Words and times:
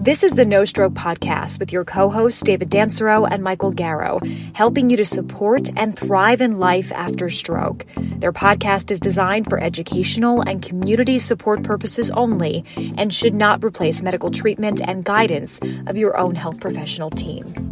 This 0.00 0.22
is 0.22 0.36
the 0.36 0.44
No 0.44 0.64
Stroke 0.64 0.92
Podcast 0.92 1.58
with 1.58 1.72
your 1.72 1.84
co 1.84 2.08
hosts, 2.08 2.40
David 2.44 2.70
Dancero 2.70 3.26
and 3.28 3.42
Michael 3.42 3.72
Garrow, 3.72 4.20
helping 4.54 4.90
you 4.90 4.96
to 4.96 5.04
support 5.04 5.70
and 5.76 5.98
thrive 5.98 6.40
in 6.40 6.60
life 6.60 6.92
after 6.92 7.28
stroke. 7.28 7.84
Their 7.96 8.32
podcast 8.32 8.92
is 8.92 9.00
designed 9.00 9.46
for 9.46 9.58
educational 9.60 10.40
and 10.42 10.62
community 10.62 11.18
support 11.18 11.64
purposes 11.64 12.12
only 12.12 12.64
and 12.96 13.12
should 13.12 13.34
not 13.34 13.64
replace 13.64 14.00
medical 14.00 14.30
treatment 14.30 14.80
and 14.80 15.04
guidance 15.04 15.58
of 15.88 15.96
your 15.96 16.16
own 16.16 16.36
health 16.36 16.60
professional 16.60 17.10
team. 17.10 17.68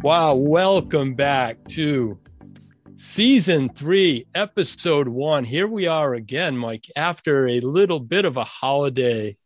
Wow, 0.00 0.34
welcome 0.34 1.14
back 1.14 1.62
to 1.68 2.18
season 2.96 3.68
three, 3.68 4.26
episode 4.34 5.06
one. 5.06 5.44
Here 5.44 5.68
we 5.68 5.86
are 5.86 6.14
again, 6.14 6.58
Mike, 6.58 6.86
after 6.96 7.46
a 7.46 7.60
little 7.60 8.00
bit 8.00 8.24
of 8.24 8.36
a 8.36 8.44
holiday 8.44 9.36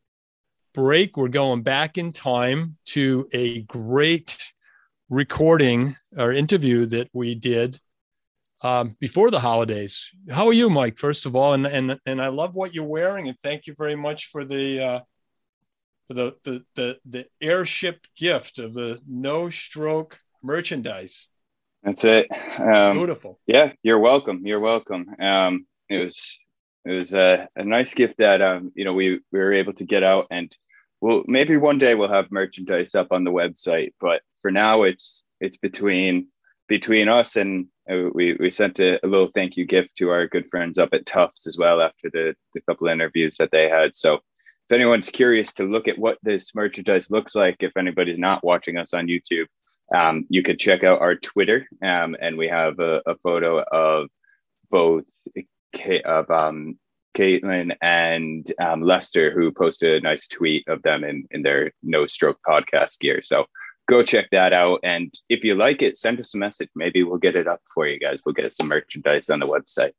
break, 0.77 1.17
we're 1.17 1.29
going 1.29 1.63
back 1.63 1.97
in 1.97 2.13
time 2.13 2.77
to 2.85 3.27
a 3.33 3.63
great 3.63 4.37
recording 5.09 5.97
or 6.19 6.35
interview 6.35 6.85
that 6.85 7.09
we 7.15 7.35
did 7.35 7.81
um, 8.61 8.95
before 9.01 9.31
the 9.31 9.41
holidays. 9.41 10.11
How 10.31 10.47
are 10.49 10.53
you, 10.53 10.69
Mike? 10.69 10.99
First 10.99 11.25
of 11.25 11.35
all, 11.35 11.55
and 11.55 11.67
and 11.67 11.99
and 12.05 12.21
I 12.21 12.29
love 12.29 12.55
what 12.55 12.75
you're 12.75 12.85
wearing, 12.85 13.27
and 13.27 13.39
thank 13.39 13.67
you 13.67 13.75
very 13.79 13.97
much 13.97 14.27
for 14.27 14.45
the 14.45 14.85
uh, 14.85 15.01
for 16.09 16.15
the 16.15 16.37
the 16.45 16.65
the 16.75 16.99
the 17.07 17.27
airship 17.41 18.07
gift 18.15 18.59
of 18.59 18.75
the 18.75 19.01
no 19.09 19.49
stroke 19.49 20.19
merchandise. 20.43 21.29
That's 21.85 22.05
it. 22.05 22.27
Um, 22.59 22.99
Beautiful. 22.99 23.41
Yeah, 23.47 23.73
you're 23.83 24.01
welcome. 24.01 24.43
You're 24.45 24.61
welcome. 24.61 25.07
Um, 25.19 25.67
it 25.89 26.05
was 26.05 26.39
it 26.85 26.93
was 26.93 27.15
a, 27.15 27.49
a 27.57 27.65
nice 27.65 27.95
gift 27.95 28.17
that 28.19 28.43
um, 28.43 28.73
you 28.75 28.85
know 28.85 28.93
we 28.93 29.21
we 29.33 29.39
were 29.39 29.55
able 29.55 29.73
to 29.73 29.87
get 29.87 30.03
out 30.03 30.27
and 30.31 30.55
well 31.01 31.23
maybe 31.27 31.57
one 31.57 31.79
day 31.79 31.95
we'll 31.95 32.09
have 32.09 32.31
merchandise 32.31 32.95
up 32.95 33.09
on 33.11 33.25
the 33.25 33.31
website 33.31 33.93
but 34.01 34.23
for 34.43 34.51
now 34.51 34.83
it's 34.83 35.25
it's 35.41 35.57
between 35.57 36.29
between 36.69 37.09
us 37.09 37.37
and 37.37 37.67
uh, 37.91 38.09
we 38.13 38.37
we 38.41 38.51
sent 38.51 38.81
a, 38.81 39.05
a, 39.05 39.07
little 39.07 39.31
thank 39.35 39.57
you 39.57 39.65
gift 39.65 39.91
to 39.97 40.11
our 40.11 40.27
good 40.27 40.49
friends 40.51 40.79
up 40.79 40.89
at 40.93 41.07
tufts 41.07 41.47
as 41.47 41.57
well 41.57 41.81
after 41.81 42.11
the 42.11 42.35
the 42.55 42.61
couple 42.63 42.89
interviews 42.89 43.37
that 43.37 43.51
they 43.53 43.69
had. 43.69 43.95
So 43.95 44.21
if 44.69 44.75
anyone's 44.75 45.11
curious 45.11 45.53
to 45.55 45.65
look 45.65 45.87
at 45.87 45.99
what 45.99 46.19
this 46.23 46.55
merchandise 46.55 47.11
looks 47.11 47.35
like 47.35 47.57
if 47.61 47.77
anybody's 47.77 48.19
not 48.19 48.45
watching 48.45 48.77
us 48.77 48.93
on 48.95 49.07
youtube 49.07 49.47
um, 49.95 50.27
you 50.29 50.43
could 50.43 50.59
check 50.59 50.83
out 50.83 51.01
our 51.01 51.15
twitter 51.15 51.67
um, 51.83 52.17
and 52.21 52.37
we 52.37 52.49
have 52.49 52.79
a, 52.81 53.01
a 53.07 53.15
photo 53.23 53.63
of 53.63 54.09
both 54.71 55.05
of 56.05 56.31
um, 56.31 56.79
Caitlin 57.17 57.75
and 57.81 58.53
um, 58.61 58.83
Lester, 58.83 59.33
who 59.33 59.51
posted 59.51 59.97
a 59.97 60.05
nice 60.05 60.29
tweet 60.29 60.69
of 60.69 60.83
them 60.83 61.03
in, 61.05 61.27
in 61.31 61.43
their 61.43 61.73
No 61.83 62.07
Stroke 62.07 62.39
podcast 62.47 63.01
gear. 63.01 63.23
So 63.23 63.47
go 63.89 64.03
check 64.03 64.27
that 64.33 64.53
out. 64.53 64.81
And 64.83 65.13
if 65.29 65.45
you 65.45 65.55
like 65.55 65.83
it, 65.83 65.99
send 65.99 66.21
us 66.21 66.35
a 66.35 66.39
message. 66.39 66.69
Maybe 66.75 67.03
we'll 67.03 67.19
get 67.19 67.37
it 67.37 67.49
up 67.49 67.63
for 67.75 67.87
you 67.87 67.99
guys. 67.99 68.21
We'll 68.25 68.35
get 68.35 68.53
some 68.53 68.69
merchandise 68.69 69.31
on 69.31 69.41
the 69.41 69.47
website. 69.47 69.93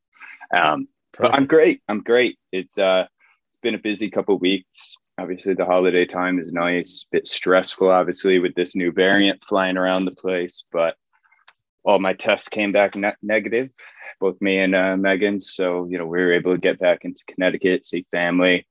Um, 0.56 0.88
but 1.18 1.34
I'm 1.34 1.48
great. 1.48 1.82
I'm 1.88 2.02
great. 2.04 2.38
It's 2.52 2.78
uh, 2.78 3.08
it's 3.50 3.60
been 3.62 3.76
a 3.76 3.80
busy 3.80 4.10
couple 4.10 4.38
weeks. 4.38 4.96
Obviously, 5.20 5.56
the 5.56 5.66
holiday 5.66 6.06
time 6.06 6.38
is 6.38 6.52
nice. 6.52 7.08
A 7.12 7.18
bit 7.18 7.28
stressful, 7.28 7.90
obviously, 7.90 8.38
with 8.38 8.54
this 8.54 8.76
new 8.76 8.92
variant 8.92 9.42
flying 9.50 9.78
around 9.78 10.06
the 10.06 10.12
place. 10.12 10.64
But 10.72 10.96
all 11.88 12.00
my 12.00 12.14
tests 12.14 12.50
came 12.50 12.74
back 12.74 12.98
ne- 12.98 13.16
negative, 13.24 13.70
both 14.20 14.36
me 14.42 14.60
and 14.60 14.76
uh, 14.76 14.98
Megan. 14.98 15.40
So 15.40 15.88
you 15.90 15.98
know 15.98 16.06
we 16.06 16.20
were 16.20 16.34
able 16.34 16.54
to 16.54 16.60
get 16.60 16.80
back 16.80 17.06
into 17.06 17.24
Connecticut, 17.28 17.86
see 17.86 18.06
family. 18.12 18.68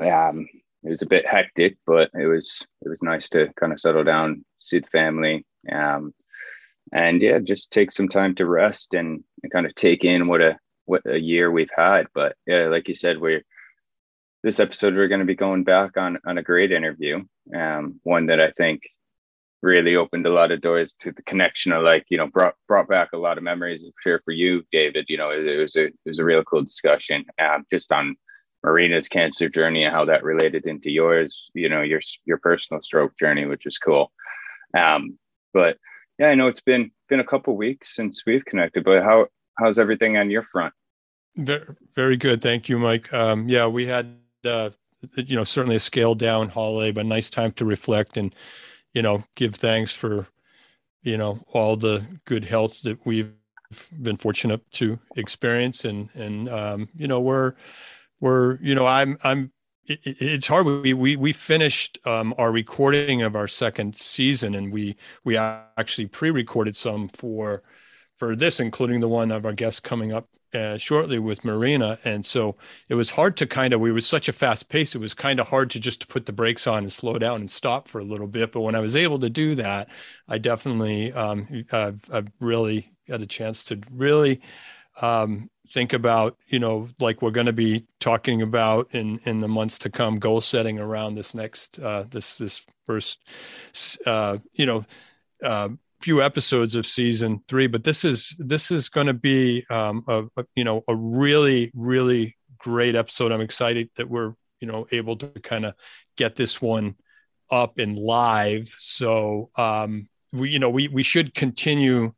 Um, 0.00 0.48
it 0.84 0.90
was 0.90 1.02
a 1.02 1.06
bit 1.06 1.26
hectic, 1.26 1.76
but 1.84 2.10
it 2.14 2.26
was 2.26 2.64
it 2.82 2.88
was 2.88 3.02
nice 3.02 3.28
to 3.30 3.52
kind 3.58 3.72
of 3.72 3.80
settle 3.80 4.04
down, 4.04 4.44
see 4.60 4.78
the 4.78 4.86
family, 4.86 5.44
um, 5.70 6.14
and 6.92 7.20
yeah, 7.20 7.40
just 7.40 7.72
take 7.72 7.90
some 7.90 8.08
time 8.08 8.36
to 8.36 8.46
rest 8.46 8.94
and, 8.94 9.24
and 9.42 9.52
kind 9.52 9.66
of 9.66 9.74
take 9.74 10.04
in 10.04 10.28
what 10.28 10.40
a 10.40 10.56
what 10.84 11.02
a 11.04 11.20
year 11.20 11.50
we've 11.50 11.70
had. 11.76 12.06
But 12.14 12.36
yeah, 12.46 12.68
like 12.68 12.86
you 12.86 12.94
said, 12.94 13.20
we're 13.20 13.42
this 14.44 14.60
episode 14.60 14.94
we're 14.94 15.08
going 15.08 15.20
to 15.20 15.26
be 15.26 15.34
going 15.34 15.64
back 15.64 15.96
on 15.96 16.18
on 16.24 16.38
a 16.38 16.42
great 16.44 16.70
interview, 16.70 17.24
um, 17.56 18.00
one 18.04 18.26
that 18.26 18.40
I 18.40 18.52
think 18.52 18.82
really 19.62 19.94
opened 19.96 20.26
a 20.26 20.32
lot 20.32 20.50
of 20.50 20.60
doors 20.60 20.94
to 20.98 21.12
the 21.12 21.22
connection 21.22 21.72
of 21.72 21.82
like 21.82 22.04
you 22.08 22.18
know 22.18 22.26
brought 22.26 22.54
brought 22.66 22.88
back 22.88 23.10
a 23.12 23.18
lot 23.18 23.38
of 23.38 23.44
memories 23.44 23.84
I'm 23.84 23.92
sure 24.02 24.20
for 24.24 24.32
you 24.32 24.64
david. 24.72 25.06
You 25.08 25.16
know 25.16 25.30
it, 25.30 25.46
it, 25.46 25.58
was 25.58 25.76
a 25.76 25.84
it 25.84 25.94
was 26.04 26.18
a 26.18 26.24
real 26.24 26.42
cool 26.44 26.62
discussion 26.62 27.24
um, 27.38 27.64
just 27.70 27.92
on 27.92 28.16
marina's 28.64 29.08
cancer 29.08 29.48
journey 29.48 29.84
and 29.84 29.94
how 29.94 30.04
that 30.04 30.24
related 30.24 30.66
into 30.66 30.90
yours 30.90 31.50
you 31.54 31.68
know 31.68 31.82
your 31.82 32.00
your 32.24 32.38
personal 32.38 32.82
stroke 32.82 33.16
journey 33.18 33.46
which 33.46 33.66
is 33.66 33.78
cool. 33.78 34.12
Um, 34.76 35.18
but 35.54 35.76
yeah 36.18 36.28
i 36.28 36.34
know 36.34 36.48
it's 36.48 36.60
been 36.60 36.90
been 37.08 37.20
a 37.20 37.24
couple 37.24 37.56
weeks 37.56 37.94
since 37.94 38.22
we've 38.26 38.44
connected 38.44 38.84
but 38.84 39.02
how 39.02 39.26
how's 39.58 39.78
everything 39.78 40.16
on 40.16 40.30
your 40.30 40.44
front? 40.50 40.72
Very, 41.36 41.66
very 41.94 42.16
good. 42.16 42.42
Thank 42.42 42.68
you 42.68 42.78
mike. 42.78 43.12
Um, 43.12 43.48
yeah 43.48 43.66
we 43.66 43.86
had 43.86 44.16
uh, 44.44 44.70
you 45.16 45.36
know 45.36 45.44
certainly 45.44 45.76
a 45.76 45.80
scaled 45.80 46.18
down 46.18 46.48
holiday 46.48 46.90
but 46.90 47.06
nice 47.06 47.30
time 47.30 47.52
to 47.52 47.64
reflect 47.64 48.16
and 48.16 48.34
you 48.94 49.02
know, 49.02 49.24
give 49.34 49.54
thanks 49.54 49.92
for, 49.92 50.26
you 51.02 51.16
know, 51.16 51.40
all 51.52 51.76
the 51.76 52.04
good 52.24 52.44
health 52.44 52.82
that 52.82 53.04
we've 53.04 53.32
been 54.02 54.16
fortunate 54.16 54.60
to 54.72 54.98
experience. 55.16 55.84
And, 55.84 56.10
and, 56.14 56.48
um, 56.48 56.88
you 56.94 57.08
know, 57.08 57.20
we're, 57.20 57.54
we're, 58.20 58.58
you 58.60 58.74
know, 58.74 58.86
I'm, 58.86 59.16
I'm, 59.24 59.52
it, 59.86 60.00
it's 60.04 60.46
hard. 60.46 60.66
We, 60.66 60.92
we, 60.92 61.16
we 61.16 61.32
finished 61.32 61.98
um, 62.04 62.34
our 62.38 62.52
recording 62.52 63.22
of 63.22 63.34
our 63.34 63.48
second 63.48 63.96
season 63.96 64.54
and 64.54 64.72
we, 64.72 64.96
we 65.24 65.36
actually 65.36 66.06
pre-recorded 66.06 66.76
some 66.76 67.08
for, 67.08 67.62
for 68.16 68.36
this, 68.36 68.60
including 68.60 69.00
the 69.00 69.08
one 69.08 69.32
of 69.32 69.44
our 69.44 69.52
guests 69.52 69.80
coming 69.80 70.14
up 70.14 70.28
uh, 70.54 70.78
shortly 70.78 71.18
with 71.18 71.44
Marina, 71.44 71.98
and 72.04 72.24
so 72.24 72.56
it 72.88 72.94
was 72.94 73.10
hard 73.10 73.36
to 73.38 73.46
kind 73.46 73.72
of. 73.72 73.80
We 73.80 73.92
were 73.92 74.00
such 74.00 74.28
a 74.28 74.32
fast 74.32 74.68
pace; 74.68 74.94
it 74.94 74.98
was 74.98 75.14
kind 75.14 75.40
of 75.40 75.48
hard 75.48 75.70
to 75.70 75.80
just 75.80 76.00
to 76.02 76.06
put 76.06 76.26
the 76.26 76.32
brakes 76.32 76.66
on 76.66 76.82
and 76.82 76.92
slow 76.92 77.18
down 77.18 77.40
and 77.40 77.50
stop 77.50 77.88
for 77.88 77.98
a 78.00 78.04
little 78.04 78.26
bit. 78.26 78.52
But 78.52 78.60
when 78.60 78.74
I 78.74 78.80
was 78.80 78.96
able 78.96 79.18
to 79.20 79.30
do 79.30 79.54
that, 79.56 79.88
I 80.28 80.38
definitely, 80.38 81.12
um, 81.12 81.64
I've, 81.72 82.02
I've 82.12 82.28
really 82.40 82.90
got 83.08 83.22
a 83.22 83.26
chance 83.26 83.64
to 83.64 83.80
really 83.90 84.40
um, 85.00 85.50
think 85.70 85.92
about, 85.92 86.36
you 86.48 86.58
know, 86.58 86.88
like 87.00 87.22
we're 87.22 87.30
going 87.30 87.46
to 87.46 87.52
be 87.52 87.86
talking 88.00 88.42
about 88.42 88.88
in 88.92 89.20
in 89.24 89.40
the 89.40 89.48
months 89.48 89.78
to 89.80 89.90
come, 89.90 90.18
goal 90.18 90.40
setting 90.40 90.78
around 90.78 91.14
this 91.14 91.34
next 91.34 91.78
uh, 91.78 92.04
this 92.10 92.38
this 92.38 92.64
first, 92.86 93.20
uh, 94.06 94.38
you 94.52 94.66
know. 94.66 94.84
Uh, 95.42 95.70
few 96.02 96.22
episodes 96.22 96.74
of 96.74 96.86
season 96.86 97.42
three, 97.48 97.66
but 97.66 97.84
this 97.84 98.04
is 98.04 98.34
this 98.38 98.70
is 98.70 98.88
going 98.88 99.06
to 99.06 99.14
be 99.14 99.64
um, 99.70 100.04
a, 100.08 100.24
a, 100.36 100.44
you 100.54 100.64
know 100.64 100.82
a 100.88 100.94
really 100.94 101.70
really 101.74 102.36
great 102.58 102.94
episode. 102.94 103.32
I'm 103.32 103.40
excited 103.40 103.90
that 103.96 104.08
we're 104.08 104.34
you 104.60 104.68
know 104.68 104.86
able 104.90 105.16
to 105.16 105.28
kind 105.28 105.64
of 105.64 105.74
get 106.16 106.36
this 106.36 106.60
one 106.60 106.96
up 107.50 107.78
and 107.78 107.96
live. 107.96 108.74
So 108.78 109.50
um, 109.56 110.08
we 110.32 110.50
you 110.50 110.58
know 110.58 110.70
we 110.70 110.88
we 110.88 111.02
should 111.02 111.34
continue 111.34 112.12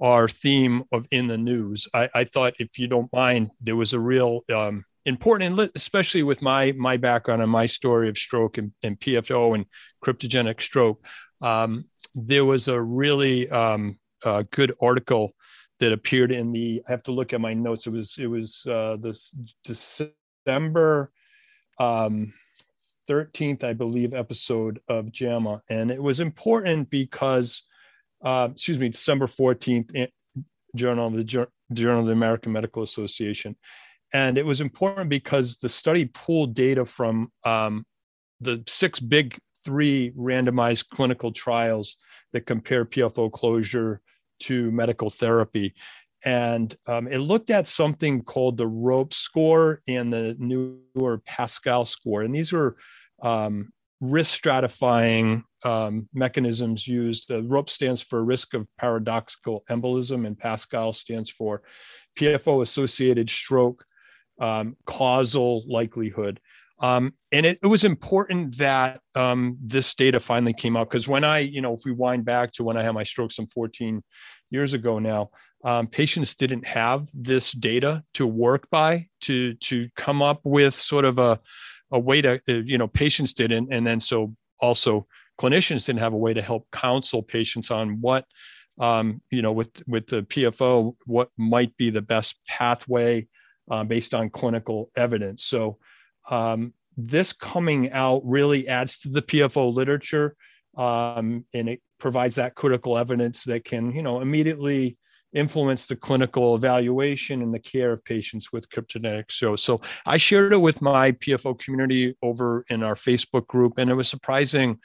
our 0.00 0.28
theme 0.28 0.84
of 0.92 1.06
in 1.10 1.26
the 1.26 1.38
news. 1.38 1.88
I, 1.94 2.08
I 2.14 2.24
thought 2.24 2.54
if 2.58 2.78
you 2.78 2.86
don't 2.86 3.12
mind, 3.12 3.50
there 3.60 3.76
was 3.76 3.92
a 3.92 4.00
real 4.00 4.42
um, 4.52 4.84
important, 5.06 5.58
and 5.58 5.70
especially 5.74 6.22
with 6.22 6.42
my 6.42 6.72
my 6.72 6.96
background 6.96 7.42
and 7.42 7.50
my 7.50 7.66
story 7.66 8.08
of 8.08 8.18
stroke 8.18 8.58
and, 8.58 8.72
and 8.82 8.98
PFO 8.98 9.54
and 9.54 9.66
cryptogenic 10.04 10.60
stroke. 10.60 11.04
Um, 11.40 11.86
there 12.14 12.44
was 12.44 12.68
a 12.68 12.80
really 12.80 13.50
um, 13.50 13.98
uh, 14.24 14.44
good 14.50 14.72
article 14.80 15.34
that 15.80 15.92
appeared 15.92 16.32
in 16.32 16.52
the. 16.52 16.82
I 16.86 16.90
have 16.90 17.02
to 17.04 17.12
look 17.12 17.32
at 17.32 17.40
my 17.40 17.54
notes. 17.54 17.86
It 17.86 17.90
was 17.90 18.16
it 18.18 18.26
was 18.26 18.66
uh, 18.68 18.96
this 18.96 19.34
December 19.64 21.10
um, 21.78 22.32
13th, 23.08 23.64
I 23.64 23.72
believe, 23.72 24.14
episode 24.14 24.80
of 24.88 25.12
JAMA, 25.12 25.62
and 25.68 25.90
it 25.90 26.02
was 26.02 26.20
important 26.20 26.90
because, 26.90 27.62
uh, 28.22 28.48
excuse 28.52 28.78
me, 28.78 28.88
December 28.88 29.26
14th, 29.26 29.90
eh, 29.94 30.06
Journal 30.74 31.08
of 31.08 31.14
the 31.14 31.24
Journal 31.72 32.00
of 32.00 32.06
the 32.06 32.12
American 32.12 32.52
Medical 32.52 32.82
Association, 32.82 33.56
and 34.14 34.38
it 34.38 34.46
was 34.46 34.60
important 34.60 35.10
because 35.10 35.56
the 35.56 35.68
study 35.68 36.04
pooled 36.06 36.54
data 36.54 36.86
from 36.86 37.32
um, 37.42 37.84
the 38.40 38.62
six 38.68 39.00
big 39.00 39.36
three 39.64 40.12
randomized 40.16 40.88
clinical 40.88 41.32
trials 41.32 41.96
that 42.32 42.46
compare 42.46 42.84
PFO 42.84 43.30
closure 43.32 44.00
to 44.40 44.70
medical 44.70 45.10
therapy. 45.10 45.74
And 46.24 46.74
um, 46.86 47.08
it 47.08 47.18
looked 47.18 47.50
at 47.50 47.66
something 47.66 48.22
called 48.22 48.56
the 48.56 48.68
ROPE 48.68 49.12
score 49.12 49.82
and 49.88 50.12
the 50.12 50.36
newer 50.38 51.18
Pascal 51.26 51.84
score. 51.84 52.22
And 52.22 52.32
these 52.32 52.52
were 52.52 52.76
um, 53.20 53.72
risk 54.00 54.40
stratifying 54.42 55.42
um, 55.64 56.08
mechanisms 56.14 56.86
used. 56.86 57.28
The 57.28 57.42
ROPE 57.42 57.68
stands 57.68 58.00
for 58.00 58.24
risk 58.24 58.54
of 58.54 58.66
paradoxical 58.78 59.64
embolism, 59.68 60.24
and 60.26 60.38
Pascal 60.38 60.92
stands 60.92 61.30
for 61.30 61.62
PFO 62.16 62.62
associated 62.62 63.28
stroke 63.28 63.84
um, 64.38 64.76
causal 64.86 65.64
likelihood. 65.68 66.40
Um, 66.80 67.14
and 67.30 67.46
it, 67.46 67.58
it, 67.62 67.66
was 67.66 67.84
important 67.84 68.58
that 68.58 69.00
um, 69.14 69.56
this 69.62 69.94
data 69.94 70.18
finally 70.18 70.52
came 70.52 70.76
out 70.76 70.90
because 70.90 71.06
when 71.06 71.22
I, 71.22 71.38
you 71.38 71.60
know, 71.60 71.74
if 71.74 71.84
we 71.84 71.92
wind 71.92 72.24
back 72.24 72.52
to 72.52 72.64
when 72.64 72.76
I 72.76 72.82
had 72.82 72.94
my 72.94 73.04
stroke 73.04 73.30
some 73.30 73.46
14 73.46 74.02
years 74.50 74.72
ago 74.72 74.98
now, 74.98 75.30
um, 75.62 75.86
patients 75.86 76.34
didn't 76.34 76.66
have 76.66 77.06
this 77.14 77.52
data 77.52 78.02
to 78.14 78.26
work 78.26 78.68
by 78.70 79.06
to 79.22 79.54
to 79.54 79.88
come 79.96 80.20
up 80.20 80.40
with 80.44 80.74
sort 80.74 81.04
of 81.04 81.18
a 81.18 81.40
a 81.92 81.98
way 81.98 82.20
to, 82.20 82.40
uh, 82.48 82.52
you 82.52 82.76
know, 82.76 82.88
patients 82.88 83.34
didn't, 83.34 83.72
and 83.72 83.86
then 83.86 84.00
so 84.00 84.34
also 84.58 85.06
clinicians 85.40 85.86
didn't 85.86 86.00
have 86.00 86.12
a 86.12 86.18
way 86.18 86.34
to 86.34 86.42
help 86.42 86.66
counsel 86.72 87.22
patients 87.22 87.70
on 87.70 88.00
what 88.00 88.26
um, 88.78 89.22
you 89.30 89.42
know, 89.42 89.52
with 89.52 89.82
with 89.86 90.06
the 90.08 90.22
PFO, 90.22 90.96
what 91.06 91.30
might 91.38 91.76
be 91.76 91.90
the 91.90 92.02
best 92.02 92.36
pathway 92.48 93.26
uh, 93.70 93.84
based 93.84 94.14
on 94.14 94.30
clinical 94.30 94.90
evidence. 94.96 95.44
So 95.44 95.78
um, 96.30 96.74
this 96.96 97.32
coming 97.32 97.90
out 97.90 98.22
really 98.24 98.68
adds 98.68 98.98
to 99.00 99.08
the 99.08 99.22
PFO 99.22 99.72
literature, 99.72 100.36
um, 100.76 101.44
and 101.54 101.68
it 101.68 101.82
provides 101.98 102.34
that 102.36 102.54
critical 102.54 102.98
evidence 102.98 103.44
that 103.44 103.64
can, 103.64 103.92
you 103.92 104.02
know, 104.02 104.20
immediately 104.20 104.96
influence 105.32 105.86
the 105.86 105.96
clinical 105.96 106.54
evaluation 106.54 107.42
and 107.42 107.52
the 107.52 107.58
care 107.58 107.90
of 107.90 108.04
patients 108.04 108.52
with 108.52 108.68
cryptogenic 108.70 109.24
shows. 109.28 109.62
So 109.62 109.80
I 110.06 110.16
shared 110.16 110.52
it 110.52 110.60
with 110.60 110.80
my 110.80 111.12
PFO 111.12 111.58
community 111.58 112.16
over 112.22 112.64
in 112.68 112.82
our 112.82 112.94
Facebook 112.94 113.46
group, 113.48 113.74
and 113.78 113.90
it 113.90 113.94
was 113.94 114.08
surprising 114.08 114.78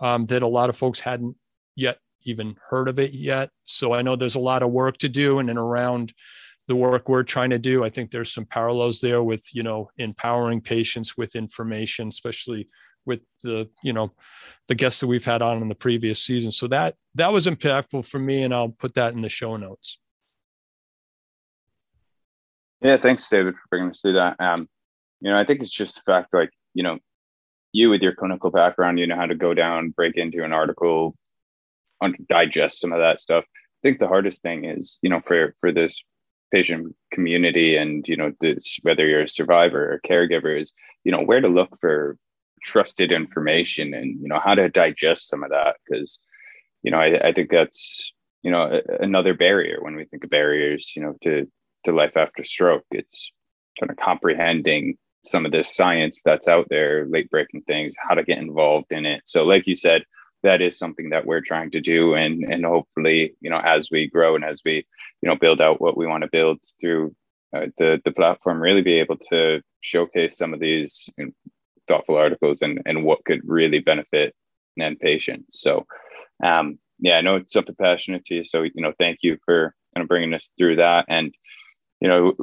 um, 0.00 0.26
that 0.26 0.42
a 0.42 0.48
lot 0.48 0.68
of 0.68 0.76
folks 0.76 0.98
hadn't 0.98 1.36
yet 1.76 1.98
even 2.24 2.56
heard 2.68 2.88
of 2.88 2.98
it 2.98 3.12
yet. 3.12 3.50
So 3.64 3.92
I 3.92 4.02
know 4.02 4.16
there's 4.16 4.34
a 4.34 4.40
lot 4.40 4.62
of 4.62 4.70
work 4.70 4.98
to 4.98 5.08
do 5.08 5.38
in 5.38 5.48
and 5.48 5.58
around 5.58 6.12
the 6.68 6.76
work 6.76 7.08
we're 7.08 7.22
trying 7.22 7.50
to 7.50 7.58
do. 7.58 7.84
I 7.84 7.90
think 7.90 8.10
there's 8.10 8.32
some 8.32 8.46
parallels 8.46 9.00
there 9.00 9.22
with, 9.22 9.44
you 9.52 9.62
know, 9.62 9.90
empowering 9.98 10.60
patients 10.60 11.16
with 11.16 11.34
information, 11.34 12.08
especially 12.08 12.68
with 13.04 13.20
the, 13.42 13.68
you 13.82 13.92
know, 13.92 14.12
the 14.68 14.74
guests 14.74 15.00
that 15.00 15.08
we've 15.08 15.24
had 15.24 15.42
on 15.42 15.60
in 15.60 15.68
the 15.68 15.74
previous 15.74 16.22
season. 16.22 16.50
So 16.52 16.68
that 16.68 16.94
that 17.16 17.32
was 17.32 17.46
impactful 17.46 18.06
for 18.06 18.18
me, 18.18 18.44
and 18.44 18.54
I'll 18.54 18.68
put 18.68 18.94
that 18.94 19.14
in 19.14 19.22
the 19.22 19.28
show 19.28 19.56
notes. 19.56 19.98
Yeah, 22.80 22.96
thanks, 22.96 23.28
David, 23.28 23.54
for 23.54 23.62
bringing 23.70 23.90
us 23.90 24.00
through 24.00 24.14
that. 24.14 24.36
Um, 24.40 24.68
you 25.20 25.30
know, 25.30 25.36
I 25.36 25.44
think 25.44 25.60
it's 25.60 25.70
just 25.70 25.96
the 25.96 26.02
fact, 26.04 26.32
like, 26.32 26.50
you 26.74 26.82
know, 26.82 26.98
you 27.72 27.90
with 27.90 28.02
your 28.02 28.14
clinical 28.14 28.50
background, 28.50 28.98
you 28.98 29.06
know 29.06 29.16
how 29.16 29.26
to 29.26 29.34
go 29.34 29.54
down, 29.54 29.90
break 29.90 30.16
into 30.16 30.44
an 30.44 30.52
article, 30.52 31.14
digest 32.28 32.80
some 32.80 32.92
of 32.92 32.98
that 32.98 33.20
stuff. 33.20 33.44
I 33.44 33.88
think 33.88 33.98
the 33.98 34.08
hardest 34.08 34.42
thing 34.42 34.64
is, 34.64 34.98
you 35.02 35.10
know, 35.10 35.20
for 35.20 35.54
for 35.60 35.72
this 35.72 36.02
patient 36.52 36.94
community 37.10 37.76
and 37.76 38.06
you 38.06 38.16
know 38.16 38.32
this 38.40 38.78
whether 38.82 39.06
you're 39.06 39.22
a 39.22 39.28
survivor 39.28 39.92
or 39.92 40.00
caregiver 40.06 40.60
is 40.60 40.72
you 41.04 41.10
know 41.10 41.22
where 41.22 41.40
to 41.40 41.48
look 41.48 41.78
for 41.80 42.16
trusted 42.62 43.12
information 43.12 43.92
and 43.94 44.20
you 44.20 44.28
know 44.28 44.38
how 44.38 44.54
to 44.54 44.68
digest 44.68 45.28
some 45.28 45.42
of 45.42 45.50
that. 45.50 45.76
Because 45.84 46.20
you 46.82 46.90
know 46.90 46.98
I, 46.98 47.28
I 47.28 47.32
think 47.32 47.50
that's 47.50 48.12
you 48.42 48.50
know 48.50 48.80
another 49.00 49.34
barrier 49.34 49.78
when 49.80 49.96
we 49.96 50.04
think 50.04 50.24
of 50.24 50.30
barriers 50.30 50.92
you 50.94 51.02
know 51.02 51.14
to 51.22 51.50
to 51.84 51.92
life 51.92 52.16
after 52.16 52.44
stroke. 52.44 52.84
It's 52.90 53.32
kind 53.80 53.90
of 53.90 53.96
comprehending 53.96 54.96
some 55.24 55.46
of 55.46 55.52
this 55.52 55.74
science 55.74 56.20
that's 56.24 56.48
out 56.48 56.66
there 56.68 57.06
late 57.06 57.30
breaking 57.30 57.62
things 57.62 57.94
how 57.96 58.14
to 58.14 58.24
get 58.24 58.38
involved 58.38 58.90
in 58.90 59.06
it. 59.06 59.22
So 59.24 59.44
like 59.44 59.66
you 59.66 59.76
said 59.76 60.04
that 60.42 60.60
is 60.60 60.78
something 60.78 61.10
that 61.10 61.26
we're 61.26 61.40
trying 61.40 61.70
to 61.72 61.80
do. 61.80 62.14
And 62.14 62.44
and 62.44 62.64
hopefully 62.64 63.34
you 63.40 63.50
know 63.50 63.60
as 63.60 63.88
we 63.90 64.08
grow 64.08 64.34
and 64.34 64.44
as 64.44 64.62
we 64.64 64.86
you 65.20 65.28
know 65.28 65.36
build 65.36 65.60
out 65.60 65.80
what 65.80 65.96
we 65.96 66.06
want 66.06 66.22
to 66.22 66.30
build 66.30 66.60
through 66.80 67.14
uh, 67.54 67.66
the 67.78 68.00
the 68.04 68.12
platform 68.12 68.60
really 68.60 68.82
be 68.82 68.98
able 68.98 69.16
to 69.30 69.62
showcase 69.80 70.38
some 70.38 70.54
of 70.54 70.60
these 70.60 71.08
you 71.16 71.26
know, 71.26 71.32
thoughtful 71.88 72.16
articles 72.16 72.62
and 72.62 72.80
and 72.86 73.04
what 73.04 73.24
could 73.24 73.40
really 73.44 73.78
benefit 73.78 74.34
and 74.78 74.98
patients 75.00 75.60
so 75.60 75.84
um 76.42 76.78
yeah 76.98 77.16
i 77.16 77.20
know 77.20 77.36
it's 77.36 77.52
something 77.52 77.74
passionate 77.74 78.24
to 78.24 78.36
you. 78.36 78.44
So 78.44 78.62
you 78.62 78.70
know 78.76 78.92
thank 78.98 79.18
you 79.22 79.38
for 79.44 79.74
kind 79.94 80.02
of 80.02 80.08
bringing 80.08 80.32
us 80.32 80.50
through 80.56 80.76
that. 80.76 81.04
And 81.08 81.34
you 82.00 82.08
know 82.08 82.34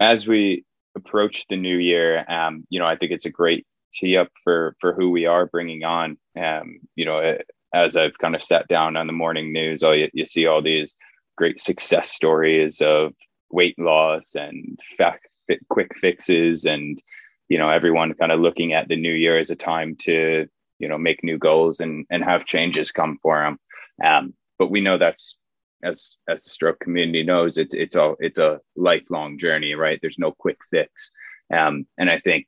as 0.00 0.26
we 0.26 0.64
approach 0.96 1.46
the 1.48 1.56
new 1.56 1.76
year 1.76 2.24
um 2.28 2.64
you 2.70 2.80
know 2.80 2.86
i 2.86 2.96
think 2.96 3.12
it's 3.12 3.26
a 3.26 3.30
great 3.30 3.66
tee 3.92 4.16
up 4.16 4.28
for 4.44 4.76
for 4.80 4.92
who 4.92 5.10
we 5.10 5.26
are 5.26 5.46
bringing 5.46 5.84
on. 5.84 6.18
Um, 6.38 6.80
you 6.96 7.04
know, 7.04 7.38
as 7.72 7.96
I've 7.96 8.18
kind 8.18 8.34
of 8.34 8.42
sat 8.42 8.68
down 8.68 8.96
on 8.96 9.06
the 9.06 9.12
morning 9.12 9.52
news, 9.52 9.82
all 9.82 9.94
you, 9.94 10.08
you 10.12 10.26
see 10.26 10.46
all 10.46 10.62
these 10.62 10.96
great 11.36 11.60
success 11.60 12.10
stories 12.10 12.80
of 12.80 13.12
weight 13.50 13.78
loss 13.78 14.34
and 14.34 14.78
fact, 14.96 15.28
fit, 15.46 15.60
quick 15.68 15.96
fixes, 15.96 16.64
and 16.64 17.00
you 17.48 17.58
know, 17.58 17.70
everyone 17.70 18.14
kind 18.14 18.32
of 18.32 18.40
looking 18.40 18.72
at 18.72 18.88
the 18.88 18.96
new 18.96 19.12
year 19.12 19.38
as 19.38 19.50
a 19.50 19.56
time 19.56 19.96
to 20.00 20.46
you 20.78 20.88
know 20.88 20.98
make 20.98 21.24
new 21.24 21.38
goals 21.38 21.80
and 21.80 22.06
and 22.10 22.24
have 22.24 22.44
changes 22.44 22.92
come 22.92 23.18
for 23.22 23.42
them. 23.42 23.58
Um, 24.04 24.34
but 24.58 24.70
we 24.70 24.80
know 24.80 24.98
that's 24.98 25.36
as 25.82 26.16
as 26.28 26.44
the 26.44 26.50
stroke 26.50 26.80
community 26.80 27.22
knows, 27.22 27.58
it's 27.58 27.74
it's 27.74 27.96
a 27.96 28.14
it's 28.20 28.38
a 28.38 28.60
lifelong 28.76 29.38
journey, 29.38 29.74
right? 29.74 29.98
There's 30.00 30.18
no 30.18 30.32
quick 30.32 30.58
fix. 30.70 31.12
Um, 31.52 31.86
and 31.96 32.10
I 32.10 32.18
think 32.18 32.44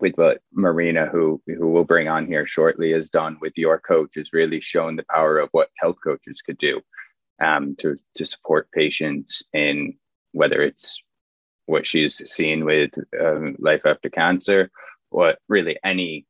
with 0.00 0.16
what 0.16 0.40
Marina, 0.52 1.06
who 1.06 1.40
who 1.46 1.68
we'll 1.68 1.84
bring 1.84 2.08
on 2.08 2.26
here 2.26 2.46
shortly, 2.46 2.92
has 2.92 3.10
done 3.10 3.38
with 3.40 3.52
your 3.56 3.78
coach 3.78 4.16
is 4.16 4.32
really 4.32 4.60
shown 4.60 4.96
the 4.96 5.04
power 5.10 5.38
of 5.38 5.48
what 5.52 5.70
health 5.78 5.98
coaches 6.02 6.42
could 6.42 6.58
do 6.58 6.80
um, 7.40 7.76
to 7.76 7.96
to 8.14 8.24
support 8.24 8.70
patients 8.72 9.42
in 9.52 9.94
whether 10.32 10.62
it's 10.62 11.02
what 11.66 11.86
she's 11.86 12.16
seen 12.30 12.64
with 12.64 12.90
um, 13.20 13.56
life 13.58 13.84
after 13.84 14.08
cancer, 14.08 14.70
or 15.10 15.34
really 15.48 15.78
any 15.84 16.26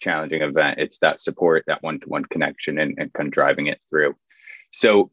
challenging 0.00 0.42
event. 0.42 0.78
It's 0.78 0.98
that 0.98 1.20
support, 1.20 1.64
that 1.66 1.82
one 1.82 2.00
to 2.00 2.08
one 2.08 2.24
connection, 2.24 2.78
and, 2.78 2.94
and 2.98 3.12
kind 3.12 3.28
of 3.28 3.32
driving 3.32 3.66
it 3.66 3.80
through. 3.90 4.16
So. 4.72 5.10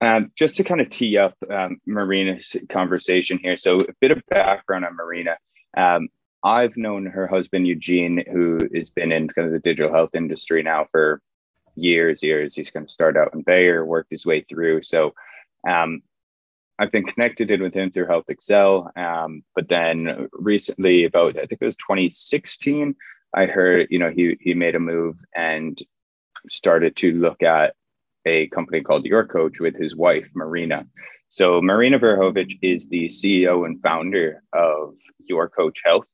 Um, 0.00 0.30
just 0.36 0.54
to 0.58 0.62
kind 0.62 0.80
of 0.80 0.90
tee 0.90 1.18
up 1.18 1.34
um, 1.50 1.80
Marina's 1.84 2.54
conversation 2.68 3.40
here. 3.42 3.56
So, 3.56 3.80
a 3.80 3.92
bit 4.00 4.12
of 4.12 4.22
background 4.30 4.84
on 4.84 4.94
Marina. 4.94 5.36
Um, 5.76 6.08
I've 6.44 6.76
known 6.76 7.06
her 7.06 7.26
husband 7.26 7.66
Eugene, 7.66 8.24
who 8.30 8.58
has 8.74 8.90
been 8.90 9.12
in 9.12 9.28
kind 9.28 9.46
of 9.46 9.52
the 9.52 9.58
digital 9.58 9.92
health 9.92 10.14
industry 10.14 10.62
now 10.62 10.86
for 10.90 11.20
years, 11.74 12.22
years. 12.22 12.54
He's 12.54 12.70
kind 12.70 12.84
of 12.84 12.90
started 12.90 13.18
out 13.18 13.34
in 13.34 13.42
Bayer, 13.42 13.84
worked 13.84 14.10
his 14.10 14.26
way 14.26 14.42
through. 14.42 14.82
So 14.82 15.14
um, 15.68 16.02
I've 16.78 16.92
been 16.92 17.04
connected 17.04 17.50
in 17.50 17.62
with 17.62 17.74
him 17.74 17.90
through 17.90 18.06
HealthXL. 18.06 18.96
Um, 18.96 19.42
but 19.54 19.68
then 19.68 20.28
recently, 20.32 21.04
about 21.04 21.36
I 21.36 21.46
think 21.46 21.60
it 21.60 21.66
was 21.66 21.76
2016, 21.76 22.94
I 23.34 23.46
heard 23.46 23.88
you 23.90 23.98
know 23.98 24.10
he 24.10 24.36
he 24.40 24.54
made 24.54 24.74
a 24.74 24.80
move 24.80 25.16
and 25.34 25.78
started 26.48 26.96
to 26.96 27.12
look 27.12 27.42
at 27.42 27.74
a 28.24 28.46
company 28.48 28.80
called 28.80 29.06
Your 29.06 29.26
Coach 29.26 29.60
with 29.60 29.76
his 29.76 29.96
wife 29.96 30.28
Marina. 30.34 30.86
So 31.30 31.60
Marina 31.60 31.98
Borukhovich 31.98 32.58
is 32.62 32.88
the 32.88 33.06
CEO 33.06 33.66
and 33.66 33.82
founder 33.82 34.42
of 34.52 34.94
Your 35.18 35.48
Coach 35.48 35.82
Health 35.84 36.06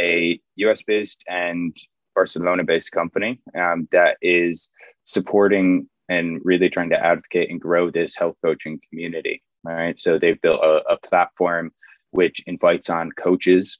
a 0.00 0.40
US 0.56 0.82
based 0.82 1.24
and 1.28 1.76
Barcelona 2.14 2.64
based 2.64 2.92
company 2.92 3.40
um, 3.58 3.88
that 3.92 4.16
is 4.22 4.68
supporting 5.04 5.88
and 6.08 6.40
really 6.44 6.68
trying 6.68 6.90
to 6.90 7.04
advocate 7.04 7.50
and 7.50 7.60
grow 7.60 7.90
this 7.90 8.16
health 8.16 8.36
coaching 8.44 8.80
community. 8.88 9.42
Right. 9.64 9.98
So 9.98 10.18
they've 10.18 10.40
built 10.40 10.62
a, 10.62 10.92
a 10.92 10.98
platform 10.98 11.72
which 12.10 12.42
invites 12.46 12.90
on 12.90 13.10
coaches 13.12 13.78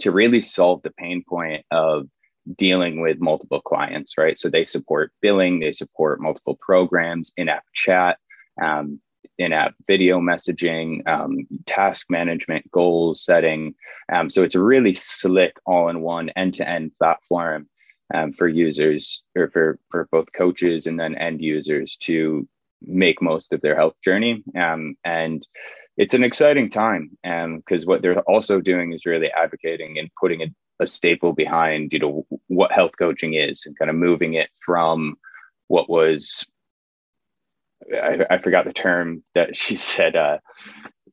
to 0.00 0.10
really 0.10 0.42
solve 0.42 0.82
the 0.82 0.92
pain 0.92 1.24
point 1.26 1.64
of 1.70 2.08
dealing 2.56 3.00
with 3.00 3.20
multiple 3.20 3.60
clients, 3.60 4.16
right? 4.18 4.36
So 4.36 4.48
they 4.48 4.64
support 4.64 5.12
billing, 5.20 5.60
they 5.60 5.72
support 5.72 6.20
multiple 6.20 6.56
programs, 6.60 7.32
in 7.36 7.48
app 7.48 7.64
chat, 7.72 8.18
um, 8.62 9.00
in-app 9.40 9.74
video 9.86 10.20
messaging, 10.20 11.06
um, 11.08 11.46
task 11.66 12.10
management, 12.10 12.70
goals 12.70 13.24
setting. 13.24 13.74
Um, 14.12 14.28
so 14.30 14.42
it's 14.42 14.54
a 14.54 14.62
really 14.62 14.94
slick, 14.94 15.56
all-in-one, 15.66 16.30
end-to-end 16.36 16.92
platform 16.98 17.68
um, 18.14 18.32
for 18.32 18.48
users 18.48 19.22
or 19.36 19.48
for 19.50 19.78
for 19.90 20.08
both 20.10 20.32
coaches 20.32 20.86
and 20.86 20.98
then 20.98 21.14
end 21.14 21.40
users 21.40 21.96
to 22.08 22.46
make 22.82 23.22
most 23.22 23.52
of 23.52 23.60
their 23.60 23.76
health 23.76 23.96
journey. 24.02 24.42
Um, 24.56 24.96
and 25.04 25.46
it's 25.96 26.14
an 26.14 26.24
exciting 26.24 26.70
time 26.70 27.10
because 27.22 27.82
um, 27.84 27.88
what 27.88 28.02
they're 28.02 28.20
also 28.22 28.60
doing 28.60 28.92
is 28.92 29.06
really 29.06 29.30
advocating 29.30 29.98
and 29.98 30.10
putting 30.20 30.42
a, 30.42 30.46
a 30.80 30.86
staple 30.86 31.32
behind, 31.32 31.92
you 31.92 31.98
know, 31.98 32.26
what 32.48 32.72
health 32.72 32.92
coaching 32.98 33.34
is 33.34 33.66
and 33.66 33.78
kind 33.78 33.90
of 33.90 33.96
moving 33.96 34.34
it 34.34 34.50
from 34.64 35.16
what 35.68 35.88
was 35.88 36.44
I, 37.92 38.26
I 38.30 38.38
forgot 38.38 38.64
the 38.64 38.72
term 38.72 39.22
that 39.34 39.56
she 39.56 39.76
said 39.76 40.16
uh, 40.16 40.38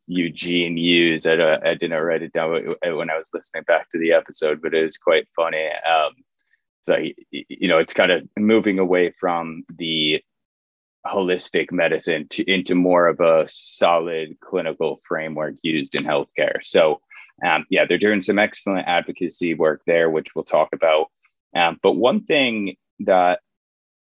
Eugene 0.07 0.77
used. 0.77 1.27
I, 1.27 1.59
I 1.63 1.73
didn't 1.73 2.01
write 2.01 2.23
it 2.23 2.33
down 2.33 2.75
when 2.81 3.09
I 3.09 3.17
was 3.17 3.29
listening 3.33 3.63
back 3.63 3.89
to 3.91 3.99
the 3.99 4.13
episode, 4.13 4.61
but 4.61 4.73
it 4.73 4.83
was 4.83 4.97
quite 4.97 5.27
funny. 5.35 5.67
Um, 5.67 6.13
so, 6.83 6.97
you 7.31 7.67
know, 7.67 7.79
it's 7.79 7.93
kind 7.93 8.11
of 8.11 8.27
moving 8.37 8.79
away 8.79 9.11
from 9.19 9.65
the 9.77 10.23
holistic 11.05 11.71
medicine 11.71 12.27
to, 12.29 12.49
into 12.49 12.75
more 12.75 13.07
of 13.07 13.19
a 13.19 13.45
solid 13.49 14.37
clinical 14.39 14.99
framework 15.05 15.55
used 15.63 15.95
in 15.95 16.03
healthcare. 16.03 16.63
So, 16.63 17.01
um, 17.45 17.65
yeah, 17.69 17.85
they're 17.85 17.97
doing 17.97 18.21
some 18.21 18.39
excellent 18.39 18.87
advocacy 18.87 19.53
work 19.53 19.81
there, 19.85 20.09
which 20.09 20.33
we'll 20.33 20.45
talk 20.45 20.69
about. 20.73 21.07
Um, 21.55 21.77
but 21.83 21.93
one 21.93 22.23
thing 22.23 22.75
that 23.01 23.41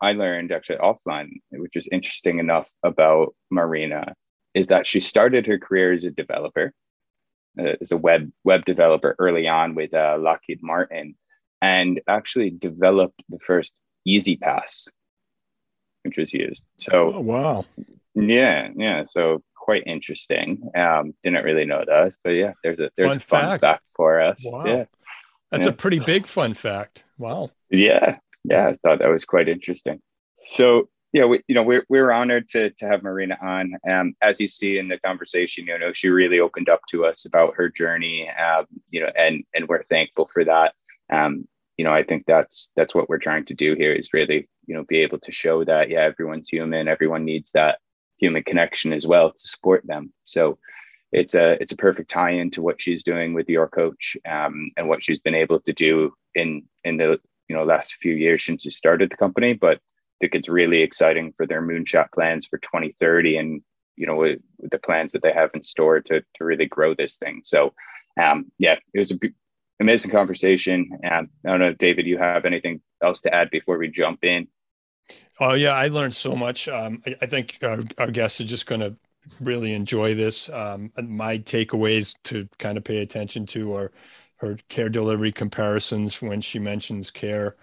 I 0.02 0.12
learned 0.12 0.50
actually 0.50 0.78
offline, 0.78 1.30
which 1.52 1.76
is 1.76 1.88
interesting 1.92 2.40
enough 2.40 2.68
about 2.82 3.34
Marina, 3.50 4.14
is 4.52 4.66
that 4.66 4.86
she 4.86 5.00
started 5.00 5.46
her 5.46 5.58
career 5.58 5.92
as 5.92 6.04
a 6.04 6.10
developer, 6.10 6.72
uh, 7.58 7.74
as 7.80 7.92
a 7.92 7.96
web 7.96 8.30
web 8.42 8.64
developer 8.64 9.14
early 9.20 9.46
on 9.46 9.76
with 9.76 9.94
uh, 9.94 10.16
Lockheed 10.18 10.60
Martin, 10.60 11.14
and 11.62 12.00
actually 12.08 12.50
developed 12.50 13.22
the 13.28 13.38
first 13.38 13.72
E-ZPass, 14.04 14.88
which 16.02 16.18
was 16.18 16.34
used. 16.34 16.62
So, 16.78 17.14
oh, 17.14 17.20
wow, 17.20 17.64
yeah, 18.16 18.70
yeah. 18.76 19.04
So 19.04 19.42
quite 19.54 19.84
interesting. 19.86 20.68
Um, 20.74 21.14
didn't 21.22 21.44
really 21.44 21.64
know 21.64 21.84
that, 21.86 22.12
but 22.24 22.30
yeah, 22.30 22.54
there's 22.64 22.80
a 22.80 22.90
there's 22.96 23.08
fun 23.08 23.16
a 23.16 23.20
fun 23.20 23.42
fact. 23.42 23.60
fact 23.60 23.84
for 23.94 24.20
us. 24.20 24.42
Wow. 24.44 24.64
Yeah, 24.66 24.84
that's 25.52 25.64
yeah. 25.64 25.70
a 25.70 25.72
pretty 25.72 26.00
big 26.00 26.26
fun 26.26 26.54
fact. 26.54 27.04
Wow. 27.18 27.50
Yeah, 27.70 28.18
yeah, 28.44 28.68
I 28.68 28.76
thought 28.82 28.98
that 29.00 29.08
was 29.08 29.24
quite 29.24 29.48
interesting. 29.48 30.00
So 30.46 30.88
yeah, 31.12 31.26
we, 31.26 31.42
you 31.46 31.54
know, 31.54 31.62
we're 31.62 31.84
we're 31.88 32.10
honored 32.10 32.48
to 32.50 32.70
to 32.70 32.88
have 32.88 33.02
Marina 33.02 33.36
on. 33.42 33.74
Um, 33.88 34.14
as 34.22 34.40
you 34.40 34.48
see 34.48 34.78
in 34.78 34.88
the 34.88 34.98
conversation, 34.98 35.66
you 35.66 35.78
know, 35.78 35.92
she 35.92 36.08
really 36.08 36.40
opened 36.40 36.68
up 36.68 36.80
to 36.90 37.04
us 37.04 37.26
about 37.26 37.54
her 37.56 37.68
journey. 37.68 38.30
Um, 38.30 38.66
you 38.90 39.00
know, 39.00 39.10
and 39.16 39.44
and 39.54 39.68
we're 39.68 39.82
thankful 39.82 40.26
for 40.26 40.44
that. 40.44 40.74
Um, 41.12 41.46
you 41.76 41.84
know, 41.84 41.92
I 41.92 42.02
think 42.02 42.24
that's 42.26 42.70
that's 42.76 42.94
what 42.94 43.08
we're 43.08 43.18
trying 43.18 43.44
to 43.46 43.54
do 43.54 43.74
here 43.74 43.92
is 43.92 44.14
really, 44.14 44.48
you 44.66 44.74
know, 44.74 44.84
be 44.84 44.98
able 44.98 45.18
to 45.20 45.32
show 45.32 45.64
that 45.64 45.90
yeah, 45.90 46.00
everyone's 46.00 46.48
human, 46.48 46.88
everyone 46.88 47.24
needs 47.24 47.52
that 47.52 47.78
human 48.18 48.42
connection 48.42 48.92
as 48.92 49.06
well 49.06 49.32
to 49.32 49.48
support 49.48 49.86
them. 49.86 50.12
So 50.24 50.58
it's 51.12 51.34
a 51.34 51.60
it's 51.60 51.72
a 51.72 51.76
perfect 51.76 52.10
tie 52.10 52.30
in 52.30 52.50
to 52.52 52.62
what 52.62 52.80
she's 52.80 53.04
doing 53.04 53.34
with 53.34 53.48
your 53.50 53.68
coach 53.68 54.16
um, 54.26 54.70
and 54.78 54.88
what 54.88 55.02
she's 55.02 55.20
been 55.20 55.34
able 55.34 55.60
to 55.60 55.72
do 55.74 56.14
in 56.34 56.62
in 56.84 56.96
the 56.96 57.20
you 57.48 57.56
know 57.56 57.64
last 57.64 57.96
few 58.00 58.14
years 58.14 58.44
since 58.44 58.62
she 58.62 58.70
started 58.70 59.10
the 59.10 59.16
company. 59.16 59.52
But 59.52 59.76
I 59.76 59.80
think 60.20 60.34
it's 60.34 60.48
really 60.48 60.82
exciting 60.82 61.32
for 61.36 61.46
their 61.46 61.62
moonshot 61.62 62.12
plans 62.12 62.46
for 62.46 62.58
2030 62.58 63.36
and 63.36 63.62
you 63.96 64.06
know 64.06 64.16
with, 64.16 64.40
with 64.58 64.70
the 64.70 64.78
plans 64.78 65.12
that 65.12 65.22
they 65.22 65.32
have 65.32 65.50
in 65.54 65.62
store 65.62 66.00
to 66.00 66.20
to 66.20 66.44
really 66.44 66.66
grow 66.66 66.94
this 66.94 67.16
thing. 67.16 67.40
So 67.44 67.74
um, 68.20 68.50
yeah, 68.58 68.76
it 68.94 68.98
was 68.98 69.10
a 69.10 69.16
b- 69.16 69.34
amazing 69.80 70.10
conversation. 70.10 70.90
and 71.02 71.28
I 71.44 71.50
don't 71.50 71.60
know, 71.60 71.74
David, 71.74 72.06
you 72.06 72.18
have 72.18 72.44
anything 72.44 72.80
else 73.02 73.20
to 73.22 73.34
add 73.34 73.50
before 73.50 73.78
we 73.78 73.88
jump 73.88 74.24
in? 74.24 74.48
Oh 75.40 75.54
yeah, 75.54 75.72
I 75.72 75.88
learned 75.88 76.14
so 76.14 76.36
much. 76.36 76.68
Um, 76.68 77.02
I, 77.06 77.16
I, 77.22 77.26
think 77.26 77.58
our, 77.62 77.80
our, 77.98 78.10
guests 78.10 78.40
are 78.40 78.44
just 78.44 78.66
going 78.66 78.80
to 78.80 78.96
really 79.40 79.72
enjoy 79.72 80.14
this. 80.14 80.48
Um, 80.48 80.92
my 81.02 81.38
takeaways 81.38 82.14
to 82.24 82.48
kind 82.58 82.78
of 82.78 82.84
pay 82.84 82.98
attention 82.98 83.46
to 83.46 83.74
are 83.74 83.92
her 84.42 84.58
care 84.68 84.88
delivery 84.88 85.32
comparisons 85.32 86.20
when 86.20 86.40
she 86.40 86.58
mentions 86.58 87.10
care 87.10 87.56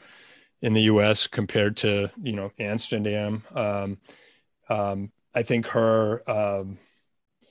in 0.61 0.73
the 0.73 0.81
U.S. 0.83 1.27
compared 1.27 1.77
to 1.77 2.09
you 2.21 2.33
know 2.33 2.51
Amsterdam. 2.57 3.43
Um, 3.53 3.97
um 4.69 5.11
I 5.35 5.43
think 5.43 5.67
her 5.67 6.27
um, 6.29 6.79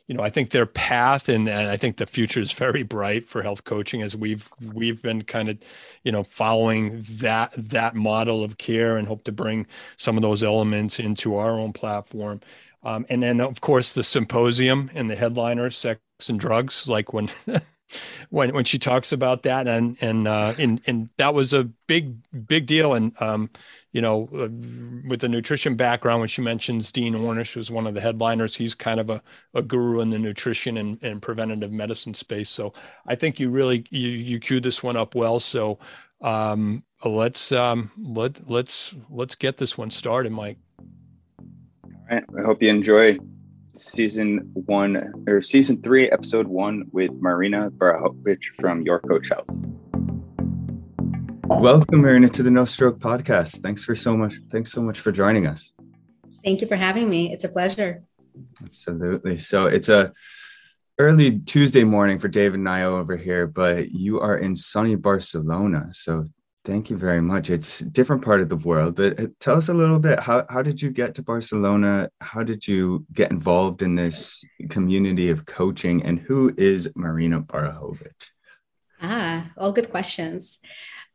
you 0.08 0.14
know, 0.14 0.22
I 0.22 0.30
think 0.30 0.50
their 0.50 0.66
path 0.66 1.28
and, 1.28 1.46
and 1.48 1.68
I 1.68 1.76
think 1.76 1.98
the 1.98 2.06
future 2.06 2.40
is 2.40 2.52
very 2.52 2.82
bright 2.82 3.28
for 3.28 3.42
health 3.42 3.64
coaching 3.64 4.00
as 4.00 4.16
we've 4.16 4.50
we've 4.72 5.02
been 5.02 5.22
kind 5.22 5.50
of, 5.50 5.58
you 6.02 6.10
know, 6.10 6.24
following 6.24 7.04
that 7.10 7.52
that 7.56 7.94
model 7.94 8.42
of 8.42 8.56
care 8.56 8.96
and 8.96 9.06
hope 9.06 9.24
to 9.24 9.32
bring 9.32 9.66
some 9.98 10.16
of 10.16 10.22
those 10.22 10.42
elements 10.42 10.98
into 10.98 11.36
our 11.36 11.60
own 11.60 11.74
platform. 11.74 12.40
Um, 12.82 13.04
and 13.10 13.22
then 13.22 13.40
of 13.42 13.60
course 13.60 13.92
the 13.92 14.02
symposium 14.02 14.90
and 14.94 15.10
the 15.10 15.16
headliner, 15.16 15.70
sex 15.70 16.00
and 16.28 16.40
drugs, 16.40 16.88
like 16.88 17.12
when 17.12 17.28
when 18.30 18.54
when 18.54 18.64
she 18.64 18.78
talks 18.78 19.12
about 19.12 19.42
that 19.42 19.68
and 19.68 19.96
and 20.00 20.28
uh, 20.28 20.54
and 20.58 20.80
and 20.86 21.08
that 21.16 21.34
was 21.34 21.52
a 21.52 21.64
big 21.86 22.16
big 22.46 22.66
deal. 22.66 22.94
And 22.94 23.12
um, 23.20 23.50
you 23.92 24.02
know 24.02 24.28
uh, 24.34 24.48
with 25.08 25.20
the 25.20 25.28
nutrition 25.28 25.74
background 25.74 26.20
when 26.20 26.28
she 26.28 26.42
mentions 26.42 26.92
Dean 26.92 27.14
Ornish 27.14 27.54
who's 27.54 27.70
one 27.70 27.86
of 27.86 27.94
the 27.94 28.00
headliners 28.00 28.54
he's 28.54 28.74
kind 28.74 29.00
of 29.00 29.10
a, 29.10 29.22
a 29.54 29.62
guru 29.62 30.00
in 30.00 30.10
the 30.10 30.18
nutrition 30.18 30.76
and, 30.76 30.98
and 31.02 31.22
preventative 31.22 31.72
medicine 31.72 32.14
space. 32.14 32.50
So 32.50 32.74
I 33.06 33.14
think 33.14 33.40
you 33.40 33.50
really 33.50 33.84
you 33.90 34.08
you 34.08 34.40
queued 34.40 34.62
this 34.62 34.82
one 34.82 34.96
up 34.96 35.14
well. 35.14 35.40
So 35.40 35.78
um, 36.20 36.82
let's 37.04 37.52
um, 37.52 37.90
let 37.96 38.48
let's 38.48 38.94
let's 39.10 39.34
get 39.34 39.56
this 39.56 39.78
one 39.78 39.90
started 39.90 40.32
Mike. 40.32 40.58
All 41.84 41.90
right. 42.10 42.24
I 42.38 42.42
hope 42.42 42.62
you 42.62 42.70
enjoy 42.70 43.18
season 43.78 44.50
one 44.54 45.24
or 45.28 45.40
season 45.42 45.80
three, 45.82 46.10
episode 46.10 46.46
one 46.46 46.84
with 46.92 47.10
Marina 47.12 47.70
Borukhovich 47.70 48.42
from 48.60 48.82
Your 48.82 49.00
Coach 49.00 49.28
Health. 49.28 49.46
Welcome, 51.46 52.02
Marina, 52.02 52.28
to 52.28 52.42
the 52.42 52.50
No 52.50 52.64
Stroke 52.64 52.98
podcast. 52.98 53.60
Thanks 53.60 53.84
for 53.84 53.94
so 53.94 54.16
much. 54.16 54.34
Thanks 54.50 54.72
so 54.72 54.82
much 54.82 55.00
for 55.00 55.12
joining 55.12 55.46
us. 55.46 55.72
Thank 56.44 56.60
you 56.60 56.66
for 56.66 56.76
having 56.76 57.08
me. 57.08 57.32
It's 57.32 57.44
a 57.44 57.48
pleasure. 57.48 58.02
Absolutely. 58.62 59.38
So 59.38 59.66
it's 59.66 59.88
a 59.88 60.12
early 60.98 61.38
Tuesday 61.38 61.84
morning 61.84 62.18
for 62.18 62.28
David 62.28 62.58
and 62.58 62.68
I 62.68 62.82
over 62.82 63.16
here, 63.16 63.46
but 63.46 63.90
you 63.90 64.20
are 64.20 64.36
in 64.36 64.54
sunny 64.54 64.94
Barcelona. 64.94 65.88
So 65.92 66.24
Thank 66.68 66.90
you 66.90 66.98
very 66.98 67.22
much. 67.22 67.48
It's 67.48 67.80
a 67.80 67.86
different 67.86 68.22
part 68.22 68.42
of 68.42 68.50
the 68.50 68.56
world, 68.56 68.96
but 68.96 69.18
uh, 69.18 69.28
tell 69.40 69.56
us 69.56 69.70
a 69.70 69.72
little 69.72 69.98
bit. 69.98 70.20
How, 70.20 70.44
how 70.50 70.60
did 70.60 70.82
you 70.82 70.90
get 70.90 71.14
to 71.14 71.22
Barcelona? 71.22 72.10
How 72.20 72.42
did 72.42 72.68
you 72.68 73.06
get 73.10 73.30
involved 73.30 73.80
in 73.80 73.94
this 73.94 74.44
community 74.68 75.30
of 75.30 75.46
coaching? 75.46 76.02
And 76.02 76.18
who 76.18 76.52
is 76.58 76.92
Marina 76.94 77.40
Borukhovich? 77.40 78.26
Ah, 79.00 79.50
all 79.56 79.72
good 79.72 79.88
questions. 79.88 80.58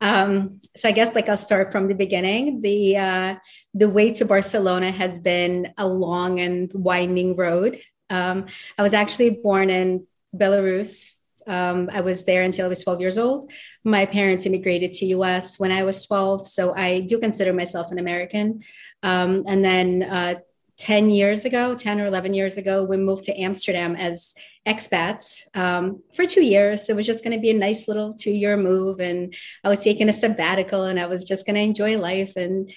Um, 0.00 0.60
so 0.74 0.88
I 0.88 0.92
guess 0.92 1.14
like 1.14 1.28
I'll 1.28 1.36
start 1.36 1.70
from 1.70 1.86
the 1.86 1.94
beginning. 1.94 2.60
The 2.60 2.96
uh, 2.96 3.34
the 3.74 3.88
way 3.88 4.10
to 4.14 4.24
Barcelona 4.24 4.90
has 4.90 5.20
been 5.20 5.72
a 5.78 5.86
long 5.86 6.40
and 6.40 6.68
winding 6.74 7.36
road. 7.36 7.78
Um, 8.10 8.46
I 8.76 8.82
was 8.82 8.92
actually 8.92 9.30
born 9.30 9.70
in 9.70 10.08
Belarus 10.34 11.13
um, 11.46 11.88
I 11.92 12.00
was 12.00 12.24
there 12.24 12.42
until 12.42 12.66
I 12.66 12.68
was 12.68 12.82
12 12.82 13.00
years 13.00 13.18
old. 13.18 13.50
My 13.84 14.06
parents 14.06 14.46
immigrated 14.46 14.92
to 14.94 15.06
US 15.06 15.58
when 15.58 15.72
I 15.72 15.82
was 15.84 16.04
12, 16.06 16.46
so 16.46 16.74
I 16.74 17.00
do 17.00 17.18
consider 17.18 17.52
myself 17.52 17.90
an 17.90 17.98
American. 17.98 18.62
Um, 19.02 19.44
and 19.46 19.64
then 19.64 20.02
uh, 20.02 20.34
10 20.78 21.10
years 21.10 21.44
ago, 21.44 21.74
10 21.74 22.00
or 22.00 22.06
11 22.06 22.34
years 22.34 22.58
ago, 22.58 22.84
we 22.84 22.96
moved 22.96 23.24
to 23.24 23.40
Amsterdam 23.40 23.94
as 23.96 24.34
expats 24.66 25.44
um, 25.56 26.00
for 26.14 26.26
two 26.26 26.44
years. 26.44 26.88
It 26.88 26.96
was 26.96 27.06
just 27.06 27.22
going 27.22 27.36
to 27.36 27.40
be 27.40 27.50
a 27.50 27.58
nice 27.58 27.86
little 27.86 28.14
two 28.14 28.32
year 28.32 28.56
move. 28.56 29.00
And 29.00 29.34
I 29.62 29.68
was 29.68 29.80
taking 29.80 30.08
a 30.08 30.12
sabbatical 30.12 30.84
and 30.84 30.98
I 30.98 31.06
was 31.06 31.24
just 31.24 31.46
going 31.46 31.56
to 31.56 31.62
enjoy 31.62 31.98
life. 31.98 32.36
And 32.36 32.70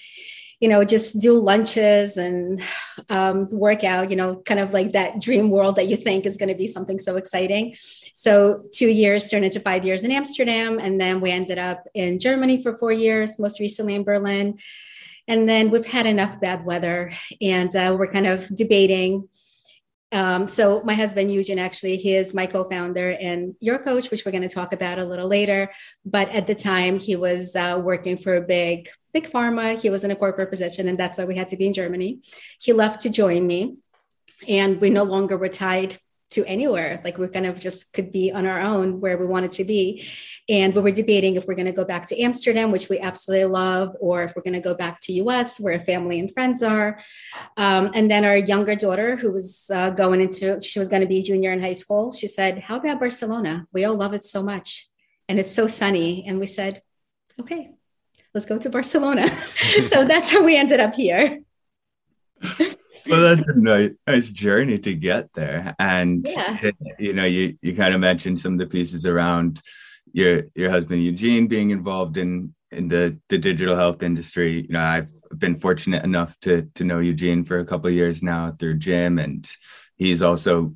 you 0.59 0.69
know, 0.69 0.83
just 0.83 1.19
do 1.19 1.39
lunches 1.39 2.17
and 2.17 2.61
um, 3.09 3.47
work 3.51 3.83
out, 3.83 4.09
you 4.09 4.15
know, 4.15 4.37
kind 4.37 4.59
of 4.59 4.73
like 4.73 4.93
that 4.93 5.21
dream 5.21 5.51
world 5.51 5.75
that 5.75 5.87
you 5.87 5.95
think 5.95 6.25
is 6.25 6.37
going 6.37 6.49
to 6.49 6.55
be 6.55 6.67
something 6.67 6.97
so 6.97 7.15
exciting. 7.15 7.75
So, 8.19 8.63
two 8.73 8.87
years 8.87 9.29
turned 9.29 9.45
into 9.45 9.59
five 9.59 9.85
years 9.85 10.03
in 10.03 10.11
Amsterdam. 10.11 10.79
And 10.79 10.99
then 10.99 11.21
we 11.21 11.29
ended 11.29 11.59
up 11.59 11.87
in 11.93 12.19
Germany 12.19 12.63
for 12.63 12.75
four 12.75 12.91
years, 12.91 13.37
most 13.37 13.59
recently 13.59 13.93
in 13.93 14.03
Berlin. 14.03 14.57
And 15.27 15.47
then 15.47 15.69
we've 15.69 15.85
had 15.85 16.07
enough 16.07 16.41
bad 16.41 16.65
weather 16.65 17.11
and 17.39 17.75
uh, 17.75 17.95
we're 17.99 18.11
kind 18.11 18.25
of 18.25 18.47
debating 18.55 19.29
um, 20.13 20.47
so 20.47 20.81
my 20.83 20.93
husband 20.93 21.33
Eugene 21.33 21.59
actually 21.59 21.97
he 21.97 22.15
is 22.15 22.33
my 22.33 22.45
co-founder 22.45 23.17
and 23.19 23.55
your 23.59 23.77
coach, 23.77 24.09
which 24.09 24.25
we're 24.25 24.31
going 24.31 24.47
to 24.47 24.55
talk 24.55 24.71
about 24.71 24.99
a 24.99 25.03
little 25.03 25.27
later. 25.27 25.69
But 26.05 26.29
at 26.29 26.47
the 26.47 26.55
time 26.55 26.97
he 26.97 27.17
was 27.17 27.57
uh, 27.57 27.81
working 27.83 28.15
for 28.15 28.37
a 28.37 28.41
big 28.41 28.87
big 29.13 29.29
pharma. 29.29 29.79
He 29.79 29.89
was 29.89 30.05
in 30.05 30.11
a 30.11 30.15
corporate 30.15 30.49
position, 30.49 30.87
and 30.87 30.97
that's 30.97 31.17
why 31.17 31.25
we 31.25 31.35
had 31.35 31.49
to 31.49 31.57
be 31.57 31.67
in 31.67 31.73
Germany. 31.73 32.21
He 32.61 32.71
left 32.71 33.01
to 33.01 33.09
join 33.09 33.45
me, 33.45 33.77
and 34.47 34.79
we 34.79 34.89
no 34.89 35.03
longer 35.03 35.35
were 35.37 35.49
tied 35.49 35.97
to 36.29 36.45
anywhere. 36.45 37.01
Like 37.03 37.17
we're 37.17 37.29
kind 37.29 37.45
of 37.45 37.59
just 37.59 37.93
could 37.93 38.11
be 38.11 38.31
on 38.31 38.45
our 38.45 38.59
own 38.59 38.99
where 38.99 39.17
we 39.17 39.25
wanted 39.25 39.51
to 39.51 39.63
be. 39.63 40.07
And 40.49 40.73
we 40.73 40.81
were 40.81 40.91
debating 40.91 41.35
if 41.35 41.45
we're 41.45 41.55
going 41.55 41.67
to 41.67 41.71
go 41.71 41.85
back 41.85 42.05
to 42.07 42.19
Amsterdam, 42.19 42.71
which 42.71 42.89
we 42.89 42.99
absolutely 42.99 43.45
love, 43.45 43.95
or 43.99 44.23
if 44.23 44.33
we're 44.35 44.41
going 44.41 44.53
to 44.53 44.59
go 44.59 44.75
back 44.75 44.99
to 45.01 45.13
US 45.13 45.59
where 45.59 45.79
family 45.79 46.19
and 46.19 46.31
friends 46.31 46.63
are. 46.63 46.99
Um, 47.55 47.91
and 47.93 48.09
then 48.11 48.25
our 48.25 48.37
younger 48.37 48.75
daughter, 48.75 49.15
who 49.15 49.31
was 49.31 49.69
uh, 49.73 49.91
going 49.91 50.21
into, 50.21 50.59
she 50.61 50.79
was 50.79 50.89
going 50.89 51.01
to 51.01 51.07
be 51.07 51.21
junior 51.21 51.51
in 51.51 51.61
high 51.61 51.73
school, 51.73 52.11
she 52.11 52.27
said, 52.27 52.59
How 52.59 52.77
about 52.77 52.99
Barcelona? 52.99 53.65
We 53.73 53.85
all 53.85 53.95
love 53.95 54.13
it 54.13 54.25
so 54.25 54.43
much. 54.43 54.89
And 55.29 55.39
it's 55.39 55.51
so 55.51 55.67
sunny. 55.67 56.25
And 56.27 56.39
we 56.39 56.47
said, 56.47 56.81
Okay, 57.39 57.71
let's 58.33 58.45
go 58.45 58.57
to 58.57 58.69
Barcelona. 58.69 59.27
so 59.87 60.05
that's 60.05 60.31
how 60.31 60.43
we 60.43 60.57
ended 60.57 60.79
up 60.79 60.93
here 60.93 61.39
well, 63.09 63.35
that's 63.35 63.47
a 63.55 63.57
nice, 63.57 63.91
nice 64.05 64.31
journey 64.31 64.77
to 64.79 64.93
get 64.93 65.33
there. 65.33 65.75
And 65.79 66.27
yeah. 66.29 66.57
Eh, 66.63 66.71
you 66.99 67.13
know, 67.13 67.25
you 67.25 67.57
you 67.61 67.75
kind 67.75 67.93
of 67.93 67.99
mentioned 67.99 68.39
some 68.39 68.53
of 68.53 68.59
the 68.59 68.67
pieces 68.67 69.05
around 69.05 69.61
your 70.13 70.43
your 70.55 70.69
husband 70.69 71.03
Eugene 71.03 71.47
being 71.47 71.69
involved 71.71 72.17
in 72.17 72.53
in 72.71 72.87
the 72.87 73.17
the 73.29 73.37
digital 73.37 73.75
health 73.75 74.03
industry. 74.03 74.61
You 74.61 74.73
know, 74.73 74.79
I've 74.79 75.11
been 75.37 75.59
fortunate 75.59 76.03
enough 76.03 76.37
to 76.41 76.69
to 76.75 76.83
know 76.83 76.99
Eugene 76.99 77.43
for 77.43 77.59
a 77.59 77.65
couple 77.65 77.87
of 77.87 77.93
years 77.93 78.23
now 78.23 78.55
through 78.57 78.77
Jim 78.77 79.19
and 79.19 79.49
he's 79.97 80.21
also 80.21 80.73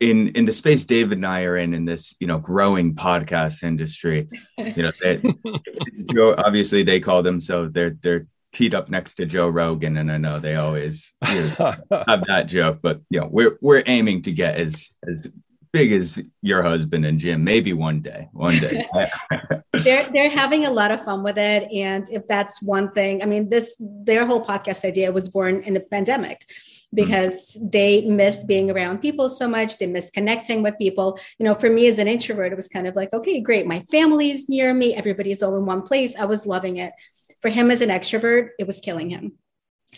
in 0.00 0.28
in 0.28 0.44
the 0.44 0.52
space 0.52 0.84
David 0.84 1.18
and 1.18 1.26
I 1.26 1.44
are 1.44 1.56
in 1.56 1.72
in 1.72 1.84
this 1.84 2.14
you 2.20 2.26
know 2.26 2.38
growing 2.38 2.94
podcast 2.94 3.62
industry. 3.62 4.28
You 4.58 4.82
know, 4.82 4.92
they, 5.00 5.20
it's, 5.22 5.80
it's 5.86 6.04
Joe. 6.04 6.34
Obviously, 6.36 6.82
they 6.82 7.00
call 7.00 7.22
themselves 7.22 7.72
they're 7.72 7.96
they're 8.02 8.26
teed 8.56 8.74
up 8.74 8.88
next 8.88 9.16
to 9.16 9.26
Joe 9.26 9.48
Rogan, 9.48 9.98
and 9.98 10.10
I 10.10 10.16
know 10.16 10.40
they 10.40 10.56
always 10.56 11.12
have 11.22 11.82
that 11.90 12.46
joke. 12.48 12.78
But 12.82 13.02
you 13.10 13.20
know, 13.20 13.28
we're 13.30 13.58
we're 13.60 13.82
aiming 13.86 14.22
to 14.22 14.32
get 14.32 14.56
as 14.56 14.90
as 15.06 15.30
big 15.72 15.92
as 15.92 16.22
your 16.40 16.62
husband 16.62 17.04
and 17.04 17.20
Jim. 17.20 17.44
Maybe 17.44 17.74
one 17.74 18.00
day, 18.00 18.28
one 18.32 18.56
day. 18.58 18.86
they're 19.72 20.08
they're 20.10 20.30
having 20.30 20.64
a 20.64 20.70
lot 20.70 20.90
of 20.90 21.04
fun 21.04 21.22
with 21.22 21.36
it, 21.36 21.70
and 21.70 22.06
if 22.10 22.26
that's 22.26 22.62
one 22.62 22.90
thing, 22.92 23.22
I 23.22 23.26
mean, 23.26 23.50
this 23.50 23.76
their 23.78 24.24
whole 24.24 24.44
podcast 24.44 24.86
idea 24.86 25.12
was 25.12 25.28
born 25.28 25.62
in 25.62 25.74
the 25.74 25.84
pandemic 25.90 26.46
because 26.94 27.56
mm-hmm. 27.58 27.68
they 27.70 28.06
missed 28.06 28.48
being 28.48 28.70
around 28.70 29.02
people 29.02 29.28
so 29.28 29.46
much. 29.46 29.76
They 29.76 29.86
missed 29.86 30.14
connecting 30.14 30.62
with 30.62 30.78
people. 30.78 31.18
You 31.38 31.44
know, 31.44 31.54
for 31.54 31.68
me 31.68 31.88
as 31.88 31.98
an 31.98 32.08
introvert, 32.08 32.52
it 32.52 32.56
was 32.56 32.68
kind 32.68 32.86
of 32.86 32.96
like, 32.96 33.12
okay, 33.12 33.38
great. 33.40 33.66
My 33.66 33.80
family's 33.90 34.48
near 34.48 34.72
me. 34.72 34.94
Everybody's 34.94 35.42
all 35.42 35.58
in 35.58 35.66
one 35.66 35.82
place. 35.82 36.16
I 36.16 36.24
was 36.24 36.46
loving 36.46 36.78
it. 36.78 36.94
For 37.40 37.48
him 37.48 37.70
as 37.70 37.80
an 37.80 37.90
extrovert, 37.90 38.50
it 38.58 38.66
was 38.66 38.80
killing 38.80 39.10
him 39.10 39.38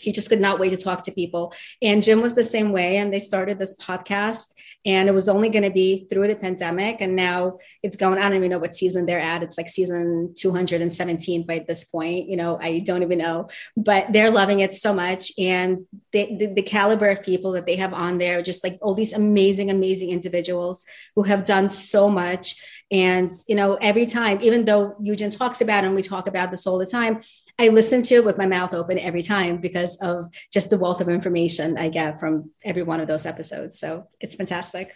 he 0.01 0.13
just 0.13 0.29
could 0.29 0.41
not 0.41 0.59
wait 0.59 0.71
to 0.71 0.77
talk 0.77 1.03
to 1.03 1.13
people. 1.13 1.53
And 1.83 2.03
Jim 2.03 2.23
was 2.23 2.35
the 2.35 2.45
same 2.45 2.73
way. 2.73 2.97
And 2.97 3.13
they 3.13 3.19
started 3.19 3.59
this 3.59 3.77
podcast, 3.77 4.55
and 4.85 5.09
it 5.09 5.13
was 5.13 5.29
only 5.29 5.49
going 5.49 5.65
to 5.65 5.71
be 5.71 6.07
through 6.09 6.29
the 6.29 6.37
pandemic. 6.37 7.01
And 7.01 7.17
now 7.17 7.59
it's 7.83 7.97
going, 7.97 8.19
I 8.19 8.23
don't 8.23 8.37
even 8.37 8.51
know 8.51 8.59
what 8.59 8.75
season 8.75 9.07
they're 9.07 9.21
at. 9.21 9.43
It's 9.43 9.59
like 9.59 9.69
season 9.69 10.35
217 10.37 11.47
by 11.47 11.65
this 11.67 11.85
point. 11.85 12.29
You 12.29 12.37
know, 12.37 12.59
I 12.61 12.81
don't 12.81 13.03
even 13.03 13.19
know, 13.19 13.49
but 13.77 14.13
they're 14.13 14.31
loving 14.31 14.61
it 14.61 14.75
so 14.75 14.95
much. 14.95 15.33
And 15.39 15.87
the, 16.13 16.37
the, 16.37 16.47
the 16.55 16.63
caliber 16.63 17.09
of 17.09 17.23
people 17.23 17.53
that 17.53 17.67
they 17.67 17.77
have 17.77 17.93
on 17.93 18.19
there, 18.19 18.43
just 18.43 18.65
like 18.65 18.79
all 18.81 18.95
these 18.95 19.13
amazing, 19.13 19.71
amazing 19.71 20.11
individuals 20.11 20.85
who 21.15 21.25
have 21.25 21.45
done 21.45 21.71
so 21.71 22.09
much. 22.09 22.57
And, 22.91 23.31
you 23.47 23.55
know, 23.55 23.75
every 23.75 24.07
time, 24.07 24.39
even 24.41 24.65
though 24.65 24.97
Eugene 25.01 25.31
talks 25.31 25.61
about 25.61 25.85
it 25.85 25.89
and 25.89 25.97
we 25.97 26.03
talk 26.03 26.27
about 26.27 26.51
this 26.51 26.67
all 26.67 26.79
the 26.79 26.87
time, 26.87 27.21
I 27.59 27.69
listen 27.69 28.03
to 28.03 28.15
it 28.17 28.25
with 28.25 28.39
my 28.39 28.47
mouth 28.47 28.73
open 28.73 28.99
every 28.99 29.23
time 29.23 29.59
because 29.59 29.97
of 29.99 30.31
just 30.53 30.71
the 30.71 30.79
wealth 30.79 31.01
of 31.01 31.09
information 31.09 31.77
I 31.77 31.91
get 31.91 32.19
from 32.19 32.51
every 32.65 32.83
one 32.83 33.01
of 33.01 33.09
those 33.09 33.27
episodes. 33.27 33.79
So 33.79 34.09
it's 34.21 34.35
fantastic. 34.37 34.95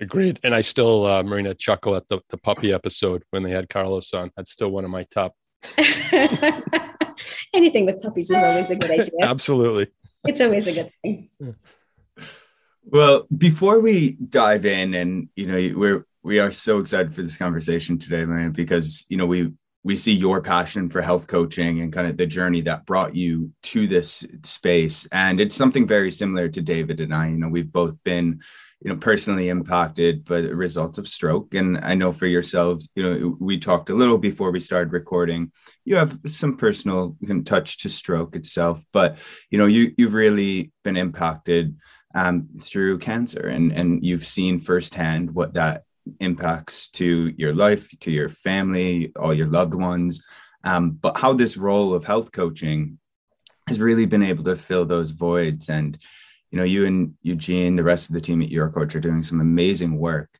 Agreed. 0.00 0.40
And 0.42 0.54
I 0.54 0.62
still, 0.62 1.06
uh, 1.06 1.22
Marina, 1.22 1.54
chuckle 1.54 1.94
at 1.94 2.08
the, 2.08 2.20
the 2.28 2.36
puppy 2.36 2.72
episode 2.72 3.22
when 3.30 3.42
they 3.42 3.50
had 3.50 3.68
Carlos 3.68 4.12
on. 4.12 4.30
That's 4.36 4.50
still 4.50 4.70
one 4.70 4.84
of 4.84 4.90
my 4.90 5.04
top. 5.04 5.34
Anything 7.54 7.86
with 7.86 8.02
puppies 8.02 8.30
is 8.30 8.42
always 8.42 8.70
a 8.70 8.76
good 8.76 8.90
idea. 8.90 9.10
Absolutely. 9.22 9.88
It's 10.26 10.40
always 10.40 10.66
a 10.66 10.72
good 10.72 10.90
thing. 11.02 11.28
Well, 12.84 13.26
before 13.36 13.80
we 13.80 14.12
dive 14.12 14.64
in, 14.64 14.94
and 14.94 15.28
you 15.34 15.46
know, 15.46 15.78
we're 15.78 16.06
we 16.26 16.40
are 16.40 16.50
so 16.50 16.80
excited 16.80 17.14
for 17.14 17.22
this 17.22 17.36
conversation 17.36 17.98
today, 17.98 18.26
man, 18.26 18.50
because 18.50 19.06
you 19.08 19.16
know 19.16 19.26
we 19.26 19.52
we 19.84 19.94
see 19.94 20.12
your 20.12 20.42
passion 20.42 20.90
for 20.90 21.00
health 21.00 21.28
coaching 21.28 21.80
and 21.80 21.92
kind 21.92 22.08
of 22.08 22.16
the 22.16 22.26
journey 22.26 22.60
that 22.62 22.84
brought 22.84 23.14
you 23.14 23.52
to 23.62 23.86
this 23.86 24.24
space. 24.42 25.06
And 25.12 25.40
it's 25.40 25.54
something 25.54 25.86
very 25.86 26.10
similar 26.10 26.48
to 26.48 26.60
david 26.60 26.98
and 26.98 27.14
i. 27.14 27.28
You 27.28 27.38
know 27.38 27.48
we've 27.48 27.70
both 27.70 27.94
been 28.02 28.40
you 28.82 28.90
know 28.90 28.96
personally 28.96 29.48
impacted 29.50 30.24
by 30.24 30.40
the 30.40 30.56
results 30.56 30.98
of 30.98 31.06
stroke. 31.06 31.54
And 31.54 31.78
i 31.78 31.94
know 31.94 32.12
for 32.12 32.26
yourselves 32.26 32.90
you 32.96 33.04
know 33.04 33.36
we 33.38 33.60
talked 33.60 33.90
a 33.90 33.94
little 33.94 34.18
before 34.18 34.50
we 34.50 34.58
started 34.58 34.92
recording. 34.92 35.52
You 35.84 35.94
have 35.94 36.18
some 36.26 36.56
personal 36.56 37.16
touch 37.44 37.78
to 37.82 37.88
stroke 37.88 38.34
itself 38.34 38.82
but 38.92 39.18
you 39.50 39.58
know 39.58 39.66
you 39.66 39.94
you've 39.96 40.14
really 40.14 40.72
been 40.82 40.96
impacted 40.96 41.76
um, 42.16 42.48
through 42.60 42.98
cancer 42.98 43.46
and 43.46 43.70
and 43.70 44.04
you've 44.04 44.26
seen 44.26 44.60
firsthand 44.60 45.30
what 45.32 45.54
that 45.54 45.85
impacts 46.20 46.88
to 46.88 47.32
your 47.36 47.54
life, 47.54 47.88
to 48.00 48.10
your 48.10 48.28
family, 48.28 49.12
all 49.16 49.34
your 49.34 49.46
loved 49.48 49.74
ones. 49.74 50.22
Um, 50.64 50.90
but 50.90 51.16
how 51.16 51.32
this 51.32 51.56
role 51.56 51.94
of 51.94 52.04
health 52.04 52.32
coaching 52.32 52.98
has 53.68 53.80
really 53.80 54.06
been 54.06 54.22
able 54.22 54.44
to 54.44 54.56
fill 54.56 54.84
those 54.84 55.10
voids. 55.10 55.68
And, 55.68 55.96
you 56.50 56.58
know, 56.58 56.64
you 56.64 56.86
and 56.86 57.14
Eugene, 57.22 57.76
the 57.76 57.84
rest 57.84 58.08
of 58.08 58.14
the 58.14 58.20
team 58.20 58.42
at 58.42 58.48
your 58.48 58.70
Coach 58.70 58.94
are 58.94 59.00
doing 59.00 59.22
some 59.22 59.40
amazing 59.40 59.98
work. 59.98 60.30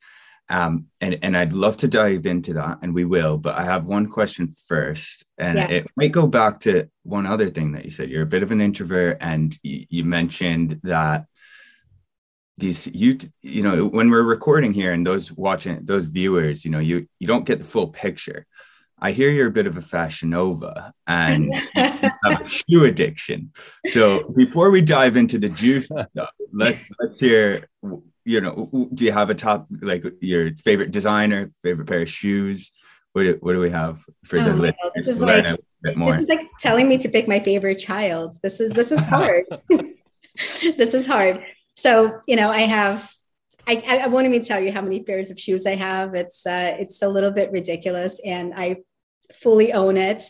Um, 0.48 0.86
and, 1.00 1.18
and 1.22 1.36
I'd 1.36 1.52
love 1.52 1.76
to 1.78 1.88
dive 1.88 2.24
into 2.24 2.54
that, 2.54 2.78
and 2.82 2.94
we 2.94 3.04
will. 3.04 3.36
But 3.36 3.56
I 3.56 3.64
have 3.64 3.84
one 3.84 4.06
question 4.06 4.54
first, 4.68 5.24
and 5.38 5.58
yeah. 5.58 5.68
it 5.68 5.86
might 5.96 6.12
go 6.12 6.28
back 6.28 6.60
to 6.60 6.88
one 7.02 7.26
other 7.26 7.50
thing 7.50 7.72
that 7.72 7.84
you 7.84 7.90
said. 7.90 8.10
You're 8.10 8.22
a 8.22 8.26
bit 8.26 8.44
of 8.44 8.52
an 8.52 8.60
introvert, 8.60 9.18
and 9.20 9.58
you, 9.64 9.86
you 9.88 10.04
mentioned 10.04 10.78
that 10.84 11.26
these 12.58 12.86
you 12.94 13.18
you 13.42 13.62
know 13.62 13.86
when 13.86 14.10
we're 14.10 14.22
recording 14.22 14.72
here 14.72 14.92
and 14.92 15.06
those 15.06 15.30
watching 15.32 15.78
those 15.84 16.06
viewers 16.06 16.64
you 16.64 16.70
know 16.70 16.78
you 16.78 17.06
you 17.18 17.26
don't 17.26 17.44
get 17.44 17.58
the 17.58 17.64
full 17.64 17.88
picture 17.88 18.46
i 18.98 19.12
hear 19.12 19.30
you're 19.30 19.48
a 19.48 19.52
bit 19.52 19.66
of 19.66 19.76
a 19.76 19.82
fashion 19.82 20.30
nova 20.30 20.92
and 21.06 21.52
have 21.74 22.12
a 22.24 22.48
shoe 22.48 22.84
addiction 22.84 23.52
so 23.86 24.20
before 24.34 24.70
we 24.70 24.80
dive 24.80 25.16
into 25.16 25.38
the 25.38 25.50
juice 25.50 25.86
stuff 26.12 26.30
let's 26.52 26.82
let's 26.98 27.20
hear 27.20 27.68
you 28.24 28.40
know 28.40 28.88
do 28.94 29.04
you 29.04 29.12
have 29.12 29.28
a 29.28 29.34
top 29.34 29.66
like 29.82 30.04
your 30.20 30.54
favorite 30.56 30.90
designer 30.90 31.52
favorite 31.62 31.86
pair 31.86 32.02
of 32.02 32.08
shoes 32.08 32.72
what 33.12 33.22
do, 33.22 33.38
what 33.40 33.52
do 33.54 33.60
we 33.60 33.70
have 33.70 34.02
for 34.24 34.38
oh, 34.38 34.44
the 34.44 34.56
listeners 34.56 34.92
this 34.94 35.08
is 35.08 35.20
like, 35.22 35.42
This 35.82 36.18
is 36.18 36.28
like 36.28 36.40
telling 36.58 36.88
me 36.88 36.98
to 36.98 37.08
pick 37.08 37.28
my 37.28 37.40
favorite 37.40 37.76
child. 37.76 38.36
This 38.42 38.60
is 38.60 38.72
this 38.72 38.92
is 38.92 39.04
hard. 39.04 39.44
this 40.36 40.94
is 40.94 41.06
hard. 41.06 41.42
So, 41.76 42.20
you 42.26 42.36
know, 42.36 42.50
I 42.50 42.60
have, 42.62 43.12
I, 43.68 44.00
I 44.04 44.06
won't 44.06 44.26
even 44.26 44.42
tell 44.42 44.60
you 44.60 44.72
how 44.72 44.80
many 44.80 45.02
pairs 45.02 45.30
of 45.30 45.38
shoes 45.38 45.66
I 45.66 45.74
have. 45.74 46.14
It's, 46.14 46.46
uh, 46.46 46.76
it's 46.78 47.02
a 47.02 47.08
little 47.08 47.30
bit 47.30 47.52
ridiculous 47.52 48.20
and 48.24 48.54
I 48.56 48.78
fully 49.34 49.72
own 49.72 49.96
it. 49.96 50.22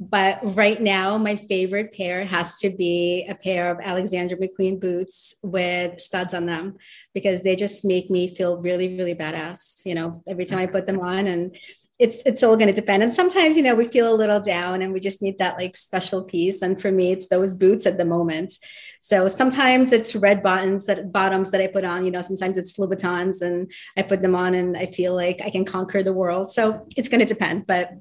But 0.00 0.38
right 0.42 0.80
now, 0.80 1.18
my 1.18 1.34
favorite 1.34 1.92
pair 1.92 2.24
has 2.24 2.58
to 2.58 2.70
be 2.70 3.26
a 3.28 3.34
pair 3.34 3.68
of 3.70 3.80
Alexander 3.82 4.36
McQueen 4.36 4.80
boots 4.80 5.34
with 5.42 6.00
studs 6.00 6.34
on 6.34 6.46
them 6.46 6.76
because 7.14 7.42
they 7.42 7.56
just 7.56 7.84
make 7.84 8.08
me 8.08 8.32
feel 8.32 8.60
really, 8.60 8.96
really 8.96 9.16
badass, 9.16 9.84
you 9.84 9.96
know, 9.96 10.22
every 10.26 10.44
time 10.44 10.60
I 10.60 10.66
put 10.66 10.86
them 10.86 11.00
on. 11.00 11.26
And 11.26 11.56
it's 11.98 12.22
it's 12.24 12.42
all 12.42 12.56
going 12.56 12.68
to 12.68 12.80
depend. 12.80 13.02
And 13.02 13.12
sometimes 13.12 13.56
you 13.56 13.62
know 13.62 13.74
we 13.74 13.84
feel 13.84 14.12
a 14.12 14.14
little 14.14 14.40
down 14.40 14.82
and 14.82 14.92
we 14.92 15.00
just 15.00 15.20
need 15.20 15.38
that 15.38 15.58
like 15.58 15.76
special 15.76 16.24
piece 16.24 16.62
and 16.62 16.80
for 16.80 16.92
me 16.92 17.12
it's 17.12 17.28
those 17.28 17.54
boots 17.54 17.86
at 17.86 17.98
the 17.98 18.04
moment. 18.04 18.52
So 19.00 19.28
sometimes 19.28 19.92
it's 19.92 20.14
red 20.14 20.42
bottoms 20.42 20.86
that 20.86 21.12
bottoms 21.12 21.50
that 21.50 21.60
i 21.60 21.66
put 21.66 21.84
on 21.84 22.04
you 22.04 22.10
know 22.10 22.22
sometimes 22.22 22.56
it's 22.56 22.78
louboutins 22.78 23.42
and 23.42 23.70
i 23.96 24.02
put 24.02 24.20
them 24.20 24.34
on 24.34 24.54
and 24.54 24.76
i 24.76 24.86
feel 24.86 25.14
like 25.14 25.40
i 25.44 25.50
can 25.50 25.64
conquer 25.64 26.02
the 26.02 26.12
world. 26.12 26.50
So 26.50 26.86
it's 26.96 27.08
going 27.08 27.20
to 27.20 27.34
depend 27.34 27.66
but 27.66 27.92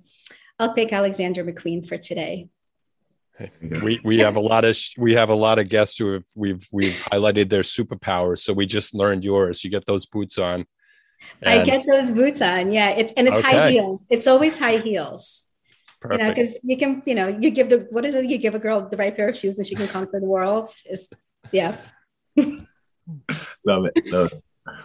i'll 0.60 0.74
pick 0.74 0.94
alexander 0.94 1.44
mcqueen 1.44 1.88
for 1.88 1.98
today. 1.98 2.50
We 3.84 4.00
we 4.04 4.20
have 4.20 4.36
a 4.36 4.40
lot 4.40 4.66
of 4.66 4.78
we 4.98 5.14
have 5.14 5.30
a 5.30 5.36
lot 5.36 5.60
of 5.60 5.70
guests 5.70 5.98
who 5.98 6.14
have 6.14 6.24
we've 6.36 6.68
we've 6.72 7.00
highlighted 7.12 7.50
their 7.50 7.62
superpowers. 7.62 8.40
So 8.40 8.52
we 8.52 8.66
just 8.66 8.96
learned 8.96 9.24
yours. 9.24 9.64
You 9.64 9.70
get 9.70 9.86
those 9.86 10.08
boots 10.08 10.40
on 10.40 10.66
and 11.42 11.60
I 11.60 11.64
get 11.64 11.86
those 11.90 12.12
boots 12.12 12.42
on. 12.42 12.72
Yeah, 12.72 12.90
it's 12.92 13.14
and 13.14 13.28
it's 13.28 13.38
okay. 13.38 13.52
high 13.52 13.72
heels. 13.72 14.08
It's 14.10 14.28
always 14.28 14.60
high 14.60 14.78
heels. 14.78 15.44
Perfect. 16.00 16.22
You 16.22 16.28
know, 16.28 16.34
because 16.34 16.60
you 16.64 16.78
can, 16.78 17.02
you 17.06 17.16
know, 17.16 17.28
you 17.28 17.50
give 17.50 17.70
the 17.70 17.88
what 17.90 18.06
is 18.06 18.16
it? 18.16 18.30
You 18.30 18.38
give 18.38 18.56
a 18.56 18.60
girl 18.60 18.88
the 18.88 18.98
right 18.98 19.16
pair 19.16 19.30
of 19.30 19.38
shoes 19.38 19.58
and 19.58 19.66
she 19.66 19.76
can 19.76 19.88
conquer 19.88 20.20
the 20.20 20.28
world. 20.28 20.70
Is 20.90 21.10
yeah. 21.52 21.78
love 22.36 23.86
it. 23.86 24.12
Love 24.12 24.34
it. 24.34 24.44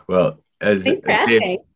Well, 0.08 0.42
as. 0.60 0.86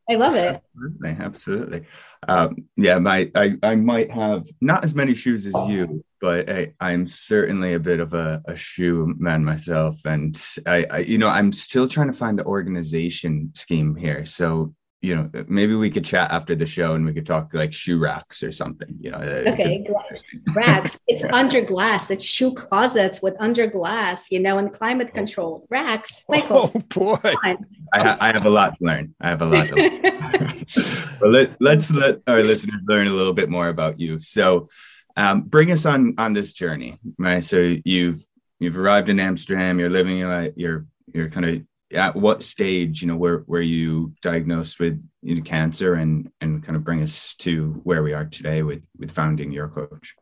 I 0.08 0.14
love 0.14 0.36
it. 0.36 0.62
Absolutely, 0.76 1.16
absolutely. 1.18 1.86
Um, 2.28 2.68
yeah, 2.76 2.98
my 2.98 3.30
I, 3.34 3.56
I 3.62 3.74
might 3.74 4.10
have 4.12 4.46
not 4.60 4.84
as 4.84 4.94
many 4.94 5.14
shoes 5.14 5.46
as 5.46 5.54
you, 5.68 6.04
but 6.20 6.50
I, 6.50 6.72
I'm 6.80 7.06
certainly 7.06 7.74
a 7.74 7.80
bit 7.80 8.00
of 8.00 8.14
a, 8.14 8.42
a 8.46 8.56
shoe 8.56 9.14
man 9.18 9.44
myself, 9.44 10.00
and 10.04 10.40
I, 10.66 10.86
I, 10.90 10.98
you 10.98 11.18
know, 11.18 11.28
I'm 11.28 11.52
still 11.52 11.88
trying 11.88 12.08
to 12.08 12.18
find 12.18 12.38
the 12.38 12.44
organization 12.44 13.52
scheme 13.54 13.96
here. 13.96 14.24
So 14.24 14.74
you 15.02 15.14
know, 15.14 15.30
maybe 15.46 15.74
we 15.74 15.90
could 15.90 16.04
chat 16.04 16.32
after 16.32 16.56
the 16.56 16.66
show 16.66 16.94
and 16.94 17.04
we 17.04 17.12
could 17.12 17.26
talk 17.26 17.52
like 17.54 17.72
shoe 17.72 17.98
racks 17.98 18.42
or 18.42 18.50
something, 18.50 18.96
you 18.98 19.10
know. 19.10 19.18
Uh, 19.18 19.52
okay, 19.52 19.86
racks. 20.54 20.98
It's 21.06 21.22
under 21.24 21.60
glass. 21.60 22.10
It's 22.10 22.24
shoe 22.24 22.52
closets 22.52 23.22
with 23.22 23.36
under 23.38 23.66
glass, 23.66 24.32
you 24.32 24.40
know, 24.40 24.58
and 24.58 24.72
climate 24.72 25.10
oh. 25.12 25.14
control 25.14 25.66
racks. 25.70 26.24
Michael, 26.28 26.72
oh 26.74 26.78
boy, 26.88 27.18
I, 27.22 27.56
ha- 27.94 28.18
I, 28.20 28.32
have 28.32 28.46
a 28.46 28.50
lot 28.50 28.78
to 28.78 28.84
learn. 28.84 29.14
I 29.20 29.28
have 29.28 29.42
a 29.42 29.46
lot 29.46 29.68
to 29.68 29.76
learn. 29.76 30.64
but 31.20 31.28
let, 31.28 31.56
let's 31.60 31.92
let 31.92 32.20
our 32.26 32.42
listeners 32.42 32.80
learn 32.88 33.06
a 33.06 33.12
little 33.12 33.34
bit 33.34 33.48
more 33.48 33.68
about 33.68 34.00
you. 34.00 34.18
So, 34.18 34.68
um, 35.16 35.42
bring 35.42 35.70
us 35.72 35.86
on 35.86 36.14
on 36.18 36.32
this 36.32 36.52
journey, 36.52 36.98
right? 37.18 37.42
So 37.42 37.76
you've 37.84 38.24
you've 38.60 38.78
arrived 38.78 39.08
in 39.08 39.20
Amsterdam. 39.20 39.78
You're 39.78 39.90
living 39.90 40.18
your 40.18 40.50
you're 40.56 40.86
you're 41.12 41.30
kind 41.30 41.46
of 41.46 41.62
at 41.94 42.16
what 42.16 42.42
stage 42.42 43.00
you 43.00 43.08
know 43.08 43.16
where 43.16 43.44
were 43.46 43.60
you 43.60 44.12
diagnosed 44.20 44.80
with 44.80 45.00
you 45.22 45.36
know, 45.36 45.42
cancer 45.42 45.94
and 45.94 46.30
and 46.40 46.62
kind 46.62 46.74
of 46.76 46.82
bring 46.82 47.02
us 47.02 47.34
to 47.36 47.80
where 47.84 48.02
we 48.02 48.12
are 48.12 48.24
today 48.24 48.62
with 48.62 48.82
with 48.98 49.10
founding 49.10 49.52
your 49.52 49.68
coach 49.68 50.14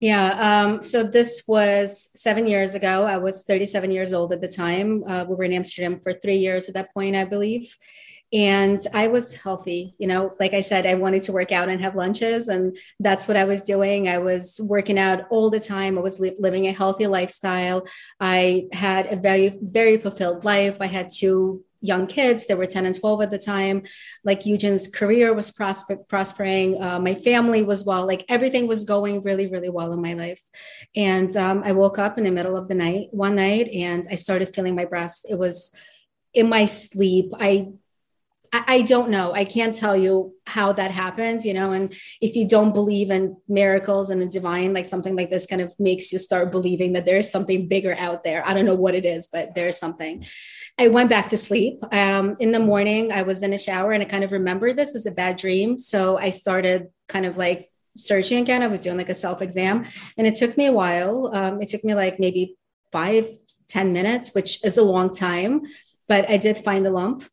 Yeah. 0.00 0.28
Um, 0.48 0.82
so 0.82 1.02
this 1.02 1.42
was 1.48 2.10
seven 2.14 2.46
years 2.46 2.74
ago. 2.74 3.06
I 3.06 3.16
was 3.16 3.44
37 3.44 3.90
years 3.90 4.12
old 4.12 4.32
at 4.32 4.42
the 4.42 4.48
time. 4.48 5.02
Uh, 5.06 5.24
we 5.26 5.34
were 5.34 5.44
in 5.44 5.54
Amsterdam 5.54 5.98
for 5.98 6.12
three 6.12 6.36
years 6.36 6.68
at 6.68 6.74
that 6.74 6.92
point, 6.92 7.16
I 7.16 7.24
believe. 7.24 7.74
And 8.32 8.80
I 8.92 9.08
was 9.08 9.36
healthy. 9.36 9.94
You 9.98 10.08
know, 10.08 10.34
like 10.40 10.52
I 10.52 10.60
said, 10.60 10.86
I 10.86 10.94
wanted 10.94 11.22
to 11.22 11.32
work 11.32 11.52
out 11.52 11.68
and 11.68 11.80
have 11.80 11.94
lunches. 11.94 12.48
And 12.48 12.76
that's 12.98 13.28
what 13.28 13.36
I 13.36 13.44
was 13.44 13.60
doing. 13.60 14.08
I 14.08 14.18
was 14.18 14.60
working 14.62 14.98
out 14.98 15.26
all 15.30 15.48
the 15.48 15.60
time. 15.60 15.96
I 15.96 16.00
was 16.00 16.18
li- 16.18 16.36
living 16.38 16.66
a 16.66 16.72
healthy 16.72 17.06
lifestyle. 17.06 17.86
I 18.18 18.66
had 18.72 19.12
a 19.12 19.16
very, 19.16 19.56
very 19.62 19.96
fulfilled 19.96 20.44
life. 20.44 20.80
I 20.80 20.86
had 20.86 21.08
two 21.10 21.64
young 21.80 22.06
kids. 22.06 22.46
They 22.46 22.54
were 22.54 22.66
10 22.66 22.86
and 22.86 22.98
12 22.98 23.22
at 23.22 23.30
the 23.30 23.38
time. 23.38 23.82
Like 24.24 24.44
Eugene's 24.44 24.88
career 24.88 25.32
was 25.32 25.50
prosper- 25.50 25.96
prospering. 25.96 26.82
Uh, 26.82 26.98
my 26.98 27.14
family 27.14 27.62
was 27.62 27.84
well. 27.84 28.06
Like 28.06 28.24
everything 28.28 28.66
was 28.66 28.84
going 28.84 29.22
really, 29.22 29.46
really 29.46 29.70
well 29.70 29.92
in 29.92 30.02
my 30.02 30.14
life. 30.14 30.42
And 30.94 31.34
um, 31.36 31.62
I 31.64 31.72
woke 31.72 31.98
up 31.98 32.18
in 32.18 32.24
the 32.24 32.30
middle 32.30 32.56
of 32.56 32.68
the 32.68 32.74
night 32.74 33.08
one 33.12 33.36
night 33.36 33.68
and 33.68 34.04
I 34.10 34.16
started 34.16 34.54
feeling 34.54 34.74
my 34.74 34.84
breast. 34.84 35.26
It 35.30 35.38
was 35.38 35.74
in 36.34 36.48
my 36.48 36.64
sleep. 36.64 37.32
I 37.38 37.68
I 38.52 38.82
don't 38.82 39.10
know. 39.10 39.32
I 39.32 39.44
can't 39.44 39.74
tell 39.74 39.96
you 39.96 40.34
how 40.46 40.72
that 40.72 40.90
happens, 40.90 41.44
you 41.44 41.54
know. 41.54 41.72
And 41.72 41.92
if 42.20 42.36
you 42.36 42.46
don't 42.46 42.72
believe 42.72 43.10
in 43.10 43.36
miracles 43.48 44.10
and 44.10 44.22
a 44.22 44.26
divine, 44.26 44.72
like 44.74 44.86
something 44.86 45.16
like 45.16 45.30
this 45.30 45.46
kind 45.46 45.62
of 45.62 45.74
makes 45.78 46.12
you 46.12 46.18
start 46.18 46.50
believing 46.50 46.92
that 46.92 47.06
there 47.06 47.16
is 47.16 47.30
something 47.30 47.68
bigger 47.68 47.94
out 47.98 48.24
there. 48.24 48.46
I 48.46 48.54
don't 48.54 48.66
know 48.66 48.74
what 48.74 48.94
it 48.94 49.04
is, 49.04 49.28
but 49.32 49.54
there's 49.54 49.78
something. 49.78 50.24
I 50.78 50.88
went 50.88 51.08
back 51.08 51.28
to 51.28 51.36
sleep. 51.36 51.82
Um, 51.92 52.34
in 52.38 52.52
the 52.52 52.58
morning, 52.58 53.12
I 53.12 53.22
was 53.22 53.42
in 53.42 53.52
a 53.52 53.58
shower 53.58 53.92
and 53.92 54.02
I 54.02 54.06
kind 54.06 54.24
of 54.24 54.32
remembered 54.32 54.76
this 54.76 54.94
as 54.94 55.06
a 55.06 55.10
bad 55.10 55.36
dream. 55.36 55.78
So 55.78 56.18
I 56.18 56.30
started 56.30 56.88
kind 57.08 57.26
of 57.26 57.36
like 57.36 57.70
searching 57.96 58.42
again. 58.42 58.62
I 58.62 58.66
was 58.66 58.80
doing 58.80 58.98
like 58.98 59.08
a 59.08 59.14
self 59.14 59.40
exam 59.40 59.86
and 60.18 60.26
it 60.26 60.34
took 60.34 60.56
me 60.56 60.66
a 60.66 60.72
while. 60.72 61.30
Um, 61.32 61.62
it 61.62 61.68
took 61.68 61.84
me 61.84 61.94
like 61.94 62.20
maybe 62.20 62.56
five, 62.92 63.26
ten 63.68 63.92
minutes, 63.92 64.34
which 64.34 64.64
is 64.64 64.76
a 64.76 64.82
long 64.82 65.14
time, 65.14 65.62
but 66.08 66.28
I 66.28 66.36
did 66.36 66.58
find 66.58 66.84
the 66.84 66.90
lump 66.90 67.24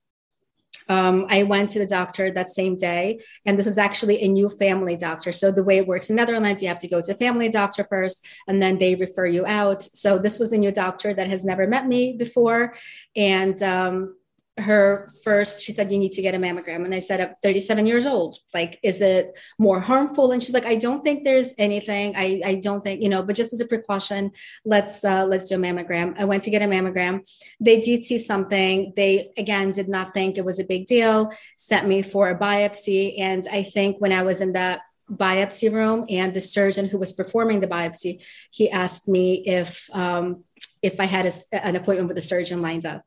um, 0.89 1.26
I 1.30 1.43
went 1.43 1.69
to 1.72 1.80
the 1.80 1.88
doctor 1.88 2.32
that 2.32 2.50
same 2.50 2.76
day, 2.76 3.19
and 3.46 3.58
this 3.58 3.65
was 3.65 3.78
actually 3.78 4.22
a 4.22 4.28
new 4.28 4.50
family 4.50 4.96
doctor. 4.96 5.32
So 5.32 5.52
the 5.52 5.63
way 5.63 5.78
it 5.78 5.88
works 5.88 6.10
in 6.10 6.15
Netherlands, 6.15 6.62
you 6.62 6.69
have 6.69 6.80
to 6.80 6.88
go 6.88 7.02
to 7.02 7.12
a 7.12 7.15
family 7.15 7.50
doctor 7.50 7.84
first, 7.84 8.26
and 8.48 8.62
then 8.62 8.80
they 8.80 8.96
refer 8.96 9.26
you 9.26 9.46
out. 9.46 9.82
So 9.82 10.17
this 10.17 10.39
was 10.39 10.54
a 10.54 10.58
new 10.58 10.72
doctor 10.72 11.13
that 11.13 11.30
has 11.30 11.46
never 11.46 11.67
met 11.67 11.88
me 11.88 12.13
before, 12.13 12.76
and 13.15 13.62
um, 13.63 14.15
her 14.58 15.12
first 15.24 15.63
she 15.63 15.72
said 15.72 15.92
you 15.92 15.98
need 15.98 16.12
to 16.12 16.22
get 16.22 16.36
a 16.36 16.38
mammogram. 16.38 16.86
And 16.86 16.94
i 16.94 17.00
said 17.00 17.20
i'm 17.20 17.34
37 17.42 17.86
years 17.86 18.06
old. 18.06 18.39
Like 18.54 18.80
is 18.84 19.02
it 19.02 19.34
more 19.58 19.80
harmful? 19.80 20.32
And 20.32 20.42
she's 20.44 20.54
like 20.54 20.66
i 20.66 20.76
don't 20.76 21.04
think 21.04 21.24
there's 21.24 21.54
anything. 21.58 22.16
I 22.16 22.42
i 22.46 22.56
don't 22.56 22.84
think 22.84 23.02
you 23.02 23.10
know 23.10 23.24
but 23.24 23.36
just 23.36 23.54
as 23.54 23.62
a 23.62 23.68
precaution 23.68 24.32
let's 24.63 25.04
uh 25.04 25.26
let's 25.26 25.50
do 25.50 25.56
a 25.56 25.58
mammogram. 25.58 26.13
I 26.18 26.26
went 26.26 26.44
to 26.44 26.52
get 26.52 26.62
a 26.62 26.66
mammogram. 26.66 27.22
They 27.60 27.80
did 27.80 28.04
see 28.04 28.18
something. 28.18 28.94
They 28.96 29.32
again 29.38 29.72
did 29.72 29.89
not 29.89 30.13
think 30.13 30.38
it 30.38 30.46
was 30.46 30.60
a 30.60 30.66
big 30.66 30.86
deal 30.86 31.34
sent 31.58 31.88
me 31.88 32.02
for 32.02 32.30
a 32.30 32.38
biopsy. 32.38 33.20
And 33.20 33.44
i 33.52 33.63
think 33.63 34.00
when 34.00 34.13
i 34.13 34.24
was 34.24 34.39
in 34.39 34.54
that 34.54 34.82
biopsy 35.12 35.72
room 35.72 36.06
and 36.10 36.34
the 36.34 36.39
surgeon 36.39 36.88
who 36.88 36.98
was 36.98 37.13
performing 37.13 37.60
the 37.60 37.68
biopsy 37.68 38.24
he 38.52 38.70
asked 38.70 39.08
me 39.08 39.44
if 39.46 39.89
um 39.94 40.44
if 40.82 41.00
i 41.00 41.06
had 41.06 41.26
a, 41.26 41.66
an 41.66 41.76
appointment 41.76 42.08
with 42.08 42.16
the 42.16 42.22
surgeon 42.22 42.62
lined 42.62 42.86
up 42.86 43.04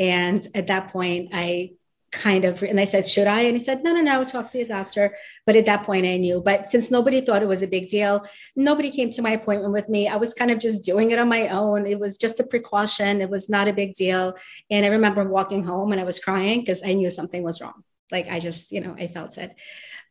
and 0.00 0.44
at 0.54 0.66
that 0.68 0.88
point, 0.90 1.28
I 1.32 1.72
kind 2.10 2.44
of, 2.44 2.62
and 2.62 2.80
I 2.80 2.86
said, 2.86 3.06
should 3.06 3.26
I? 3.26 3.42
And 3.42 3.52
he 3.52 3.58
said, 3.58 3.84
no, 3.84 3.92
no, 3.92 4.00
no, 4.00 4.24
talk 4.24 4.50
to 4.50 4.58
your 4.58 4.66
doctor. 4.66 5.14
But 5.44 5.56
at 5.56 5.66
that 5.66 5.84
point, 5.84 6.06
I 6.06 6.16
knew. 6.16 6.40
But 6.40 6.68
since 6.68 6.90
nobody 6.90 7.20
thought 7.20 7.42
it 7.42 7.48
was 7.48 7.62
a 7.62 7.68
big 7.68 7.88
deal, 7.88 8.26
nobody 8.56 8.90
came 8.90 9.10
to 9.12 9.22
my 9.22 9.32
appointment 9.32 9.72
with 9.72 9.88
me. 9.90 10.08
I 10.08 10.16
was 10.16 10.32
kind 10.34 10.50
of 10.50 10.58
just 10.58 10.84
doing 10.84 11.10
it 11.10 11.18
on 11.18 11.28
my 11.28 11.48
own. 11.48 11.86
It 11.86 12.00
was 12.00 12.16
just 12.16 12.40
a 12.40 12.44
precaution, 12.44 13.20
it 13.20 13.30
was 13.30 13.50
not 13.50 13.68
a 13.68 13.74
big 13.74 13.94
deal. 13.94 14.34
And 14.70 14.86
I 14.86 14.88
remember 14.88 15.22
walking 15.28 15.62
home 15.62 15.92
and 15.92 16.00
I 16.00 16.04
was 16.04 16.18
crying 16.18 16.60
because 16.60 16.82
I 16.82 16.94
knew 16.94 17.10
something 17.10 17.42
was 17.42 17.60
wrong. 17.60 17.84
Like 18.10 18.28
I 18.28 18.40
just, 18.40 18.72
you 18.72 18.80
know, 18.80 18.96
I 18.98 19.06
felt 19.06 19.36
it. 19.36 19.54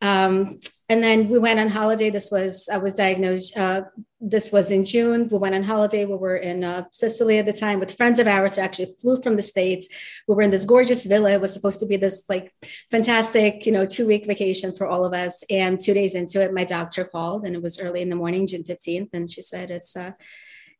Um, 0.00 0.58
and 0.90 1.04
then 1.04 1.28
we 1.28 1.38
went 1.38 1.60
on 1.60 1.68
holiday. 1.68 2.10
This 2.10 2.30
was 2.32 2.68
I 2.68 2.78
was 2.78 2.94
diagnosed. 2.94 3.56
Uh, 3.56 3.82
this 4.20 4.50
was 4.50 4.72
in 4.72 4.84
June. 4.84 5.28
We 5.28 5.38
went 5.38 5.54
on 5.54 5.62
holiday. 5.62 6.04
We 6.04 6.16
were 6.16 6.36
in 6.36 6.64
uh, 6.64 6.86
Sicily 6.90 7.38
at 7.38 7.46
the 7.46 7.52
time 7.52 7.78
with 7.78 7.96
friends 7.96 8.18
of 8.18 8.26
ours 8.26 8.56
who 8.56 8.62
actually 8.62 8.96
flew 9.00 9.22
from 9.22 9.36
the 9.36 9.42
states. 9.42 9.88
We 10.26 10.34
were 10.34 10.42
in 10.42 10.50
this 10.50 10.64
gorgeous 10.64 11.06
villa. 11.06 11.30
It 11.30 11.40
was 11.40 11.54
supposed 11.54 11.78
to 11.80 11.86
be 11.86 11.96
this 11.96 12.24
like 12.28 12.52
fantastic, 12.90 13.66
you 13.66 13.72
know, 13.72 13.86
two 13.86 14.04
week 14.04 14.26
vacation 14.26 14.72
for 14.72 14.88
all 14.88 15.04
of 15.04 15.14
us. 15.14 15.44
And 15.48 15.80
two 15.80 15.94
days 15.94 16.16
into 16.16 16.42
it, 16.42 16.52
my 16.52 16.64
doctor 16.64 17.04
called, 17.04 17.46
and 17.46 17.54
it 17.54 17.62
was 17.62 17.80
early 17.80 18.02
in 18.02 18.10
the 18.10 18.16
morning, 18.16 18.48
June 18.48 18.64
fifteenth, 18.64 19.10
and 19.12 19.30
she 19.30 19.42
said 19.42 19.70
it's 19.70 19.96
uh, 19.96 20.12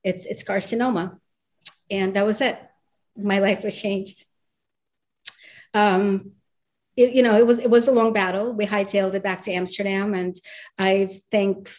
it's 0.02 0.26
it's 0.26 0.42
carcinoma, 0.42 1.18
and 1.88 2.14
that 2.14 2.26
was 2.26 2.40
it. 2.40 2.58
My 3.16 3.38
life 3.38 3.62
was 3.62 3.80
changed. 3.80 4.24
Um, 5.72 6.32
it, 7.00 7.12
you 7.12 7.22
know, 7.22 7.36
it 7.36 7.46
was 7.46 7.58
it 7.58 7.70
was 7.70 7.88
a 7.88 7.92
long 7.92 8.12
battle. 8.12 8.52
We 8.52 8.66
hightailed 8.66 9.14
it 9.14 9.22
back 9.22 9.40
to 9.42 9.52
Amsterdam, 9.52 10.14
and 10.14 10.34
I 10.78 11.06
think 11.30 11.70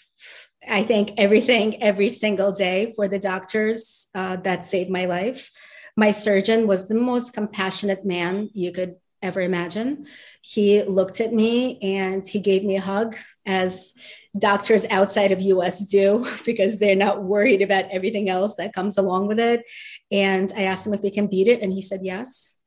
I 0.67 0.83
thank 0.83 1.11
everything 1.17 1.81
every 1.81 2.09
single 2.09 2.51
day 2.51 2.93
for 2.95 3.07
the 3.07 3.19
doctors 3.19 4.09
uh, 4.13 4.37
that 4.37 4.65
saved 4.65 4.89
my 4.89 5.05
life. 5.05 5.49
My 5.97 6.11
surgeon 6.11 6.67
was 6.67 6.87
the 6.87 6.95
most 6.95 7.33
compassionate 7.33 8.05
man 8.05 8.49
you 8.53 8.71
could 8.71 8.95
ever 9.21 9.41
imagine. 9.41 10.07
He 10.41 10.83
looked 10.83 11.21
at 11.21 11.33
me 11.33 11.79
and 11.81 12.25
he 12.27 12.39
gave 12.39 12.63
me 12.63 12.77
a 12.77 12.81
hug, 12.81 13.15
as 13.45 13.93
doctors 14.37 14.85
outside 14.89 15.31
of 15.31 15.41
US 15.41 15.85
do, 15.85 16.25
because 16.45 16.79
they're 16.79 16.95
not 16.95 17.23
worried 17.23 17.61
about 17.61 17.85
everything 17.91 18.29
else 18.29 18.55
that 18.55 18.73
comes 18.73 18.97
along 18.97 19.27
with 19.27 19.39
it. 19.39 19.63
And 20.11 20.51
I 20.55 20.63
asked 20.63 20.87
him 20.87 20.93
if 20.93 21.01
we 21.01 21.11
can 21.11 21.27
beat 21.27 21.47
it, 21.47 21.61
and 21.61 21.71
he 21.71 21.81
said 21.81 21.99
yes. 22.03 22.57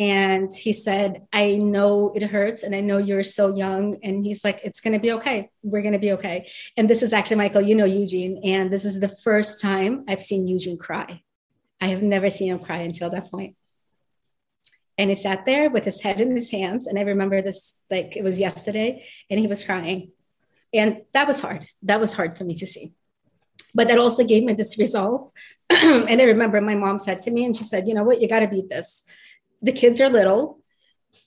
And 0.00 0.50
he 0.50 0.72
said, 0.72 1.26
I 1.30 1.56
know 1.56 2.10
it 2.14 2.22
hurts 2.22 2.62
and 2.62 2.74
I 2.74 2.80
know 2.80 2.96
you're 2.96 3.22
so 3.22 3.54
young. 3.54 3.98
And 4.02 4.24
he's 4.24 4.42
like, 4.42 4.62
it's 4.64 4.80
going 4.80 4.94
to 4.94 4.98
be 4.98 5.12
okay. 5.12 5.50
We're 5.62 5.82
going 5.82 5.92
to 5.92 5.98
be 5.98 6.12
okay. 6.12 6.50
And 6.74 6.88
this 6.88 7.02
is 7.02 7.12
actually, 7.12 7.36
Michael, 7.36 7.60
you 7.60 7.74
know 7.74 7.84
Eugene. 7.84 8.40
And 8.42 8.72
this 8.72 8.86
is 8.86 8.98
the 8.98 9.10
first 9.10 9.60
time 9.60 10.04
I've 10.08 10.22
seen 10.22 10.48
Eugene 10.48 10.78
cry. 10.78 11.20
I 11.82 11.88
have 11.88 12.02
never 12.02 12.30
seen 12.30 12.50
him 12.50 12.60
cry 12.60 12.78
until 12.78 13.10
that 13.10 13.30
point. 13.30 13.56
And 14.96 15.10
he 15.10 15.16
sat 15.16 15.44
there 15.44 15.68
with 15.68 15.84
his 15.84 16.00
head 16.00 16.18
in 16.18 16.34
his 16.34 16.50
hands. 16.50 16.86
And 16.86 16.98
I 16.98 17.02
remember 17.02 17.42
this 17.42 17.82
like 17.90 18.16
it 18.16 18.24
was 18.24 18.40
yesterday, 18.40 19.06
and 19.28 19.38
he 19.38 19.46
was 19.46 19.62
crying. 19.62 20.12
And 20.72 21.02
that 21.12 21.26
was 21.26 21.40
hard. 21.40 21.66
That 21.82 22.00
was 22.00 22.14
hard 22.14 22.38
for 22.38 22.44
me 22.44 22.54
to 22.54 22.66
see. 22.66 22.94
But 23.74 23.88
that 23.88 23.98
also 23.98 24.24
gave 24.24 24.44
me 24.44 24.54
this 24.54 24.78
resolve. 24.78 25.30
and 25.70 26.20
I 26.20 26.24
remember 26.24 26.60
my 26.62 26.74
mom 26.74 26.98
said 26.98 27.18
to 27.20 27.30
me, 27.30 27.44
and 27.44 27.54
she 27.54 27.64
said, 27.64 27.86
You 27.86 27.92
know 27.92 28.04
what? 28.04 28.22
You 28.22 28.28
got 28.28 28.40
to 28.40 28.48
beat 28.48 28.70
this 28.70 29.04
the 29.62 29.72
kids 29.72 30.00
are 30.00 30.08
little. 30.08 30.58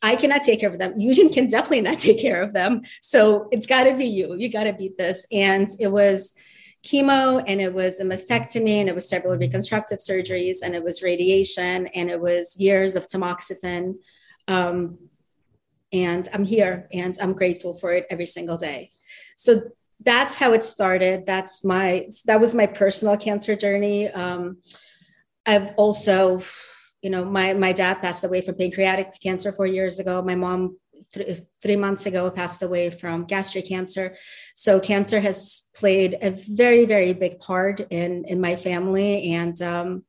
I 0.02 0.15
cannot 0.17 0.43
take 0.43 0.60
care 0.60 0.72
of 0.72 0.80
them. 0.80 1.00
Eugene 1.00 1.32
can 1.32 1.48
definitely 1.48 1.82
not 1.82 2.00
take 2.08 2.19
care 2.19 2.41
of 2.41 2.54
them. 2.54 2.84
So 3.02 3.48
it's 3.52 3.65
got 3.65 3.86
to 3.86 3.96
be 3.96 4.06
you. 4.06 4.36
You 4.36 4.50
got 4.50 4.65
to 4.65 4.74
beat 4.74 4.98
this. 4.98 5.26
And 5.32 5.67
it 5.80 5.88
was 5.88 6.36
chemo 6.84 7.41
and 7.48 7.62
it 7.62 7.74
was 7.74 8.00
a 8.00 8.04
mastectomy 8.04 8.82
and 8.82 8.89
it 8.89 8.96
was 8.96 9.08
several 9.08 9.38
reconstructive 9.38 10.00
surgeries 10.00 10.58
and 10.62 10.76
it 10.76 10.84
was 10.84 11.02
radiation 11.02 11.88
and 11.88 12.10
it 12.10 12.19
was 12.19 12.60
years 12.60 12.98
of 12.98 13.08
tamoxifen. 13.08 13.96
Um, 14.50 14.98
and 15.93 16.28
I'm 16.34 16.43
here 16.43 16.89
and 16.91 17.17
I'm 17.22 17.34
grateful 17.34 17.76
for 17.76 17.93
it 17.93 18.06
every 18.10 18.26
single 18.26 18.58
day. 18.58 18.91
So 19.38 19.62
that's 20.02 20.38
how 20.38 20.52
it 20.52 20.65
started. 20.65 21.26
That's 21.26 21.63
my, 21.63 22.10
that 22.26 22.41
was 22.41 22.54
my 22.54 22.65
personal 22.65 23.15
cancer 23.15 23.56
journey. 23.56 24.10
Um, 24.10 24.58
I've 25.46 25.74
also, 25.76 26.41
you 27.03 27.09
know, 27.09 27.25
my, 27.25 27.53
my 27.53 27.73
dad 27.73 27.95
passed 27.95 28.23
away 28.23 28.41
from 28.41 28.55
pancreatic 28.55 29.21
cancer 29.21 29.51
four 29.51 29.67
years 29.67 29.99
ago. 29.99 30.21
My 30.21 30.35
mom, 30.35 30.69
th- 31.13 31.41
three 31.61 31.75
months 31.75 32.05
ago, 32.05 32.31
passed 32.31 32.63
away 32.63 32.89
from 32.89 33.25
gastric 33.25 33.67
cancer. 33.67 34.15
So 34.55 34.79
cancer 34.79 35.19
has 35.19 35.69
played 35.75 36.17
a 36.21 36.31
very, 36.31 36.85
very 36.85 37.11
big 37.11 37.39
part 37.39 37.81
in, 37.91 38.23
in 38.25 38.39
my 38.39 38.55
family. 38.55 39.33
And 39.33 39.61
um, 39.61 40.05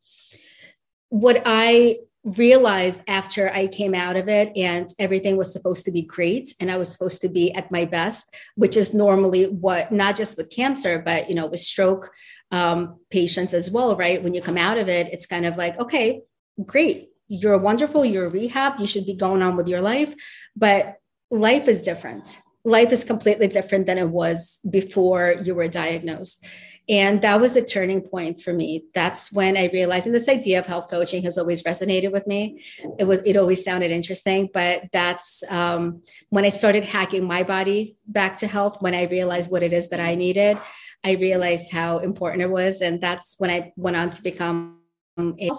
what 1.09 1.43
I 1.45 1.99
realized 2.23 3.03
after 3.09 3.51
I 3.51 3.67
came 3.67 3.95
out 3.95 4.17
of 4.17 4.29
it 4.29 4.57
and 4.57 4.89
everything 4.99 5.37
was 5.37 5.53
supposed 5.53 5.85
to 5.87 5.93
be 5.93 6.03
great 6.03 6.55
and 6.59 6.71
I 6.71 6.79
was 6.79 6.91
supposed 6.91 7.21
to 7.23 7.29
be 7.29 7.53
at 7.53 7.71
my 7.73 7.85
best, 7.85 8.35
which 8.55 8.77
is 8.77 8.95
normally 8.95 9.45
what 9.47 9.93
not 9.93 10.17
just 10.17 10.39
with 10.39 10.49
cancer, 10.49 11.03
but 11.05 11.29
you 11.29 11.35
know, 11.35 11.49
with 11.49 11.61
stroke 11.61 12.11
um, 12.51 13.01
patients 13.11 13.53
as 13.53 13.71
well, 13.71 13.97
right? 13.97 14.23
When 14.23 14.33
you 14.33 14.41
come 14.41 14.57
out 14.57 14.79
of 14.79 14.89
it, 14.89 15.09
it's 15.13 15.27
kind 15.27 15.45
of 15.45 15.57
like, 15.57 15.79
okay, 15.79 16.23
great. 16.63 17.11
You're 17.29 17.59
wonderful. 17.59 18.05
You're 18.05 18.29
rehab. 18.29 18.79
You 18.79 18.87
should 18.87 19.07
be 19.07 19.15
going 19.15 19.43
on 19.43 19.57
with 19.57 19.69
your 19.69 19.81
life. 19.81 20.15
But 20.55 20.97
life 21.31 21.69
is 21.69 21.83
different. 21.83 22.41
Life 22.65 22.93
is 22.93 23.05
completely 23.05 23.49
different 23.49 23.87
than 23.87 23.99
it 23.99 24.09
was 24.09 24.59
before 24.69 25.35
you 25.43 25.55
were 25.55 25.69
diagnosed. 25.69 26.45
And 26.87 27.23
that 27.23 27.41
was 27.41 27.57
a 27.57 27.65
turning 27.65 28.03
point 28.03 28.43
for 28.43 28.53
me. 28.53 28.85
That's 28.93 29.33
when 29.33 29.57
I 29.57 29.71
realized, 29.73 30.05
and 30.05 30.15
this 30.15 30.29
idea 30.29 30.59
of 30.59 30.67
health 30.67 30.91
coaching 30.91 31.23
has 31.23 31.39
always 31.39 31.63
resonated 31.63 32.13
with 32.13 32.27
me. 32.27 32.63
It 32.99 33.05
was, 33.05 33.21
it 33.25 33.39
always 33.39 33.65
sounded 33.65 33.91
interesting, 33.91 34.51
but 34.53 34.91
that's 34.93 35.43
um, 35.49 36.03
when 36.29 36.45
I 36.45 36.51
started 36.51 36.85
hacking 36.85 37.25
my 37.25 37.43
body 37.43 37.97
back 38.07 38.37
to 38.39 38.47
health. 38.47 38.83
When 38.83 38.95
I 38.95 39.05
realized 39.05 39.51
what 39.51 39.63
it 39.63 39.73
is 39.73 39.89
that 39.91 40.01
I 40.01 40.15
needed, 40.15 40.59
I 41.03 41.13
realized 41.13 41.73
how 41.73 41.99
important 41.99 42.43
it 42.43 42.51
was. 42.51 42.83
And 42.83 43.01
that's 43.01 43.37
when 43.39 43.51
I 43.51 43.73
went 43.77 43.97
on 43.97 44.11
to 44.11 44.23
become 44.23 44.81
a 45.19 45.51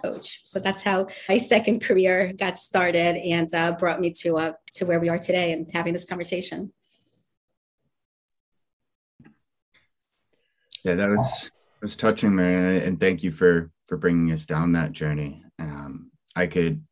coach. 0.00 0.42
So 0.44 0.58
that's 0.58 0.82
how 0.82 1.08
my 1.28 1.38
second 1.38 1.80
career 1.82 2.32
got 2.38 2.58
started 2.58 3.16
and 3.16 3.52
uh, 3.54 3.72
brought 3.72 4.00
me 4.00 4.10
to 4.22 4.36
uh, 4.36 4.52
to 4.74 4.86
where 4.86 5.00
we 5.00 5.08
are 5.08 5.18
today 5.18 5.52
and 5.52 5.66
having 5.72 5.92
this 5.92 6.04
conversation. 6.04 6.72
Yeah, 10.84 10.94
that 10.94 11.08
was 11.08 11.50
was 11.82 11.96
touching, 11.96 12.34
Mary, 12.34 12.84
and 12.84 13.00
thank 13.00 13.22
you 13.22 13.30
for 13.30 13.70
for 13.86 13.96
bringing 13.96 14.32
us 14.32 14.46
down 14.46 14.72
that 14.72 14.92
journey. 14.92 15.44
Um, 15.58 16.10
I 16.34 16.46
could, 16.46 16.84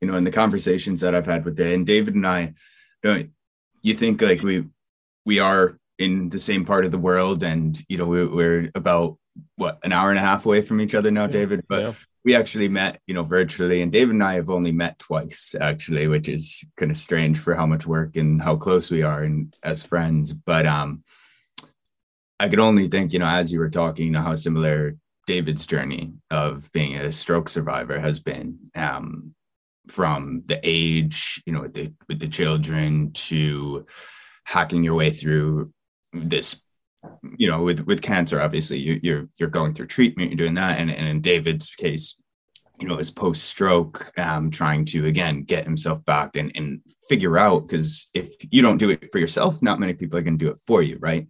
you 0.00 0.08
know, 0.08 0.16
in 0.16 0.24
the 0.24 0.30
conversations 0.30 1.00
that 1.00 1.14
I've 1.14 1.26
had 1.26 1.44
with 1.44 1.56
Dave 1.56 1.74
and 1.74 1.86
David 1.86 2.14
and 2.14 2.26
I, 2.26 2.54
don't 3.02 3.30
you 3.82 3.94
think 3.94 4.20
like 4.22 4.42
we 4.42 4.66
we 5.24 5.38
are 5.38 5.78
in 5.98 6.28
the 6.28 6.38
same 6.38 6.64
part 6.64 6.84
of 6.84 6.92
the 6.92 6.98
world, 6.98 7.42
and 7.42 7.80
you 7.88 7.98
know, 7.98 8.06
we, 8.06 8.26
we're 8.26 8.70
about 8.74 9.18
what 9.56 9.78
an 9.82 9.92
hour 9.92 10.10
and 10.10 10.18
a 10.18 10.22
half 10.22 10.46
away 10.46 10.62
from 10.62 10.80
each 10.80 10.94
other 10.94 11.10
now, 11.10 11.26
David. 11.26 11.64
But 11.68 11.80
yeah. 11.80 11.92
we 12.24 12.34
actually 12.34 12.68
met, 12.68 13.00
you 13.06 13.14
know, 13.14 13.22
virtually, 13.22 13.82
and 13.82 13.92
David 13.92 14.14
and 14.14 14.22
I 14.22 14.34
have 14.34 14.50
only 14.50 14.72
met 14.72 14.98
twice, 14.98 15.54
actually, 15.60 16.08
which 16.08 16.28
is 16.28 16.64
kind 16.76 16.90
of 16.90 16.98
strange 16.98 17.38
for 17.38 17.54
how 17.54 17.66
much 17.66 17.86
work 17.86 18.16
and 18.16 18.40
how 18.40 18.56
close 18.56 18.90
we 18.90 19.02
are 19.02 19.22
and 19.22 19.54
as 19.62 19.82
friends. 19.82 20.32
But 20.32 20.66
um, 20.66 21.02
I 22.40 22.48
could 22.48 22.60
only 22.60 22.88
think, 22.88 23.12
you 23.12 23.18
know, 23.18 23.26
as 23.26 23.52
you 23.52 23.58
were 23.58 23.70
talking, 23.70 24.06
you 24.06 24.12
know, 24.12 24.22
how 24.22 24.34
similar 24.34 24.96
David's 25.26 25.66
journey 25.66 26.12
of 26.30 26.70
being 26.72 26.96
a 26.96 27.12
stroke 27.12 27.48
survivor 27.48 27.98
has 27.98 28.20
been. 28.20 28.58
Um, 28.74 29.34
from 29.90 30.42
the 30.46 30.60
age, 30.62 31.42
you 31.46 31.52
know, 31.52 31.62
with 31.62 31.74
the 31.74 31.92
with 32.08 32.20
the 32.20 32.28
children 32.28 33.12
to 33.12 33.86
hacking 34.44 34.84
your 34.84 34.94
way 34.94 35.10
through 35.10 35.72
this 36.12 36.62
you 37.36 37.48
know 37.48 37.62
with 37.62 37.80
with 37.80 38.02
cancer 38.02 38.40
obviously 38.40 38.78
you, 38.78 39.00
you're 39.02 39.28
you're 39.36 39.48
going 39.48 39.72
through 39.72 39.86
treatment 39.86 40.30
you're 40.30 40.36
doing 40.36 40.54
that. 40.54 40.78
And, 40.78 40.90
and 40.90 41.06
in 41.08 41.20
david's 41.20 41.70
case 41.70 42.20
you 42.80 42.86
know 42.86 42.96
his 42.96 43.10
post 43.10 43.44
stroke 43.44 44.12
um 44.18 44.50
trying 44.50 44.84
to 44.84 45.06
again 45.06 45.42
get 45.42 45.64
himself 45.64 46.04
back 46.04 46.36
and 46.36 46.52
and 46.54 46.80
figure 47.08 47.38
out 47.38 47.66
because 47.66 48.08
if 48.14 48.34
you 48.50 48.62
don't 48.62 48.78
do 48.78 48.90
it 48.90 49.10
for 49.10 49.18
yourself 49.18 49.62
not 49.62 49.80
many 49.80 49.94
people 49.94 50.18
are 50.18 50.22
going 50.22 50.38
to 50.38 50.44
do 50.44 50.50
it 50.50 50.58
for 50.66 50.82
you 50.82 50.98
right? 51.00 51.26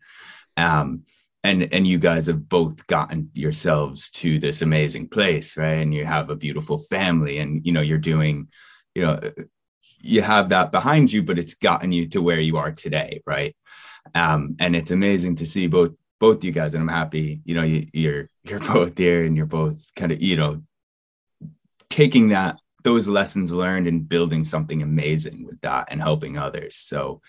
Um 0.56 1.02
and 1.44 1.72
and 1.72 1.86
you 1.86 1.98
guys 1.98 2.26
have 2.26 2.48
both 2.48 2.86
gotten 2.88 3.30
yourselves 3.34 4.10
to 4.10 4.38
this 4.38 4.62
amazing 4.62 5.08
place 5.08 5.56
right? 5.56 5.80
And 5.80 5.94
you 5.94 6.04
have 6.04 6.30
a 6.30 6.36
beautiful 6.36 6.78
family 6.78 7.38
and 7.38 7.64
you 7.64 7.72
know 7.72 7.80
you're 7.80 7.98
doing 7.98 8.48
you 8.94 9.02
know 9.02 9.20
you 10.00 10.22
have 10.22 10.50
that 10.50 10.72
behind 10.72 11.12
you 11.12 11.22
but 11.22 11.38
it's 11.38 11.54
gotten 11.54 11.92
you 11.92 12.08
to 12.08 12.22
where 12.22 12.40
you 12.40 12.56
are 12.56 12.72
today 12.72 13.22
right 13.26 13.56
um, 14.14 14.56
and 14.60 14.76
it's 14.76 14.90
amazing 14.90 15.36
to 15.36 15.46
see 15.46 15.66
both 15.66 15.92
both 16.20 16.42
you 16.42 16.50
guys, 16.50 16.74
and 16.74 16.82
I'm 16.82 16.88
happy. 16.88 17.40
You 17.44 17.54
know, 17.54 17.62
you, 17.62 17.86
you're 17.92 18.30
you're 18.44 18.60
both 18.74 18.94
there, 18.94 19.24
and 19.24 19.36
you're 19.36 19.46
both 19.46 19.94
kind 19.94 20.12
of 20.12 20.22
you 20.22 20.36
know 20.36 20.62
taking 21.90 22.28
that 22.28 22.56
those 22.84 23.08
lessons 23.08 23.52
learned 23.52 23.86
and 23.86 24.08
building 24.08 24.44
something 24.44 24.82
amazing 24.82 25.44
with 25.44 25.60
that 25.62 25.88
and 25.90 26.00
helping 26.00 26.38
others. 26.38 26.76
So 26.76 27.20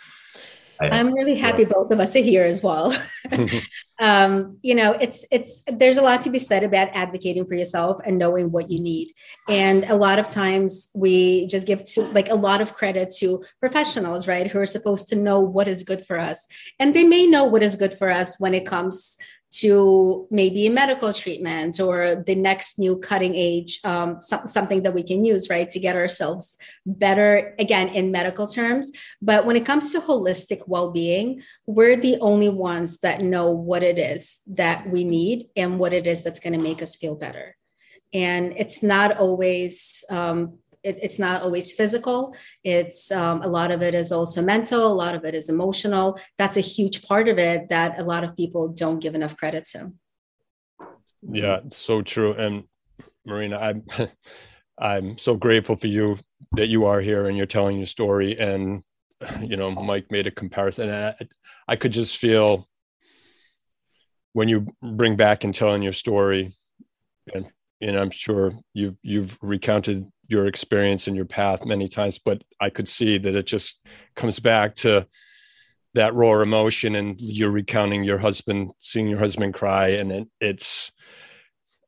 I, 0.79 0.97
am 0.97 1.13
really 1.13 1.35
happy 1.35 1.63
yeah. 1.63 1.69
both 1.69 1.91
of 1.91 1.99
us 1.99 2.15
are 2.15 2.19
here 2.19 2.43
as 2.43 2.63
well. 2.63 2.95
um, 3.99 4.57
you 4.61 4.75
know, 4.75 4.93
it's 4.93 5.25
it's 5.29 5.61
there's 5.67 5.97
a 5.97 6.01
lot 6.01 6.21
to 6.21 6.29
be 6.29 6.39
said 6.39 6.63
about 6.63 6.87
advocating 6.93 7.45
for 7.45 7.55
yourself 7.55 7.99
and 8.05 8.17
knowing 8.17 8.51
what 8.51 8.71
you 8.71 8.79
need. 8.79 9.13
And 9.49 9.83
a 9.85 9.95
lot 9.95 10.19
of 10.19 10.29
times 10.29 10.89
we 10.95 11.47
just 11.47 11.67
give 11.67 11.83
to 11.83 12.03
like 12.03 12.29
a 12.29 12.35
lot 12.35 12.61
of 12.61 12.73
credit 12.73 13.13
to 13.17 13.43
professionals, 13.59 14.27
right, 14.27 14.47
who 14.47 14.59
are 14.59 14.65
supposed 14.65 15.09
to 15.09 15.17
know 15.17 15.41
what 15.41 15.67
is 15.67 15.83
good 15.83 16.05
for 16.05 16.17
us. 16.17 16.47
And 16.79 16.95
they 16.95 17.03
may 17.03 17.27
know 17.27 17.43
what 17.43 17.61
is 17.61 17.75
good 17.75 17.93
for 17.93 18.09
us 18.09 18.39
when 18.39 18.53
it 18.53 18.65
comes 18.65 19.17
to 19.51 20.27
maybe 20.29 20.69
medical 20.69 21.11
treatment 21.11 21.79
or 21.79 22.23
the 22.25 22.35
next 22.35 22.77
new 22.77 22.97
cutting 22.97 23.33
age 23.35 23.79
um, 23.83 24.19
so- 24.19 24.45
something 24.45 24.83
that 24.83 24.93
we 24.93 25.03
can 25.03 25.25
use 25.25 25.49
right 25.49 25.69
to 25.69 25.79
get 25.79 25.95
ourselves 25.95 26.57
better 26.85 27.55
again 27.57 27.89
in 27.89 28.11
medical 28.11 28.47
terms. 28.47 28.91
But 29.21 29.45
when 29.45 29.55
it 29.55 29.65
comes 29.65 29.91
to 29.91 30.01
holistic 30.01 30.67
well-being 30.67 31.41
we're 31.65 31.95
the 31.95 32.17
only 32.19 32.49
ones 32.49 32.99
that 32.99 33.21
know 33.21 33.49
what 33.49 33.83
it 33.83 33.97
is 33.97 34.39
that 34.47 34.89
we 34.89 35.03
need 35.03 35.47
and 35.55 35.79
what 35.79 35.93
it 35.93 36.07
is 36.07 36.23
that's 36.23 36.39
going 36.39 36.53
to 36.53 36.59
make 36.59 36.81
us 36.81 36.95
feel 36.95 37.15
better. 37.15 37.55
And 38.13 38.53
it's 38.57 38.81
not 38.81 39.17
always 39.17 40.03
um, 40.09 40.59
it, 40.83 40.97
it's 41.01 41.19
not 41.19 41.41
always 41.41 41.73
physical. 41.73 42.35
It's 42.63 43.11
um, 43.11 43.41
a 43.41 43.47
lot 43.47 43.71
of 43.71 43.81
it 43.81 43.93
is 43.93 44.11
also 44.11 44.41
mental. 44.41 44.87
A 44.87 44.93
lot 44.93 45.15
of 45.15 45.25
it 45.25 45.35
is 45.35 45.49
emotional. 45.49 46.19
That's 46.37 46.57
a 46.57 46.61
huge 46.61 47.03
part 47.07 47.27
of 47.27 47.37
it 47.37 47.69
that 47.69 47.99
a 47.99 48.03
lot 48.03 48.23
of 48.23 48.35
people 48.35 48.69
don't 48.69 48.99
give 48.99 49.15
enough 49.15 49.35
credit 49.35 49.65
to. 49.71 49.91
Yeah, 51.21 51.61
so 51.69 52.01
true. 52.01 52.33
And 52.33 52.63
Marina, 53.25 53.57
I'm 53.57 53.83
I'm 54.79 55.17
so 55.17 55.35
grateful 55.35 55.75
for 55.75 55.87
you 55.87 56.17
that 56.53 56.67
you 56.67 56.85
are 56.85 57.01
here 57.01 57.27
and 57.27 57.35
you're 57.35 57.45
telling 57.45 57.77
your 57.77 57.85
story. 57.85 58.39
And 58.39 58.81
you 59.41 59.57
know, 59.57 59.71
Mike 59.71 60.09
made 60.09 60.27
a 60.27 60.31
comparison. 60.31 60.89
I, 60.89 61.15
I 61.67 61.75
could 61.75 61.91
just 61.91 62.17
feel 62.17 62.67
when 64.33 64.47
you 64.47 64.67
bring 64.81 65.17
back 65.17 65.43
and 65.43 65.53
telling 65.53 65.81
your 65.81 65.93
story, 65.93 66.53
and 67.33 67.51
and 67.81 67.97
I'm 67.97 68.11
sure 68.11 68.53
you've 68.73 68.95
you've 69.03 69.37
recounted 69.41 70.07
your 70.29 70.45
experience 70.45 71.07
and 71.07 71.15
your 71.15 71.25
path 71.25 71.65
many 71.65 71.87
times, 71.87 72.19
but 72.23 72.43
I 72.61 72.69
could 72.69 72.87
see 72.87 73.17
that 73.17 73.35
it 73.35 73.47
just 73.47 73.85
comes 74.15 74.39
back 74.39 74.75
to 74.77 75.07
that 75.95 76.13
raw 76.13 76.39
emotion 76.41 76.95
and 76.95 77.19
you're 77.19 77.49
recounting 77.49 78.03
your 78.03 78.19
husband, 78.19 78.71
seeing 78.79 79.07
your 79.07 79.17
husband 79.17 79.55
cry. 79.55 79.89
And 79.89 80.11
it, 80.11 80.27
it's, 80.39 80.91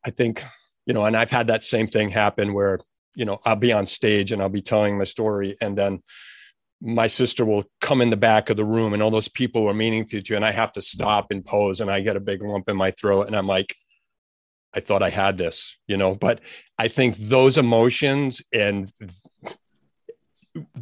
I 0.04 0.10
think, 0.10 0.44
you 0.88 0.94
know, 0.94 1.06
and 1.06 1.16
I've 1.16 1.30
had 1.30 1.48
that 1.48 1.62
same 1.62 1.86
thing 1.86 2.10
happen 2.10 2.54
where, 2.54 2.80
you 3.16 3.26
know, 3.26 3.40
I'll 3.46 3.56
be 3.56 3.72
on 3.72 3.86
stage 3.86 4.32
and 4.32 4.42
I'll 4.42 4.50
be 4.50 4.64
telling 4.64 4.98
my 4.98 5.04
story 5.04 5.56
and 5.62 5.78
then 5.78 6.02
my 6.82 7.06
sister 7.06 7.46
will 7.46 7.66
come 7.80 8.02
in 8.02 8.10
the 8.10 8.18
back 8.18 8.50
of 8.50 8.58
the 8.58 8.66
room 8.66 8.94
and 8.94 9.04
all 9.04 9.12
those 9.12 9.30
people 9.30 9.68
are 9.68 9.74
meaningful 9.74 10.20
to 10.20 10.26
you 10.28 10.36
and 10.36 10.44
I 10.44 10.50
have 10.50 10.74
to 10.74 10.82
stop 10.82 11.30
and 11.30 11.46
pose 11.46 11.80
and 11.80 11.92
I 11.92 12.02
get 12.02 12.16
a 12.16 12.20
big 12.20 12.42
lump 12.42 12.68
in 12.70 12.76
my 12.76 12.90
throat 12.90 13.28
and 13.28 13.36
I'm 13.36 13.46
like, 13.46 13.76
I 14.74 14.80
thought 14.80 15.04
I 15.04 15.10
had 15.10 15.38
this, 15.38 15.76
you 15.88 15.98
know, 15.98 16.16
but 16.16 16.40
I 16.78 16.88
think 16.88 17.18
those 17.18 17.58
emotions 17.58 18.42
and 18.54 18.92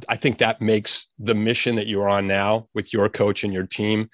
I 0.08 0.16
think 0.16 0.38
that 0.38 0.62
makes 0.62 1.08
the 1.18 1.36
mission 1.36 1.76
that 1.76 1.88
you're 1.88 2.10
on 2.10 2.28
now 2.28 2.68
with 2.74 2.94
your 2.94 3.10
coach 3.10 3.44
and 3.44 3.54
your 3.54 3.66
team 3.66 4.10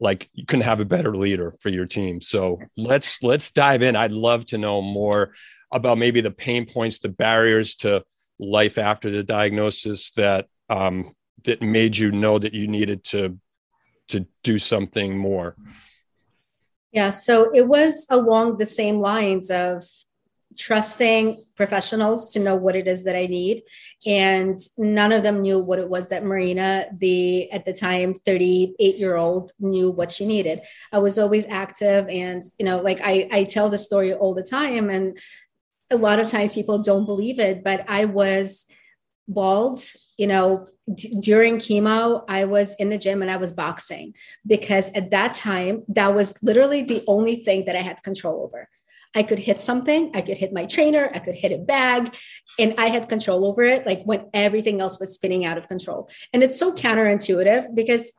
like 0.00 0.28
you 0.34 0.44
couldn't 0.44 0.64
have 0.64 0.80
a 0.80 0.84
better 0.84 1.14
leader 1.14 1.54
for 1.60 1.68
your 1.68 1.86
team. 1.86 2.20
So 2.20 2.60
let's 2.76 3.22
let's 3.22 3.50
dive 3.50 3.82
in. 3.82 3.96
I'd 3.96 4.12
love 4.12 4.44
to 4.46 4.58
know 4.58 4.82
more 4.82 5.34
about 5.72 5.98
maybe 5.98 6.20
the 6.20 6.30
pain 6.30 6.66
points, 6.66 6.98
the 6.98 7.08
barriers 7.08 7.74
to 7.76 8.04
life 8.38 8.78
after 8.78 9.10
the 9.10 9.22
diagnosis 9.22 10.10
that 10.12 10.46
um, 10.68 11.14
that 11.44 11.62
made 11.62 11.96
you 11.96 12.10
know 12.10 12.38
that 12.38 12.54
you 12.54 12.66
needed 12.66 13.04
to 13.04 13.38
to 14.08 14.26
do 14.42 14.58
something 14.58 15.16
more. 15.16 15.56
Yeah, 16.94 17.10
so 17.10 17.52
it 17.52 17.66
was 17.66 18.06
along 18.08 18.58
the 18.58 18.66
same 18.66 19.00
lines 19.00 19.50
of 19.50 19.84
trusting 20.56 21.44
professionals 21.56 22.30
to 22.32 22.38
know 22.38 22.54
what 22.54 22.76
it 22.76 22.86
is 22.86 23.02
that 23.02 23.16
I 23.16 23.26
need. 23.26 23.64
And 24.06 24.56
none 24.78 25.10
of 25.10 25.24
them 25.24 25.42
knew 25.42 25.58
what 25.58 25.80
it 25.80 25.88
was 25.88 26.08
that 26.10 26.22
Marina, 26.22 26.86
the 26.96 27.50
at 27.50 27.64
the 27.64 27.72
time 27.72 28.14
38 28.14 28.96
year 28.96 29.16
old, 29.16 29.50
knew 29.58 29.90
what 29.90 30.12
she 30.12 30.24
needed. 30.24 30.60
I 30.92 31.00
was 31.00 31.18
always 31.18 31.48
active 31.48 32.08
and, 32.08 32.44
you 32.60 32.64
know, 32.64 32.80
like 32.80 33.00
I, 33.02 33.28
I 33.32 33.44
tell 33.44 33.68
the 33.68 33.76
story 33.76 34.14
all 34.14 34.32
the 34.32 34.44
time. 34.44 34.88
And 34.88 35.18
a 35.90 35.96
lot 35.96 36.20
of 36.20 36.30
times 36.30 36.52
people 36.52 36.78
don't 36.78 37.06
believe 37.06 37.40
it, 37.40 37.64
but 37.64 37.90
I 37.90 38.04
was 38.04 38.68
bald, 39.26 39.80
you 40.16 40.26
know, 40.26 40.68
d- 40.92 41.16
during 41.20 41.56
chemo, 41.56 42.24
I 42.28 42.44
was 42.44 42.74
in 42.76 42.90
the 42.90 42.98
gym 42.98 43.22
and 43.22 43.30
I 43.30 43.36
was 43.36 43.52
boxing 43.52 44.14
because 44.46 44.90
at 44.92 45.10
that 45.10 45.32
time, 45.32 45.82
that 45.88 46.14
was 46.14 46.40
literally 46.42 46.82
the 46.82 47.02
only 47.06 47.36
thing 47.36 47.64
that 47.66 47.76
I 47.76 47.80
had 47.80 48.02
control 48.02 48.42
over. 48.42 48.68
I 49.16 49.22
could 49.22 49.38
hit 49.38 49.60
something, 49.60 50.10
I 50.14 50.22
could 50.22 50.38
hit 50.38 50.52
my 50.52 50.66
trainer, 50.66 51.08
I 51.14 51.20
could 51.20 51.36
hit 51.36 51.52
a 51.52 51.58
bag, 51.58 52.14
and 52.58 52.74
I 52.78 52.86
had 52.86 53.08
control 53.08 53.46
over 53.46 53.62
it, 53.62 53.86
like 53.86 54.02
when 54.04 54.28
everything 54.34 54.80
else 54.80 54.98
was 54.98 55.14
spinning 55.14 55.44
out 55.44 55.56
of 55.56 55.68
control. 55.68 56.10
And 56.32 56.42
it's 56.42 56.58
so 56.58 56.72
counterintuitive 56.72 57.74
because 57.74 58.10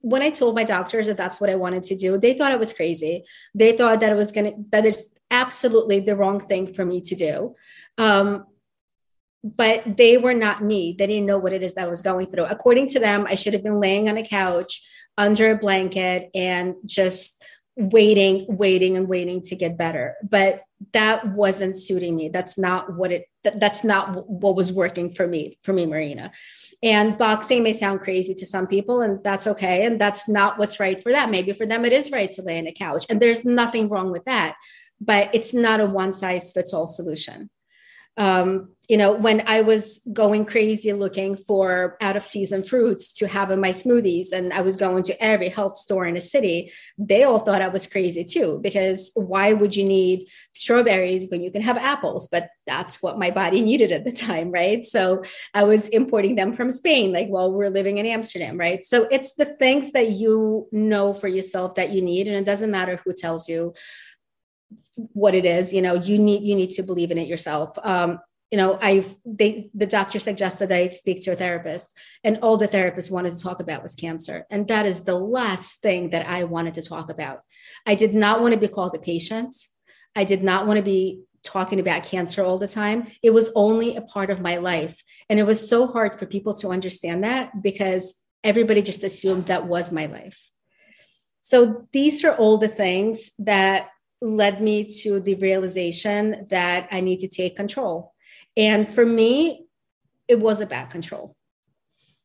when 0.00 0.22
I 0.22 0.30
told 0.30 0.54
my 0.54 0.64
doctors 0.64 1.06
that 1.06 1.16
that's 1.16 1.40
what 1.40 1.50
I 1.50 1.54
wanted 1.54 1.84
to 1.84 1.96
do, 1.96 2.18
they 2.18 2.34
thought 2.34 2.52
I 2.52 2.56
was 2.56 2.72
crazy. 2.72 3.24
They 3.54 3.76
thought 3.76 4.00
that 4.00 4.12
it 4.12 4.16
was 4.16 4.32
to, 4.32 4.52
that 4.72 4.86
it's 4.86 5.08
absolutely 5.30 6.00
the 6.00 6.16
wrong 6.16 6.40
thing 6.40 6.72
for 6.72 6.84
me 6.84 7.00
to 7.02 7.14
do. 7.14 7.54
Um, 7.98 8.46
but 9.42 9.96
they 9.96 10.18
were 10.18 10.34
not 10.34 10.62
me. 10.62 10.94
They 10.98 11.06
didn't 11.06 11.26
know 11.26 11.38
what 11.38 11.52
it 11.52 11.62
is 11.62 11.74
that 11.74 11.86
I 11.86 11.90
was 11.90 12.02
going 12.02 12.26
through. 12.26 12.46
According 12.46 12.88
to 12.88 13.00
them, 13.00 13.26
I 13.28 13.34
should 13.34 13.54
have 13.54 13.62
been 13.62 13.80
laying 13.80 14.08
on 14.08 14.16
a 14.16 14.24
couch 14.24 14.86
under 15.16 15.50
a 15.50 15.56
blanket 15.56 16.30
and 16.34 16.74
just 16.84 17.42
waiting, 17.76 18.46
waiting, 18.48 18.96
and 18.96 19.08
waiting 19.08 19.40
to 19.42 19.56
get 19.56 19.78
better. 19.78 20.16
But 20.22 20.62
that 20.92 21.28
wasn't 21.28 21.76
suiting 21.76 22.16
me. 22.16 22.28
That's 22.28 22.58
not 22.58 22.94
what 22.94 23.12
it. 23.12 23.26
That, 23.44 23.58
that's 23.58 23.84
not 23.84 24.28
what 24.28 24.56
was 24.56 24.72
working 24.72 25.14
for 25.14 25.26
me. 25.26 25.58
For 25.62 25.72
me, 25.72 25.86
Marina. 25.86 26.32
And 26.82 27.16
boxing 27.16 27.62
may 27.62 27.72
sound 27.72 28.00
crazy 28.00 28.34
to 28.34 28.46
some 28.46 28.66
people, 28.66 29.00
and 29.00 29.22
that's 29.24 29.46
okay. 29.46 29.86
And 29.86 30.00
that's 30.00 30.28
not 30.28 30.58
what's 30.58 30.80
right 30.80 31.02
for 31.02 31.12
them. 31.12 31.30
Maybe 31.30 31.52
for 31.52 31.66
them, 31.66 31.84
it 31.84 31.92
is 31.92 32.10
right 32.10 32.30
to 32.32 32.42
lay 32.42 32.58
on 32.58 32.66
a 32.66 32.72
couch. 32.72 33.06
And 33.08 33.20
there's 33.20 33.44
nothing 33.44 33.88
wrong 33.88 34.10
with 34.10 34.24
that. 34.24 34.56
But 35.00 35.34
it's 35.34 35.54
not 35.54 35.80
a 35.80 35.86
one 35.86 36.12
size 36.12 36.52
fits 36.52 36.74
all 36.74 36.86
solution 36.86 37.48
um, 38.20 38.68
you 38.86 38.96
know, 38.96 39.12
when 39.12 39.44
I 39.46 39.62
was 39.62 40.00
going 40.12 40.44
crazy 40.44 40.92
looking 40.92 41.36
for 41.36 41.96
out 42.00 42.16
of 42.16 42.26
season 42.26 42.64
fruits 42.64 43.12
to 43.14 43.28
have 43.28 43.52
in 43.52 43.60
my 43.60 43.70
smoothies, 43.70 44.32
and 44.32 44.52
I 44.52 44.62
was 44.62 44.76
going 44.76 45.04
to 45.04 45.24
every 45.24 45.48
health 45.48 45.78
store 45.78 46.06
in 46.06 46.14
the 46.14 46.20
city, 46.20 46.72
they 46.98 47.22
all 47.22 47.38
thought 47.38 47.62
I 47.62 47.68
was 47.68 47.86
crazy 47.86 48.24
too. 48.24 48.58
Because 48.60 49.12
why 49.14 49.52
would 49.52 49.76
you 49.76 49.84
need 49.84 50.26
strawberries 50.54 51.30
when 51.30 51.40
you 51.40 51.52
can 51.52 51.62
have 51.62 51.78
apples? 51.78 52.28
But 52.30 52.50
that's 52.66 53.00
what 53.00 53.18
my 53.18 53.30
body 53.30 53.62
needed 53.70 53.92
at 53.92 54.04
the 54.04 54.12
time, 54.12 54.50
right? 54.50 54.84
So 54.84 55.22
I 55.54 55.62
was 55.64 55.88
importing 55.88 56.34
them 56.34 56.52
from 56.52 56.72
Spain, 56.72 57.12
like 57.12 57.28
while 57.28 57.52
we're 57.52 57.70
living 57.70 57.98
in 57.98 58.06
Amsterdam, 58.06 58.58
right? 58.58 58.82
So 58.84 59.06
it's 59.10 59.34
the 59.34 59.46
things 59.46 59.92
that 59.92 60.10
you 60.10 60.66
know 60.72 61.14
for 61.14 61.28
yourself 61.28 61.76
that 61.76 61.90
you 61.90 62.02
need, 62.02 62.26
and 62.26 62.36
it 62.36 62.44
doesn't 62.44 62.72
matter 62.72 63.00
who 63.04 63.14
tells 63.14 63.48
you 63.48 63.72
what 65.12 65.34
it 65.34 65.44
is 65.44 65.72
you 65.72 65.82
know 65.82 65.94
you 65.94 66.18
need 66.18 66.42
you 66.42 66.54
need 66.54 66.70
to 66.70 66.82
believe 66.82 67.10
in 67.10 67.18
it 67.18 67.28
yourself. 67.28 67.78
Um, 67.82 68.20
you 68.50 68.58
know 68.58 68.78
i 68.82 69.04
they 69.24 69.70
the 69.74 69.86
doctor 69.86 70.18
suggested 70.18 70.72
i 70.72 70.88
speak 70.90 71.22
to 71.22 71.30
a 71.30 71.36
therapist 71.36 71.96
and 72.24 72.38
all 72.38 72.56
the 72.56 72.66
therapist 72.66 73.12
wanted 73.12 73.32
to 73.32 73.40
talk 73.40 73.60
about 73.60 73.82
was 73.82 73.94
cancer. 73.94 74.44
And 74.50 74.66
that 74.68 74.86
is 74.86 75.04
the 75.04 75.14
last 75.14 75.82
thing 75.82 76.10
that 76.10 76.26
i 76.26 76.44
wanted 76.44 76.74
to 76.74 76.82
talk 76.82 77.10
about. 77.10 77.42
I 77.86 77.94
did 77.94 78.14
not 78.14 78.40
want 78.40 78.54
to 78.54 78.60
be 78.60 78.68
called 78.68 78.94
a 78.96 78.98
patient. 78.98 79.54
I 80.16 80.24
did 80.24 80.42
not 80.42 80.66
want 80.66 80.78
to 80.78 80.82
be 80.82 81.22
talking 81.42 81.80
about 81.80 82.04
cancer 82.04 82.42
all 82.42 82.58
the 82.58 82.68
time. 82.68 83.06
It 83.22 83.30
was 83.30 83.50
only 83.54 83.96
a 83.96 84.02
part 84.02 84.30
of 84.30 84.40
my 84.40 84.56
life. 84.58 85.02
And 85.28 85.38
it 85.38 85.46
was 85.46 85.68
so 85.68 85.86
hard 85.86 86.18
for 86.18 86.26
people 86.26 86.54
to 86.54 86.68
understand 86.68 87.24
that 87.24 87.62
because 87.62 88.14
everybody 88.44 88.82
just 88.82 89.04
assumed 89.04 89.46
that 89.46 89.66
was 89.66 89.92
my 89.92 90.06
life. 90.06 90.50
So 91.40 91.86
these 91.92 92.24
are 92.24 92.34
all 92.34 92.58
the 92.58 92.68
things 92.68 93.32
that 93.38 93.88
led 94.22 94.60
me 94.60 94.84
to 95.02 95.20
the 95.20 95.34
realization 95.36 96.46
that 96.50 96.88
I 96.90 97.00
need 97.00 97.20
to 97.20 97.28
take 97.28 97.56
control. 97.56 98.12
And 98.56 98.86
for 98.86 99.06
me, 99.06 99.66
it 100.28 100.40
was 100.40 100.60
about 100.60 100.90
control. 100.90 101.36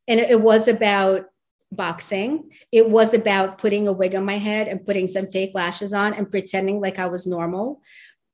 And 0.06 0.20
it 0.20 0.40
was 0.40 0.68
about 0.68 1.26
boxing. 1.72 2.50
It 2.70 2.88
was 2.88 3.14
about 3.14 3.58
putting 3.58 3.88
a 3.88 3.92
wig 3.92 4.14
on 4.14 4.24
my 4.24 4.38
head 4.38 4.68
and 4.68 4.84
putting 4.84 5.06
some 5.06 5.26
fake 5.26 5.52
lashes 5.54 5.92
on 5.92 6.14
and 6.14 6.30
pretending 6.30 6.80
like 6.80 6.98
I 6.98 7.06
was 7.06 7.26
normal. 7.26 7.82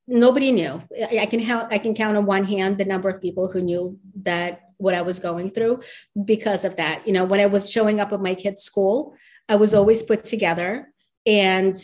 Nobody 0.05 0.51
knew. 0.51 0.81
I 1.17 1.25
can 1.25 1.43
count, 1.43 1.71
I 1.71 1.77
can 1.77 1.95
count 1.95 2.17
on 2.17 2.25
one 2.25 2.43
hand 2.43 2.77
the 2.77 2.85
number 2.85 3.09
of 3.09 3.21
people 3.21 3.51
who 3.51 3.61
knew 3.61 3.99
that 4.23 4.61
what 4.77 4.93
I 4.93 5.01
was 5.01 5.19
going 5.19 5.49
through 5.49 5.81
because 6.25 6.65
of 6.65 6.75
that. 6.75 7.07
You 7.07 7.13
know, 7.13 7.23
when 7.23 7.39
I 7.39 7.45
was 7.45 7.71
showing 7.71 7.99
up 7.99 8.11
at 8.11 8.21
my 8.21 8.35
kids' 8.35 8.63
school, 8.63 9.15
I 9.47 9.55
was 9.55 9.73
always 9.73 10.03
put 10.03 10.23
together 10.23 10.91
and 11.25 11.75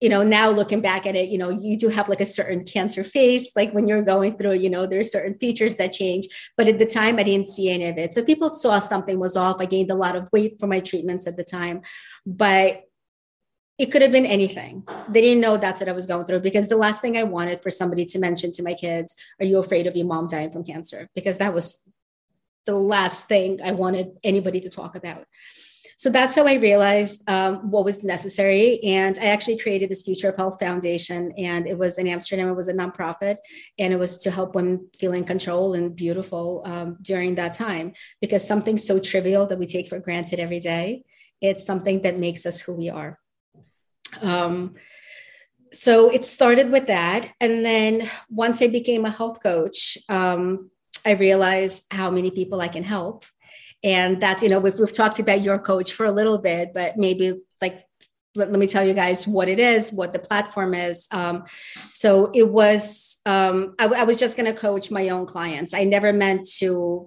you 0.00 0.08
know 0.08 0.22
now 0.22 0.50
looking 0.50 0.80
back 0.80 1.06
at 1.06 1.16
it 1.16 1.28
you 1.28 1.38
know 1.38 1.48
you 1.48 1.76
do 1.76 1.88
have 1.88 2.08
like 2.08 2.20
a 2.20 2.26
certain 2.26 2.64
cancer 2.64 3.02
face 3.02 3.50
like 3.56 3.72
when 3.72 3.86
you're 3.86 4.02
going 4.02 4.36
through 4.36 4.52
you 4.52 4.68
know 4.68 4.86
there's 4.86 5.10
certain 5.10 5.34
features 5.34 5.76
that 5.76 5.92
change 5.92 6.26
but 6.56 6.68
at 6.68 6.78
the 6.78 6.86
time 6.86 7.18
i 7.18 7.22
didn't 7.22 7.48
see 7.48 7.70
any 7.70 7.86
of 7.86 7.98
it. 7.98 8.12
So 8.12 8.24
people 8.24 8.50
saw 8.50 8.78
something 8.78 9.18
was 9.18 9.36
off. 9.36 9.56
I 9.60 9.66
gained 9.66 9.90
a 9.90 9.94
lot 9.94 10.16
of 10.16 10.28
weight 10.32 10.58
for 10.60 10.66
my 10.66 10.80
treatments 10.80 11.26
at 11.26 11.36
the 11.36 11.44
time 11.44 11.82
but 12.24 12.82
it 13.78 13.92
could 13.92 14.00
have 14.00 14.12
been 14.12 14.24
anything. 14.24 14.88
They 15.06 15.20
didn't 15.20 15.42
know 15.42 15.58
that's 15.58 15.80
what 15.80 15.88
i 15.88 15.92
was 15.92 16.06
going 16.06 16.26
through 16.26 16.40
because 16.40 16.68
the 16.68 16.76
last 16.76 17.00
thing 17.00 17.16
i 17.16 17.22
wanted 17.22 17.62
for 17.62 17.70
somebody 17.70 18.04
to 18.06 18.18
mention 18.18 18.52
to 18.52 18.62
my 18.62 18.74
kids 18.74 19.16
are 19.40 19.46
you 19.46 19.58
afraid 19.58 19.86
of 19.86 19.96
your 19.96 20.06
mom 20.06 20.26
dying 20.26 20.50
from 20.50 20.64
cancer? 20.64 21.08
Because 21.14 21.38
that 21.38 21.54
was 21.54 21.78
the 22.66 22.74
last 22.74 23.28
thing 23.28 23.60
i 23.64 23.72
wanted 23.72 24.08
anybody 24.24 24.60
to 24.60 24.68
talk 24.68 24.96
about 24.96 25.24
so 25.98 26.10
that's 26.10 26.36
how 26.36 26.46
I 26.46 26.54
realized 26.54 27.28
um, 27.28 27.70
what 27.70 27.86
was 27.86 28.04
necessary. 28.04 28.82
And 28.84 29.18
I 29.18 29.26
actually 29.26 29.58
created 29.58 29.88
this 29.90 30.02
Future 30.02 30.28
of 30.28 30.36
Health 30.36 30.58
Foundation, 30.60 31.32
and 31.38 31.66
it 31.66 31.78
was 31.78 31.96
in 31.96 32.06
Amsterdam. 32.06 32.48
It 32.48 32.54
was 32.54 32.68
a 32.68 32.74
nonprofit, 32.74 33.36
and 33.78 33.94
it 33.94 33.98
was 33.98 34.18
to 34.18 34.30
help 34.30 34.54
women 34.54 34.90
feel 34.98 35.14
in 35.14 35.24
control 35.24 35.72
and 35.72 35.96
beautiful 35.96 36.62
um, 36.66 36.98
during 37.00 37.36
that 37.36 37.54
time. 37.54 37.94
Because 38.20 38.46
something 38.46 38.76
so 38.76 38.98
trivial 38.98 39.46
that 39.46 39.58
we 39.58 39.66
take 39.66 39.88
for 39.88 39.98
granted 39.98 40.38
every 40.38 40.60
day, 40.60 41.04
it's 41.40 41.64
something 41.64 42.02
that 42.02 42.18
makes 42.18 42.44
us 42.44 42.60
who 42.60 42.76
we 42.76 42.90
are. 42.90 43.18
Um, 44.20 44.74
so 45.72 46.10
it 46.10 46.24
started 46.24 46.70
with 46.70 46.88
that. 46.88 47.30
And 47.40 47.64
then 47.64 48.10
once 48.28 48.60
I 48.60 48.66
became 48.66 49.04
a 49.06 49.10
health 49.10 49.42
coach, 49.42 49.98
um, 50.08 50.70
I 51.06 51.12
realized 51.12 51.84
how 51.90 52.10
many 52.10 52.30
people 52.30 52.60
I 52.60 52.68
can 52.68 52.82
help 52.82 53.24
and 53.86 54.20
that's 54.20 54.42
you 54.42 54.50
know 54.50 54.58
we've, 54.58 54.78
we've 54.78 54.92
talked 54.92 55.18
about 55.18 55.40
your 55.40 55.58
coach 55.58 55.92
for 55.92 56.04
a 56.04 56.12
little 56.12 56.38
bit 56.38 56.74
but 56.74 56.98
maybe 56.98 57.40
like 57.62 57.86
let, 58.36 58.50
let 58.50 58.60
me 58.60 58.66
tell 58.66 58.84
you 58.84 58.94
guys 58.94 59.26
what 59.26 59.48
it 59.48 59.58
is 59.58 59.92
what 59.92 60.12
the 60.12 60.18
platform 60.18 60.74
is. 60.74 61.08
Um, 61.10 61.44
so 61.88 62.30
it 62.34 62.48
was 62.48 63.18
um, 63.26 63.74
I, 63.78 63.86
I 63.86 64.04
was 64.04 64.18
just 64.18 64.36
going 64.36 64.52
to 64.52 64.58
coach 64.58 64.90
my 64.90 65.08
own 65.08 65.26
clients. 65.26 65.74
I 65.74 65.84
never 65.84 66.12
meant 66.12 66.46
to 66.58 67.06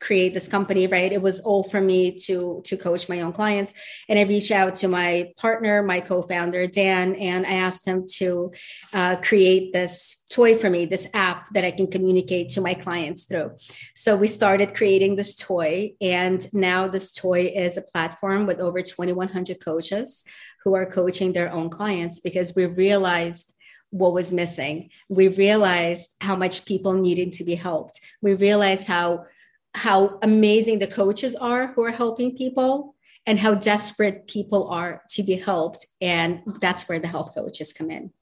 create 0.00 0.34
this 0.34 0.48
company 0.48 0.86
right 0.86 1.12
it 1.12 1.22
was 1.22 1.40
all 1.40 1.62
for 1.62 1.80
me 1.80 2.12
to 2.12 2.60
to 2.64 2.76
coach 2.76 3.08
my 3.08 3.20
own 3.20 3.32
clients 3.32 3.72
and 4.08 4.18
i 4.18 4.22
reached 4.22 4.50
out 4.50 4.74
to 4.74 4.88
my 4.88 5.32
partner 5.36 5.82
my 5.82 6.00
co-founder 6.00 6.66
dan 6.66 7.14
and 7.16 7.46
i 7.46 7.52
asked 7.52 7.86
him 7.86 8.04
to 8.06 8.52
uh, 8.94 9.16
create 9.16 9.72
this 9.72 10.24
toy 10.30 10.56
for 10.56 10.70
me 10.70 10.86
this 10.86 11.08
app 11.14 11.48
that 11.50 11.64
i 11.64 11.70
can 11.70 11.86
communicate 11.86 12.48
to 12.48 12.60
my 12.60 12.74
clients 12.74 13.24
through 13.24 13.50
so 13.94 14.16
we 14.16 14.26
started 14.26 14.74
creating 14.74 15.16
this 15.16 15.34
toy 15.34 15.92
and 16.00 16.52
now 16.52 16.88
this 16.88 17.12
toy 17.12 17.46
is 17.54 17.76
a 17.76 17.82
platform 17.82 18.46
with 18.46 18.60
over 18.60 18.80
2100 18.80 19.64
coaches 19.64 20.24
who 20.64 20.74
are 20.74 20.86
coaching 20.86 21.32
their 21.32 21.50
own 21.52 21.68
clients 21.70 22.20
because 22.20 22.54
we 22.54 22.66
realized 22.66 23.54
what 23.90 24.12
was 24.12 24.32
missing. 24.32 24.90
We 25.08 25.28
realized 25.28 26.10
how 26.20 26.36
much 26.36 26.66
people 26.66 26.92
needed 26.94 27.32
to 27.34 27.44
be 27.44 27.54
helped. 27.54 28.00
We 28.20 28.34
realized 28.34 28.86
how 28.86 29.26
how 29.74 30.18
amazing 30.22 30.78
the 30.78 30.86
coaches 30.86 31.36
are 31.36 31.68
who 31.68 31.84
are 31.84 31.90
helping 31.90 32.36
people 32.36 32.94
and 33.26 33.38
how 33.38 33.54
desperate 33.54 34.26
people 34.26 34.68
are 34.68 35.02
to 35.10 35.22
be 35.22 35.36
helped. 35.36 35.86
And 36.00 36.40
that's 36.60 36.88
where 36.88 36.98
the 36.98 37.08
health 37.08 37.34
coaches 37.34 37.72
come 37.72 37.90
in. 37.90 38.12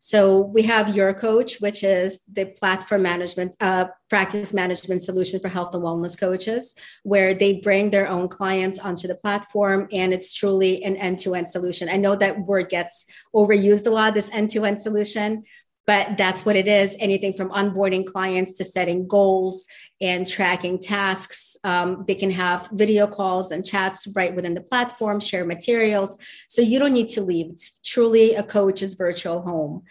So 0.00 0.40
we 0.40 0.62
have 0.62 0.94
Your 0.94 1.12
Coach, 1.12 1.60
which 1.60 1.82
is 1.82 2.20
the 2.32 2.44
platform 2.46 3.02
management, 3.02 3.56
uh, 3.60 3.86
practice 4.08 4.54
management 4.54 5.02
solution 5.02 5.40
for 5.40 5.48
health 5.48 5.74
and 5.74 5.82
wellness 5.82 6.18
coaches, 6.18 6.76
where 7.02 7.34
they 7.34 7.54
bring 7.54 7.90
their 7.90 8.08
own 8.08 8.28
clients 8.28 8.78
onto 8.78 9.08
the 9.08 9.16
platform, 9.16 9.88
and 9.92 10.14
it's 10.14 10.32
truly 10.32 10.84
an 10.84 10.96
end-to-end 10.96 11.50
solution. 11.50 11.88
I 11.88 11.96
know 11.96 12.14
that 12.14 12.38
word 12.38 12.68
gets 12.68 13.06
overused 13.34 13.88
a 13.88 13.90
lot, 13.90 14.14
this 14.14 14.32
end-to-end 14.32 14.80
solution, 14.80 15.42
but 15.84 16.16
that's 16.16 16.46
what 16.46 16.54
it 16.54 16.68
is 16.68 16.96
anything 17.00 17.32
from 17.32 17.50
onboarding 17.50 18.06
clients 18.06 18.56
to 18.58 18.64
setting 18.64 19.08
goals 19.08 19.66
and 20.00 20.28
tracking 20.28 20.78
tasks 20.78 21.56
um, 21.64 22.04
they 22.06 22.14
can 22.14 22.30
have 22.30 22.68
video 22.72 23.06
calls 23.06 23.50
and 23.50 23.66
chats 23.66 24.06
right 24.14 24.34
within 24.34 24.54
the 24.54 24.60
platform 24.60 25.20
share 25.20 25.44
materials 25.44 26.18
so 26.48 26.62
you 26.62 26.78
don't 26.78 26.92
need 26.92 27.08
to 27.08 27.20
leave 27.20 27.50
it's 27.50 27.78
truly 27.80 28.34
a 28.34 28.42
coach's 28.42 28.94
virtual 28.94 29.42
home 29.42 29.82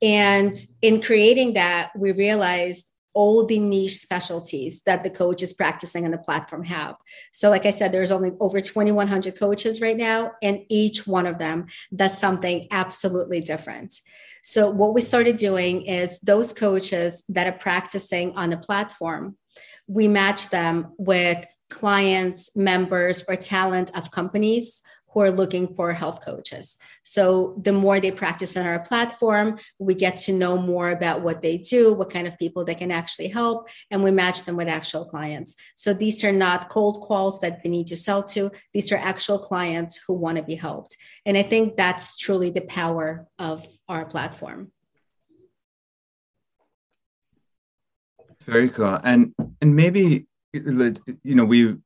and 0.00 0.54
in 0.80 1.00
creating 1.00 1.54
that 1.54 1.90
we 1.96 2.12
realized 2.12 2.92
all 3.14 3.44
the 3.44 3.58
niche 3.58 3.96
specialties 3.98 4.80
that 4.82 5.02
the 5.02 5.10
coaches 5.10 5.52
practicing 5.52 6.04
on 6.04 6.12
the 6.12 6.18
platform 6.18 6.64
have. 6.64 6.96
So, 7.32 7.50
like 7.50 7.66
I 7.66 7.70
said, 7.70 7.92
there's 7.92 8.10
only 8.10 8.32
over 8.40 8.60
2,100 8.60 9.38
coaches 9.38 9.80
right 9.80 9.96
now, 9.96 10.32
and 10.42 10.60
each 10.68 11.06
one 11.06 11.26
of 11.26 11.38
them 11.38 11.66
does 11.94 12.16
something 12.16 12.68
absolutely 12.70 13.40
different. 13.40 13.94
So, 14.42 14.70
what 14.70 14.94
we 14.94 15.00
started 15.00 15.36
doing 15.36 15.82
is 15.82 16.20
those 16.20 16.52
coaches 16.52 17.22
that 17.28 17.46
are 17.46 17.58
practicing 17.58 18.34
on 18.36 18.50
the 18.50 18.56
platform, 18.56 19.36
we 19.86 20.08
match 20.08 20.50
them 20.50 20.92
with 20.98 21.44
clients, 21.70 22.50
members, 22.54 23.24
or 23.28 23.36
talent 23.36 23.96
of 23.96 24.10
companies 24.10 24.82
who 25.12 25.20
are 25.20 25.30
looking 25.30 25.74
for 25.74 25.92
health 25.92 26.24
coaches. 26.24 26.78
So 27.02 27.60
the 27.62 27.72
more 27.72 28.00
they 28.00 28.10
practice 28.10 28.56
on 28.56 28.66
our 28.66 28.80
platform, 28.80 29.58
we 29.78 29.94
get 29.94 30.16
to 30.18 30.32
know 30.32 30.56
more 30.56 30.90
about 30.90 31.22
what 31.22 31.42
they 31.42 31.58
do, 31.58 31.92
what 31.92 32.10
kind 32.10 32.26
of 32.26 32.38
people 32.38 32.64
they 32.64 32.74
can 32.74 32.90
actually 32.90 33.28
help, 33.28 33.68
and 33.90 34.02
we 34.02 34.10
match 34.10 34.44
them 34.44 34.56
with 34.56 34.68
actual 34.68 35.04
clients. 35.04 35.56
So 35.74 35.92
these 35.92 36.24
are 36.24 36.32
not 36.32 36.70
cold 36.70 37.02
calls 37.02 37.40
that 37.40 37.62
they 37.62 37.68
need 37.68 37.88
to 37.88 37.96
sell 37.96 38.22
to, 38.24 38.50
these 38.72 38.90
are 38.90 38.96
actual 38.96 39.38
clients 39.38 40.00
who 40.06 40.14
want 40.14 40.38
to 40.38 40.44
be 40.44 40.54
helped. 40.54 40.96
And 41.26 41.36
I 41.36 41.42
think 41.42 41.76
that's 41.76 42.16
truly 42.16 42.50
the 42.50 42.62
power 42.62 43.26
of 43.38 43.66
our 43.88 44.06
platform. 44.06 44.72
Very 48.46 48.68
cool. 48.70 48.98
And 49.02 49.34
and 49.60 49.76
maybe 49.76 50.26
you 50.52 51.34
know 51.34 51.44
we 51.44 51.76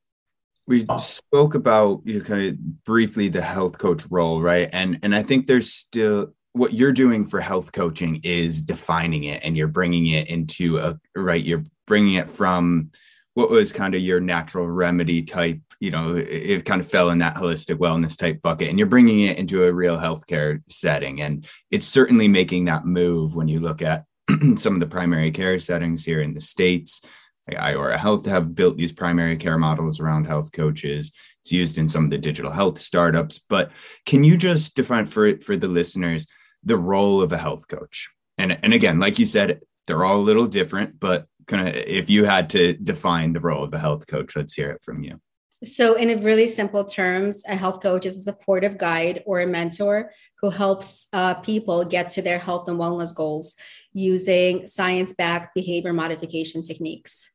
we 0.67 0.87
spoke 0.99 1.55
about 1.55 2.03
you 2.05 2.19
know, 2.19 2.25
kind 2.25 2.49
of 2.49 2.85
briefly 2.85 3.29
the 3.29 3.43
health 3.43 3.79
coach 3.79 4.05
role 4.11 4.43
right 4.43 4.69
and 4.73 4.99
and 5.03 5.15
i 5.15 5.23
think 5.23 5.47
there's 5.47 5.73
still 5.73 6.35
what 6.53 6.73
you're 6.73 6.93
doing 6.93 7.27
for 7.27 7.41
health 7.41 7.71
coaching 7.73 8.21
is 8.25 8.63
defining 8.63 9.25
it 9.25 9.43
and 9.45 9.57
you're 9.57 9.69
bringing 9.69 10.07
it 10.07 10.29
into 10.29 10.79
a 10.79 10.99
right 11.15 11.45
you're 11.45 11.63
bringing 11.87 12.15
it 12.15 12.29
from 12.29 12.91
what 13.35 13.51
was 13.51 13.73
kind 13.73 13.95
of 13.95 14.01
your 14.01 14.21
natural 14.21 14.67
remedy 14.67 15.23
type 15.23 15.61
you 15.79 15.91
know 15.91 16.17
it, 16.17 16.27
it, 16.29 16.65
kind 16.65 16.81
of 16.81 16.89
fell 16.89 17.11
in 17.11 17.19
that 17.19 17.37
holistic 17.37 17.77
wellness 17.77 18.19
type 18.19 18.41
bucket 18.43 18.69
and 18.69 18.79
you're 18.79 18.89
bringing 18.89 19.21
it 19.21 19.39
into 19.39 19.65
a 19.65 19.73
real 19.73 19.99
healthcare 19.99 20.61
setting 20.69 21.21
and 21.21 21.47
it's 21.71 21.87
certainly 21.87 22.27
making 22.27 22.65
that 22.65 22.87
move 22.87 23.37
when 23.37 23.47
you 23.47 23.61
look 23.61 23.83
at 23.83 24.05
some 24.57 24.74
of 24.74 24.81
the 24.81 24.87
primary 24.87 25.31
care 25.31 25.59
settings 25.59 26.05
here 26.05 26.20
in 26.20 26.35
the 26.35 26.41
states. 26.41 27.03
Like 27.49 27.59
iora 27.59 27.97
health 27.97 28.27
have 28.27 28.55
built 28.55 28.77
these 28.77 28.93
primary 28.93 29.37
care 29.37 29.59
models 29.59 30.01
around 30.01 30.27
health 30.27 30.53
coaches. 30.53 31.12
It's 31.43 31.53
used 31.53 31.79
in 31.79 31.89
some 31.89 32.05
of 32.05 32.11
the 32.11 32.18
digital 32.18 32.51
health 32.51 32.79
startups 32.79 33.39
but 33.49 33.70
can 34.05 34.24
you 34.24 34.37
just 34.37 34.74
define 34.74 35.07
for 35.07 35.39
for 35.39 35.57
the 35.57 35.68
listeners 35.68 36.27
the 36.64 36.77
role 36.77 37.22
of 37.22 37.33
a 37.33 37.39
health 37.39 37.68
coach? 37.68 38.11
And 38.37 38.59
and 38.64 38.74
again 38.74 38.99
like 38.99 39.18
you 39.18 39.27
said 39.27 39.61
they're 39.87 40.05
all 40.05 40.18
a 40.18 40.29
little 40.29 40.47
different 40.47 40.99
but 40.99 41.27
kind 41.47 41.68
of 41.68 41.77
if 41.77 42.11
you 42.11 42.24
had 42.24 42.51
to 42.51 42.72
define 42.72 43.33
the 43.33 43.41
role 43.41 43.62
of 43.62 43.72
a 43.72 43.79
health 43.79 44.09
coach 44.09 44.35
let's 44.35 44.55
hear 44.55 44.70
it 44.70 44.83
from 44.83 45.05
you. 45.05 45.20
So 45.62 45.95
in 45.95 46.22
really 46.22 46.49
simple 46.49 46.85
terms 46.85 47.43
a 47.49 47.55
health 47.55 47.81
coach 47.81 48.05
is 48.07 48.18
a 48.18 48.22
supportive 48.22 48.77
guide 48.77 49.22
or 49.24 49.41
a 49.41 49.47
mentor 49.47 50.11
who 50.41 50.51
helps 50.51 51.07
uh, 51.12 51.35
people 51.35 51.85
get 51.85 52.11
to 52.11 52.22
their 52.22 52.39
health 52.39 52.68
and 52.68 52.79
wellness 52.79 53.14
goals 53.14 53.57
using 53.97 54.67
science-backed 54.67 55.55
behavior 55.55 55.93
modification 55.93 56.63
techniques 56.63 57.31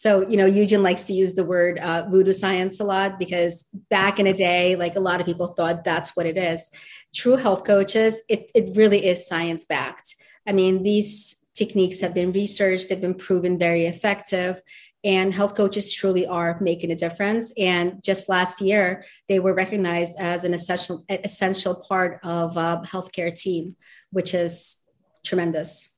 so, 0.00 0.26
you 0.26 0.38
know, 0.38 0.46
Eugene 0.46 0.82
likes 0.82 1.02
to 1.02 1.12
use 1.12 1.34
the 1.34 1.44
word 1.44 1.78
uh, 1.78 2.06
voodoo 2.08 2.32
science 2.32 2.80
a 2.80 2.84
lot 2.84 3.18
because 3.18 3.68
back 3.90 4.18
in 4.18 4.26
a 4.26 4.32
day, 4.32 4.74
like 4.74 4.96
a 4.96 5.00
lot 5.00 5.20
of 5.20 5.26
people 5.26 5.48
thought 5.48 5.84
that's 5.84 6.16
what 6.16 6.24
it 6.24 6.38
is. 6.38 6.70
True 7.14 7.36
health 7.36 7.64
coaches, 7.64 8.22
it, 8.26 8.50
it 8.54 8.74
really 8.78 9.04
is 9.04 9.28
science 9.28 9.66
backed. 9.66 10.16
I 10.46 10.52
mean, 10.52 10.82
these 10.82 11.44
techniques 11.54 12.00
have 12.00 12.14
been 12.14 12.32
researched, 12.32 12.88
they've 12.88 12.98
been 12.98 13.12
proven 13.12 13.58
very 13.58 13.84
effective, 13.84 14.62
and 15.04 15.34
health 15.34 15.54
coaches 15.54 15.92
truly 15.92 16.26
are 16.26 16.58
making 16.62 16.90
a 16.90 16.96
difference. 16.96 17.52
And 17.58 18.02
just 18.02 18.30
last 18.30 18.62
year, 18.62 19.04
they 19.28 19.38
were 19.38 19.52
recognized 19.52 20.14
as 20.18 20.44
an 20.44 20.54
essential 20.54 21.04
essential 21.10 21.84
part 21.86 22.20
of 22.22 22.56
a 22.56 22.82
healthcare 22.86 23.38
team, 23.38 23.76
which 24.12 24.32
is 24.32 24.80
tremendous. 25.24 25.96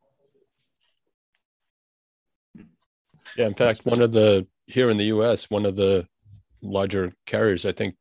Yeah, 3.36 3.46
in 3.46 3.54
fact, 3.54 3.84
one 3.84 4.02
of 4.02 4.12
the 4.12 4.46
here 4.66 4.90
in 4.90 4.96
the 4.96 5.04
U.S., 5.04 5.50
one 5.50 5.66
of 5.66 5.76
the 5.76 6.06
larger 6.60 7.12
carriers, 7.26 7.64
I 7.66 7.72
think, 7.72 7.96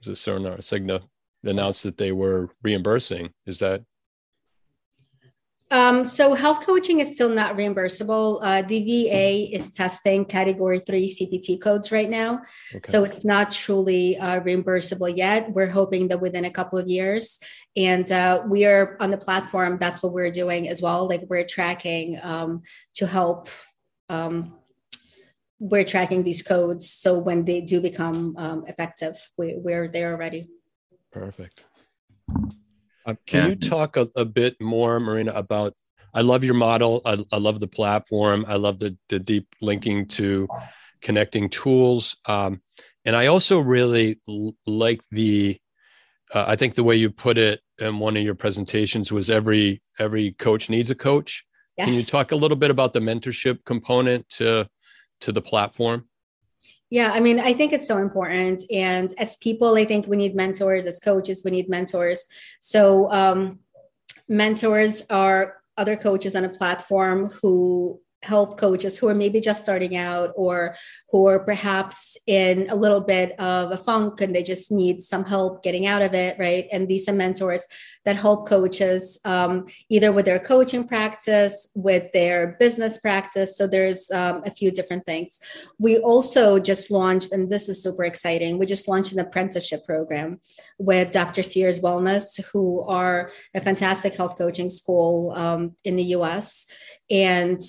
was 0.00 0.08
it 0.08 0.30
Cerner 0.30 0.58
Cigna, 0.58 1.02
announced 1.44 1.82
that 1.84 1.96
they 1.96 2.12
were 2.12 2.50
reimbursing. 2.62 3.30
Is 3.46 3.58
that 3.60 3.82
um, 5.70 6.04
so 6.04 6.34
health 6.34 6.64
coaching 6.64 7.00
is 7.00 7.14
still 7.14 7.28
not 7.28 7.56
reimbursable. 7.56 8.38
Uh, 8.40 8.62
the 8.62 8.82
VA 8.84 9.54
is 9.54 9.72
testing 9.72 10.24
category 10.24 10.78
three 10.78 11.08
CPT 11.08 11.60
codes 11.60 11.90
right 11.90 12.08
now. 12.08 12.42
Okay. 12.74 12.80
So 12.84 13.02
it's 13.02 13.24
not 13.24 13.50
truly 13.50 14.16
uh, 14.16 14.40
reimbursable 14.40 15.14
yet. 15.16 15.50
We're 15.50 15.66
hoping 15.66 16.08
that 16.08 16.20
within 16.20 16.44
a 16.44 16.52
couple 16.52 16.78
of 16.78 16.86
years. 16.86 17.40
And 17.76 18.10
uh, 18.12 18.44
we 18.48 18.64
are 18.64 18.96
on 19.00 19.10
the 19.10 19.18
platform, 19.18 19.78
that's 19.78 20.02
what 20.02 20.12
we're 20.12 20.30
doing 20.30 20.68
as 20.68 20.80
well. 20.80 21.08
Like 21.08 21.22
we're 21.28 21.46
tracking 21.46 22.18
um, 22.22 22.62
to 22.94 23.06
help. 23.06 23.48
Um, 24.08 24.56
we're 25.58 25.84
tracking 25.84 26.22
these 26.22 26.42
codes. 26.42 26.88
So 26.88 27.18
when 27.18 27.44
they 27.44 27.60
do 27.60 27.80
become 27.80 28.36
um, 28.36 28.64
effective, 28.66 29.16
we, 29.36 29.54
we're 29.56 29.88
there 29.88 30.12
already. 30.12 30.48
Perfect. 31.10 31.64
Uh, 33.06 33.14
can 33.26 33.44
yeah. 33.44 33.48
you 33.50 33.56
talk 33.56 33.96
a, 33.96 34.08
a, 34.16 34.24
bit 34.24 34.60
more, 34.60 34.98
Marina, 34.98 35.32
about? 35.32 35.74
I 36.12 36.22
love 36.22 36.42
your 36.42 36.54
model. 36.54 37.02
I, 37.04 37.24
I 37.30 37.36
love 37.38 37.60
the 37.60 37.68
platform. 37.68 38.44
I 38.48 38.56
love 38.56 38.78
the, 38.80 38.96
the 39.08 39.20
deep 39.20 39.46
linking 39.60 40.06
to 40.08 40.48
connecting 41.02 41.48
tools. 41.48 42.16
Um, 42.26 42.62
and 43.04 43.14
I 43.14 43.26
also 43.26 43.60
really 43.60 44.20
l- 44.28 44.56
like 44.66 45.00
the, 45.10 45.58
uh, 46.34 46.44
I 46.48 46.56
think 46.56 46.74
the 46.74 46.84
way 46.84 46.96
you 46.96 47.10
put 47.10 47.38
it 47.38 47.60
in 47.78 47.98
one 47.98 48.16
of 48.16 48.22
your 48.24 48.34
presentations 48.34 49.12
was 49.12 49.30
every 49.30 49.82
every 49.98 50.32
coach 50.32 50.68
needs 50.68 50.90
a 50.90 50.94
coach. 50.94 51.44
Yes. 51.76 51.86
Can 51.86 51.94
you 51.94 52.02
talk 52.02 52.32
a 52.32 52.36
little 52.36 52.56
bit 52.56 52.70
about 52.70 52.92
the 52.92 53.00
mentorship 53.00 53.64
component 53.64 54.28
to 54.30 54.68
to 55.20 55.32
the 55.32 55.42
platform? 55.42 56.08
Yeah, 56.90 57.10
I 57.12 57.20
mean, 57.20 57.40
I 57.40 57.52
think 57.52 57.72
it's 57.72 57.88
so 57.88 57.96
important. 57.96 58.62
And 58.70 59.12
as 59.18 59.36
people, 59.36 59.76
I 59.76 59.84
think 59.84 60.06
we 60.06 60.16
need 60.16 60.36
mentors. 60.36 60.86
As 60.86 61.00
coaches, 61.00 61.42
we 61.44 61.50
need 61.50 61.68
mentors. 61.68 62.26
So, 62.60 63.10
um, 63.10 63.58
mentors 64.28 65.04
are 65.10 65.56
other 65.76 65.96
coaches 65.96 66.36
on 66.36 66.44
a 66.44 66.48
platform 66.48 67.30
who 67.42 68.00
help 68.26 68.58
coaches 68.58 68.98
who 68.98 69.08
are 69.08 69.14
maybe 69.14 69.40
just 69.40 69.62
starting 69.62 69.96
out 69.96 70.32
or 70.36 70.76
who 71.10 71.26
are 71.26 71.38
perhaps 71.38 72.16
in 72.26 72.68
a 72.68 72.74
little 72.74 73.00
bit 73.00 73.38
of 73.40 73.72
a 73.72 73.76
funk 73.76 74.20
and 74.20 74.34
they 74.34 74.42
just 74.42 74.70
need 74.70 75.00
some 75.00 75.24
help 75.24 75.62
getting 75.62 75.86
out 75.86 76.02
of 76.02 76.12
it, 76.14 76.38
right? 76.38 76.66
And 76.72 76.88
these 76.88 77.08
are 77.08 77.12
mentors 77.12 77.66
that 78.04 78.16
help 78.16 78.48
coaches 78.48 79.18
um, 79.24 79.66
either 79.88 80.12
with 80.12 80.24
their 80.24 80.38
coaching 80.38 80.86
practice, 80.86 81.68
with 81.74 82.12
their 82.12 82.56
business 82.58 82.98
practice. 82.98 83.56
So 83.56 83.66
there's 83.66 84.10
um, 84.10 84.42
a 84.44 84.50
few 84.50 84.70
different 84.70 85.04
things. 85.04 85.40
We 85.78 85.98
also 85.98 86.58
just 86.58 86.90
launched, 86.90 87.32
and 87.32 87.50
this 87.50 87.68
is 87.68 87.82
super 87.82 88.04
exciting, 88.04 88.58
we 88.58 88.66
just 88.66 88.88
launched 88.88 89.12
an 89.12 89.18
apprenticeship 89.18 89.84
program 89.84 90.40
with 90.78 91.12
Dr. 91.12 91.42
Sears 91.42 91.80
Wellness, 91.80 92.44
who 92.52 92.80
are 92.82 93.30
a 93.54 93.60
fantastic 93.60 94.14
health 94.14 94.38
coaching 94.38 94.70
school 94.70 95.32
um, 95.32 95.74
in 95.84 95.96
the 95.96 96.04
US. 96.16 96.66
And 97.10 97.60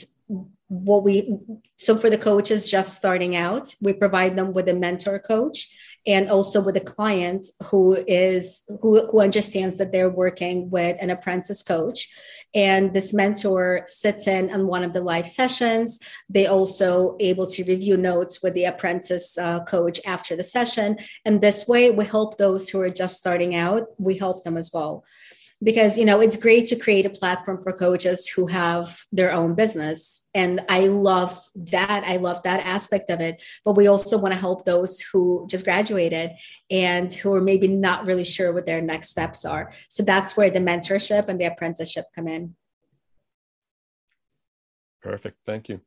what 0.70 1.03
we 1.03 1.38
so 1.78 1.95
for 1.95 2.09
the 2.09 2.18
coaches 2.18 2.70
just 2.70 2.97
starting 2.97 3.36
out 3.36 3.74
we 3.82 3.93
provide 3.93 4.36
them 4.36 4.53
with 4.53 4.68
a 4.68 4.74
mentor 4.74 5.18
coach 5.18 5.70
and 6.07 6.30
also 6.30 6.61
with 6.61 6.78
a 6.78 6.82
client 6.82 7.45
who 7.65 7.93
is 8.07 8.63
who, 8.82 9.05
who 9.07 9.20
understands 9.20 9.78
that 9.78 9.91
they're 9.91 10.09
working 10.09 10.70
with 10.70 10.95
an 11.01 11.09
apprentice 11.09 11.61
coach. 11.61 12.09
And 12.55 12.93
this 12.93 13.13
mentor 13.13 13.84
sits 13.88 14.26
in 14.26 14.49
on 14.49 14.68
one 14.68 14.86
of 14.86 14.93
the 14.93 15.01
live 15.01 15.28
sessions. 15.28 15.99
They 16.30 16.47
also 16.47 17.18
able 17.20 17.45
to 17.47 17.63
review 17.65 17.97
notes 17.97 18.41
with 18.41 18.53
the 18.53 18.63
apprentice 18.63 19.38
uh, 19.38 19.65
coach 19.65 19.99
after 20.05 20.36
the 20.38 20.43
session. 20.43 20.97
And 21.26 21.41
this 21.41 21.68
way 21.68 21.91
we 21.91 22.05
help 22.05 22.38
those 22.38 22.70
who 22.70 22.80
are 22.80 22.89
just 22.89 23.18
starting 23.18 23.53
out. 23.53 23.88
We 23.97 24.18
help 24.18 24.45
them 24.45 24.55
as 24.55 24.72
well 24.74 25.03
because 25.63 25.97
you 25.97 26.05
know 26.05 26.19
it's 26.19 26.37
great 26.37 26.67
to 26.67 26.75
create 26.75 27.05
a 27.05 27.09
platform 27.09 27.61
for 27.63 27.71
coaches 27.71 28.27
who 28.27 28.47
have 28.47 28.99
their 29.11 29.31
own 29.33 29.55
business. 29.55 30.27
And 30.35 30.63
i 30.69 30.87
love 30.87 31.39
that. 31.55 32.03
I 32.05 32.17
love 32.17 32.43
that 32.43 32.59
aspect 32.59 33.09
of 33.09 33.21
it. 33.21 33.41
But 33.65 33.75
we 33.75 33.87
also 33.87 34.17
want 34.17 34.33
to 34.33 34.39
help 34.39 34.65
those 34.65 35.01
who 35.01 35.47
just 35.49 35.65
graduated 35.65 36.31
and 36.69 37.11
who 37.11 37.33
are 37.33 37.41
maybe 37.41 37.67
not 37.67 38.05
really 38.05 38.25
sure 38.25 38.53
what 38.53 38.65
their 38.65 38.81
next 38.81 39.09
steps 39.09 39.45
are. 39.45 39.71
So 39.89 40.03
that's 40.03 40.37
where 40.37 40.49
the 40.49 40.59
mentorship 40.59 41.27
and 41.27 41.39
the 41.39 41.45
apprenticeship 41.45 42.05
come 42.13 42.27
in. 42.27 42.55
Perfect. 45.01 45.37
Thank 45.45 45.69
you. 45.69 45.81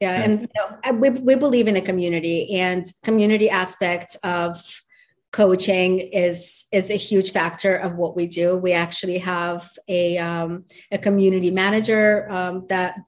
Yeah, 0.00 0.22
and 0.22 0.40
you 0.42 0.48
know, 0.56 0.92
we, 0.92 1.10
we 1.10 1.34
believe 1.36 1.68
in 1.68 1.76
a 1.76 1.80
community 1.80 2.56
and 2.56 2.84
community 3.04 3.48
aspect 3.48 4.16
of 4.24 4.60
coaching 5.34 5.98
is 5.98 6.66
is 6.70 6.90
a 6.90 7.04
huge 7.08 7.32
factor 7.32 7.74
of 7.74 7.96
what 7.96 8.14
we 8.14 8.24
do. 8.28 8.56
We 8.56 8.72
actually 8.72 9.18
have 9.18 9.68
a 9.88 10.16
um, 10.18 10.64
a 10.92 10.98
community 10.98 11.50
manager 11.50 12.30
um, 12.30 12.66
that 12.68 13.00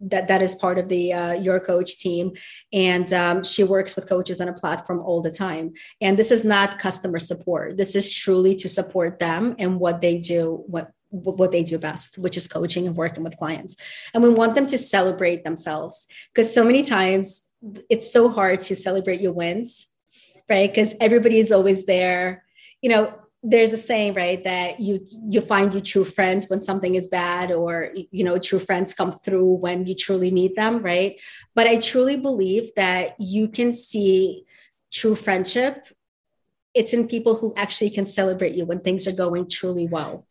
that 0.00 0.26
that 0.26 0.42
is 0.42 0.56
part 0.56 0.78
of 0.80 0.88
the 0.88 1.12
uh, 1.12 1.34
your 1.34 1.60
coach 1.60 2.00
team. 2.00 2.32
And 2.72 3.12
um, 3.12 3.44
she 3.44 3.62
works 3.62 3.94
with 3.94 4.08
coaches 4.08 4.40
on 4.40 4.48
a 4.48 4.54
platform 4.54 5.00
all 5.06 5.22
the 5.22 5.30
time. 5.30 5.74
And 6.00 6.18
this 6.18 6.32
is 6.32 6.44
not 6.44 6.80
customer 6.80 7.20
support. 7.20 7.76
This 7.76 7.94
is 7.94 8.12
truly 8.12 8.56
to 8.56 8.68
support 8.68 9.20
them 9.20 9.54
and 9.60 9.78
what 9.78 10.00
they 10.00 10.18
do 10.18 10.64
what 10.66 10.90
what 11.10 11.52
they 11.52 11.62
do 11.62 11.78
best 11.78 12.16
which 12.16 12.38
is 12.38 12.48
coaching 12.48 12.86
and 12.88 12.96
working 12.96 13.22
with 13.22 13.36
clients. 13.36 13.76
And 14.12 14.22
we 14.22 14.30
want 14.30 14.56
them 14.56 14.66
to 14.66 14.78
celebrate 14.78 15.44
themselves. 15.44 16.06
Because 16.34 16.52
so 16.52 16.64
many 16.64 16.82
times 16.82 17.48
it's 17.88 18.12
so 18.12 18.28
hard 18.28 18.62
to 18.62 18.74
celebrate 18.74 19.20
your 19.20 19.32
wins 19.32 19.91
right? 20.52 20.70
Because 20.70 20.94
everybody 21.00 21.38
is 21.38 21.50
always 21.50 21.86
there. 21.86 22.44
You 22.82 22.90
know, 22.90 23.14
there's 23.42 23.72
a 23.72 23.78
saying, 23.78 24.12
right, 24.14 24.44
that 24.44 24.80
you 24.80 25.00
you 25.30 25.40
find 25.40 25.72
your 25.72 25.82
true 25.82 26.04
friends 26.04 26.46
when 26.48 26.60
something 26.60 26.94
is 26.94 27.08
bad, 27.08 27.50
or 27.50 27.90
you 27.94 28.22
know, 28.22 28.38
true 28.38 28.58
friends 28.58 28.92
come 28.92 29.12
through 29.12 29.54
when 29.64 29.86
you 29.86 29.94
truly 29.94 30.30
need 30.30 30.54
them, 30.54 30.82
right? 30.82 31.18
But 31.54 31.66
I 31.66 31.80
truly 31.80 32.16
believe 32.18 32.70
that 32.76 33.16
you 33.18 33.48
can 33.48 33.72
see 33.72 34.44
true 34.92 35.16
friendship. 35.16 35.88
It's 36.74 36.92
in 36.92 37.08
people 37.08 37.34
who 37.36 37.54
actually 37.56 37.90
can 37.90 38.06
celebrate 38.06 38.54
you 38.54 38.66
when 38.66 38.80
things 38.80 39.08
are 39.08 39.16
going 39.24 39.48
truly 39.48 39.86
well. 39.90 40.26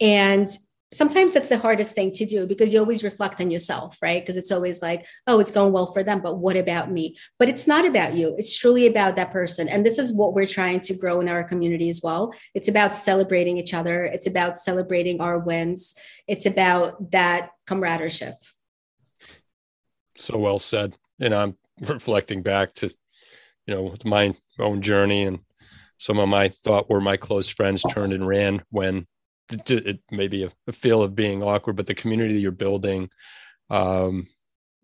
And 0.00 0.48
sometimes 0.92 1.34
that's 1.34 1.48
the 1.48 1.58
hardest 1.58 1.94
thing 1.94 2.12
to 2.12 2.24
do 2.24 2.46
because 2.46 2.72
you 2.72 2.80
always 2.80 3.04
reflect 3.04 3.40
on 3.40 3.50
yourself, 3.50 3.98
right? 4.00 4.22
Because 4.22 4.36
it's 4.36 4.50
always 4.50 4.80
like, 4.80 5.06
oh, 5.26 5.38
it's 5.38 5.50
going 5.50 5.72
well 5.72 5.86
for 5.86 6.02
them, 6.02 6.20
but 6.20 6.38
what 6.38 6.56
about 6.56 6.90
me? 6.90 7.16
But 7.38 7.48
it's 7.48 7.66
not 7.66 7.86
about 7.86 8.14
you. 8.14 8.34
It's 8.38 8.56
truly 8.56 8.86
about 8.86 9.16
that 9.16 9.30
person. 9.30 9.68
And 9.68 9.84
this 9.84 9.98
is 9.98 10.12
what 10.12 10.34
we're 10.34 10.46
trying 10.46 10.80
to 10.80 10.94
grow 10.94 11.20
in 11.20 11.28
our 11.28 11.44
community 11.44 11.88
as 11.88 12.00
well. 12.02 12.34
It's 12.54 12.68
about 12.68 12.94
celebrating 12.94 13.58
each 13.58 13.74
other, 13.74 14.04
it's 14.04 14.26
about 14.26 14.56
celebrating 14.56 15.20
our 15.20 15.38
wins, 15.38 15.94
it's 16.26 16.46
about 16.46 17.10
that 17.10 17.50
camaraderie. 17.66 18.08
So 20.16 20.38
well 20.38 20.58
said. 20.58 20.94
And 21.20 21.34
I'm 21.34 21.56
reflecting 21.80 22.42
back 22.42 22.74
to, 22.74 22.92
you 23.66 23.74
know, 23.74 23.94
my 24.04 24.34
own 24.58 24.80
journey 24.80 25.24
and 25.24 25.40
some 25.98 26.18
of 26.18 26.28
my 26.28 26.48
thought 26.48 26.88
were 26.88 27.00
my 27.00 27.16
close 27.16 27.48
friends 27.48 27.82
turned 27.90 28.12
and 28.12 28.26
ran 28.26 28.62
when 28.70 29.06
it, 29.50 29.70
it 29.70 30.00
maybe 30.10 30.44
a, 30.44 30.72
feel 30.72 31.02
of 31.02 31.14
being 31.14 31.42
awkward, 31.42 31.76
but 31.76 31.86
the 31.86 31.94
community 31.94 32.40
you're 32.40 32.52
building 32.52 33.10
um, 33.70 34.26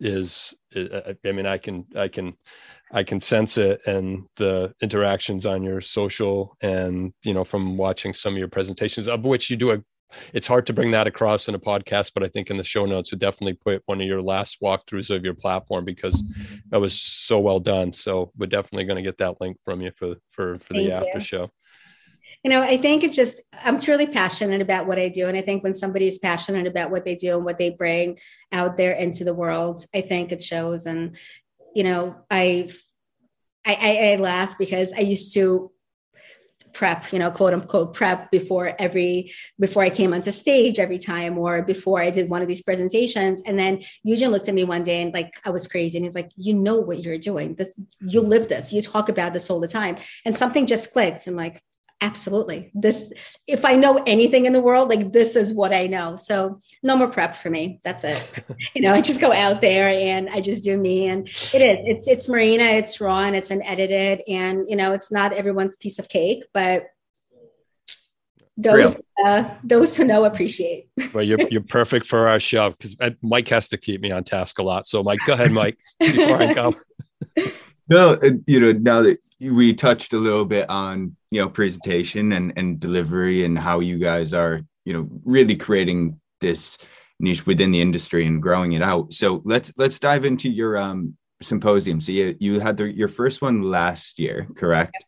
is, 0.00 0.54
I 0.74 1.16
mean, 1.24 1.46
I 1.46 1.58
can, 1.58 1.86
I 1.96 2.08
can, 2.08 2.36
I 2.92 3.02
can 3.02 3.20
sense 3.20 3.58
it 3.58 3.80
and 3.86 4.26
the 4.36 4.74
interactions 4.80 5.46
on 5.46 5.62
your 5.62 5.80
social 5.80 6.56
and, 6.62 7.12
you 7.24 7.34
know, 7.34 7.44
from 7.44 7.76
watching 7.76 8.14
some 8.14 8.34
of 8.34 8.38
your 8.38 8.48
presentations 8.48 9.08
of 9.08 9.24
which 9.24 9.50
you 9.50 9.56
do 9.56 9.72
a 9.72 9.82
it's 10.32 10.46
hard 10.46 10.66
to 10.66 10.72
bring 10.72 10.90
that 10.92 11.06
across 11.06 11.48
in 11.48 11.54
a 11.54 11.58
podcast, 11.58 12.12
but 12.14 12.22
I 12.22 12.28
think 12.28 12.50
in 12.50 12.56
the 12.56 12.64
show 12.64 12.86
notes 12.86 13.12
we 13.12 13.18
definitely 13.18 13.54
put 13.54 13.82
one 13.86 14.00
of 14.00 14.06
your 14.06 14.22
last 14.22 14.58
walkthroughs 14.62 15.14
of 15.14 15.24
your 15.24 15.34
platform 15.34 15.84
because 15.84 16.22
that 16.68 16.80
was 16.80 17.00
so 17.00 17.40
well 17.40 17.60
done. 17.60 17.92
So 17.92 18.32
we're 18.36 18.46
definitely 18.46 18.84
going 18.84 18.96
to 18.96 19.02
get 19.02 19.18
that 19.18 19.40
link 19.40 19.56
from 19.64 19.80
you 19.80 19.92
for 19.96 20.16
for 20.30 20.58
for 20.58 20.74
the 20.74 20.90
Thank 20.90 20.92
after 20.92 21.18
you. 21.18 21.24
show. 21.24 21.50
You 22.44 22.50
know, 22.50 22.60
I 22.60 22.76
think 22.76 23.02
it 23.02 23.12
just 23.12 23.40
I'm 23.64 23.80
truly 23.80 24.06
passionate 24.06 24.60
about 24.60 24.86
what 24.86 24.98
I 24.98 25.08
do, 25.08 25.26
and 25.26 25.36
I 25.36 25.40
think 25.40 25.64
when 25.64 25.72
somebody 25.72 26.06
is 26.06 26.18
passionate 26.18 26.66
about 26.66 26.90
what 26.90 27.06
they 27.06 27.16
do 27.16 27.36
and 27.36 27.44
what 27.44 27.58
they 27.58 27.70
bring 27.70 28.18
out 28.52 28.76
there 28.76 28.92
into 28.92 29.24
the 29.24 29.34
world, 29.34 29.86
I 29.94 30.02
think 30.02 30.30
it 30.30 30.42
shows. 30.42 30.84
And 30.84 31.16
you 31.74 31.84
know, 31.84 32.16
I've 32.30 32.78
I, 33.64 33.74
I, 33.80 34.12
I 34.12 34.16
laugh 34.16 34.58
because 34.58 34.92
I 34.92 35.00
used 35.00 35.32
to 35.34 35.72
prep 36.74 37.12
you 37.12 37.18
know 37.18 37.30
quote 37.30 37.54
unquote 37.54 37.94
prep 37.94 38.30
before 38.32 38.74
every 38.80 39.32
before 39.60 39.84
i 39.84 39.88
came 39.88 40.12
onto 40.12 40.32
stage 40.32 40.80
every 40.80 40.98
time 40.98 41.38
or 41.38 41.62
before 41.62 42.02
i 42.02 42.10
did 42.10 42.28
one 42.28 42.42
of 42.42 42.48
these 42.48 42.62
presentations. 42.62 43.40
And 43.46 43.56
then 43.58 43.80
eugene 44.02 44.30
looked 44.30 44.48
at 44.48 44.54
me 44.54 44.64
one 44.64 44.82
day 44.82 45.00
and 45.00 45.14
like 45.14 45.32
i 45.46 45.50
was 45.50 45.66
crazy. 45.66 45.96
And 45.96 46.04
he's 46.04 46.14
like 46.14 46.30
you 46.36 46.52
know 46.52 46.76
what 46.76 47.02
you're 47.02 47.16
doing. 47.16 47.54
This 47.54 47.70
you 48.00 48.20
live 48.20 48.48
this. 48.48 48.72
You 48.72 48.82
talk 48.82 49.08
about 49.08 49.32
this 49.32 49.48
all 49.48 49.60
the 49.60 49.68
time. 49.68 49.96
And 50.26 50.34
something 50.34 50.66
just 50.66 50.92
clicked. 50.92 51.26
I'm 51.26 51.36
like 51.36 51.62
absolutely. 52.00 52.70
This 52.74 53.12
if 53.46 53.64
i 53.64 53.74
know 53.74 54.02
anything 54.06 54.46
in 54.46 54.52
the 54.52 54.60
world 54.60 54.88
like 54.88 55.12
this 55.12 55.36
is 55.36 55.52
what 55.54 55.72
i 55.72 55.86
know. 55.86 56.16
So 56.16 56.60
no 56.82 56.96
more 56.96 57.08
prep 57.08 57.34
for 57.34 57.50
me. 57.50 57.80
That's 57.84 58.04
it. 58.04 58.44
You 58.74 58.82
know 58.82 58.92
i 58.92 59.00
just 59.00 59.20
go 59.20 59.32
out 59.32 59.60
there 59.60 59.88
and 59.88 60.28
i 60.30 60.40
just 60.40 60.64
do 60.64 60.76
me 60.76 61.06
and 61.06 61.28
it 61.28 61.62
is 61.62 61.78
it's 61.84 62.08
it's 62.08 62.28
marina 62.28 62.64
it's 62.64 63.00
raw 63.00 63.20
and 63.20 63.36
it's 63.36 63.50
unedited 63.50 64.22
and 64.26 64.68
you 64.68 64.74
know 64.74 64.92
it's 64.92 65.12
not 65.12 65.32
everyone's 65.32 65.76
piece 65.76 65.98
of 65.98 66.08
cake 66.08 66.44
but 66.52 66.86
those 68.56 68.96
uh, 69.24 69.48
those 69.64 69.96
who 69.96 70.04
know 70.04 70.24
appreciate. 70.24 70.88
Well 71.12 71.24
you're, 71.24 71.40
you're 71.50 71.62
perfect 71.62 72.06
for 72.06 72.28
our 72.28 72.38
show 72.38 72.70
because 72.70 72.96
uh, 73.00 73.10
mike 73.22 73.48
has 73.48 73.68
to 73.70 73.76
keep 73.76 74.00
me 74.00 74.10
on 74.10 74.24
task 74.24 74.58
a 74.58 74.62
lot. 74.62 74.86
So 74.86 75.02
mike 75.02 75.18
go 75.26 75.32
ahead 75.32 75.52
mike 75.52 75.78
before 75.98 76.42
i 76.42 76.52
go 76.52 76.74
no 77.88 78.18
you 78.46 78.60
know 78.60 78.72
now 78.72 79.02
that 79.02 79.18
we 79.40 79.72
touched 79.72 80.12
a 80.12 80.18
little 80.18 80.44
bit 80.44 80.68
on 80.70 81.16
you 81.30 81.40
know 81.40 81.48
presentation 81.48 82.32
and 82.32 82.52
and 82.56 82.80
delivery 82.80 83.44
and 83.44 83.58
how 83.58 83.80
you 83.80 83.98
guys 83.98 84.32
are 84.32 84.62
you 84.84 84.92
know 84.92 85.08
really 85.24 85.56
creating 85.56 86.18
this 86.40 86.78
niche 87.20 87.46
within 87.46 87.70
the 87.70 87.80
industry 87.80 88.26
and 88.26 88.42
growing 88.42 88.72
it 88.72 88.82
out. 88.82 89.12
So 89.12 89.42
let's 89.44 89.72
let's 89.76 89.98
dive 89.98 90.24
into 90.24 90.48
your 90.48 90.76
um 90.76 91.16
symposium. 91.42 92.00
So 92.00 92.12
you, 92.12 92.36
you 92.38 92.60
had 92.60 92.76
the, 92.76 92.84
your 92.84 93.08
first 93.08 93.42
one 93.42 93.62
last 93.62 94.18
year 94.18 94.46
correct? 94.56 95.04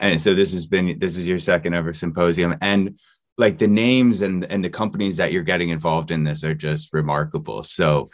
And 0.00 0.20
so 0.20 0.34
this 0.34 0.52
has 0.52 0.66
been 0.66 0.98
this 0.98 1.16
is 1.16 1.26
your 1.26 1.38
second 1.38 1.74
ever 1.74 1.92
symposium. 1.92 2.56
And 2.60 3.00
like 3.36 3.58
the 3.58 3.68
names 3.68 4.22
and 4.22 4.44
and 4.44 4.64
the 4.64 4.70
companies 4.70 5.16
that 5.16 5.32
you're 5.32 5.42
getting 5.42 5.70
involved 5.70 6.10
in 6.10 6.24
this 6.24 6.44
are 6.44 6.54
just 6.54 6.92
remarkable. 6.92 7.62
So 7.62 8.10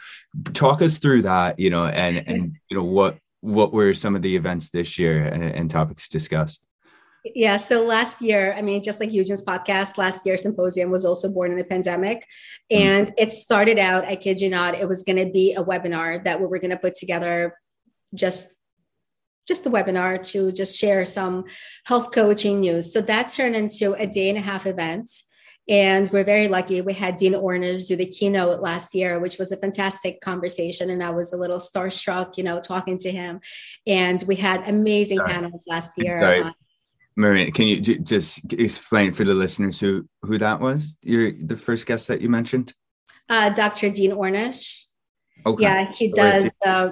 talk 0.53 0.81
us 0.81 0.97
through 0.97 1.23
that 1.23 1.59
you 1.59 1.69
know 1.69 1.85
and 1.85 2.17
and 2.27 2.55
you 2.69 2.77
know 2.77 2.83
what 2.83 3.17
what 3.45 3.73
were 3.73 3.93
some 3.93 4.15
of 4.15 4.21
the 4.21 4.35
events 4.35 4.69
this 4.69 4.97
year 4.97 5.23
and, 5.23 5.43
and 5.43 5.69
topics 5.69 6.07
discussed 6.07 6.61
yeah. 7.33 7.57
So 7.57 7.83
last 7.83 8.21
year, 8.21 8.53
I 8.55 8.61
mean, 8.61 8.83
just 8.83 8.99
like 8.99 9.11
Eugene's 9.11 9.43
podcast, 9.43 9.97
last 9.97 10.25
year 10.25 10.37
symposium 10.37 10.91
was 10.91 11.05
also 11.05 11.27
born 11.27 11.51
in 11.51 11.57
the 11.57 11.63
pandemic. 11.63 12.27
Hmm. 12.71 12.77
And 12.77 13.13
it 13.17 13.31
started 13.31 13.79
out, 13.79 14.05
I 14.05 14.15
kid 14.15 14.41
you 14.41 14.49
not, 14.49 14.75
it 14.75 14.87
was 14.87 15.03
going 15.03 15.17
to 15.17 15.31
be 15.31 15.53
a 15.53 15.63
webinar 15.63 16.23
that 16.23 16.39
we 16.39 16.45
were 16.45 16.59
going 16.59 16.71
to 16.71 16.77
put 16.77 16.93
together 16.93 17.57
just 18.13 18.55
just 19.47 19.65
a 19.67 19.69
webinar 19.69 20.27
to 20.31 20.51
just 20.51 20.79
share 20.79 21.05
some 21.05 21.45
health 21.85 22.11
coaching 22.11 22.61
news. 22.61 22.91
So 22.91 22.99
that 23.01 23.31
turned 23.31 23.55
into 23.55 23.93
a 23.93 24.07
day 24.07 24.29
and 24.29 24.39
a 24.39 24.41
half 24.41 24.65
event. 24.65 25.07
And 25.67 26.09
we're 26.11 26.23
very 26.23 26.47
lucky. 26.47 26.81
We 26.81 26.93
had 26.93 27.15
Dean 27.15 27.33
Ornish 27.33 27.87
do 27.87 27.95
the 27.95 28.05
keynote 28.05 28.61
last 28.61 28.93
year, 28.93 29.19
which 29.19 29.39
was 29.39 29.51
a 29.51 29.57
fantastic 29.57 30.21
conversation. 30.21 30.91
And 30.91 31.03
I 31.03 31.09
was 31.09 31.33
a 31.33 31.37
little 31.37 31.57
starstruck, 31.57 32.37
you 32.37 32.43
know, 32.43 32.59
talking 32.59 32.99
to 32.99 33.11
him. 33.11 33.39
And 33.87 34.23
we 34.27 34.35
had 34.35 34.67
amazing 34.69 35.19
panels 35.25 35.65
last 35.67 35.91
year. 35.97 36.53
Maria, 37.15 37.49
can 37.51 37.67
you 37.67 37.79
j- 37.79 37.97
just 37.99 38.53
explain 38.53 39.13
for 39.13 39.23
the 39.23 39.33
listeners 39.33 39.79
who 39.79 40.07
who 40.21 40.37
that 40.37 40.59
was? 40.59 40.97
Your 41.01 41.31
the 41.31 41.55
first 41.55 41.87
guest 41.87 42.09
that 42.09 42.21
you 42.21 42.29
mentioned. 42.29 42.73
Uh, 43.29 43.49
Dr. 43.51 43.89
Dean 43.89 44.11
Ornish. 44.11 44.83
Okay. 45.45 45.63
Yeah, 45.63 45.91
he 45.91 46.11
does. 46.11 46.51
Uh, 46.65 46.89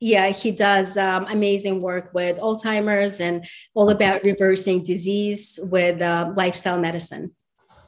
yeah, 0.00 0.30
he 0.30 0.50
does 0.50 0.96
um, 0.96 1.26
amazing 1.28 1.82
work 1.82 2.14
with 2.14 2.38
Alzheimer's 2.38 3.20
and 3.20 3.44
all 3.74 3.90
about 3.90 4.24
reversing 4.24 4.82
disease 4.82 5.60
with 5.62 6.00
uh, 6.00 6.32
lifestyle 6.34 6.80
medicine. 6.80 7.32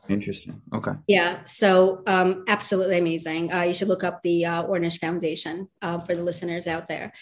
Interesting. 0.08 0.60
Okay. 0.74 0.92
Yeah. 1.06 1.44
So 1.44 2.02
um, 2.06 2.44
absolutely 2.48 2.98
amazing. 2.98 3.52
Uh, 3.52 3.62
you 3.62 3.74
should 3.74 3.88
look 3.88 4.02
up 4.02 4.22
the 4.22 4.44
uh, 4.44 4.64
Ornish 4.64 4.98
Foundation 4.98 5.68
uh, 5.80 5.98
for 5.98 6.14
the 6.16 6.22
listeners 6.22 6.66
out 6.66 6.88
there 6.88 7.12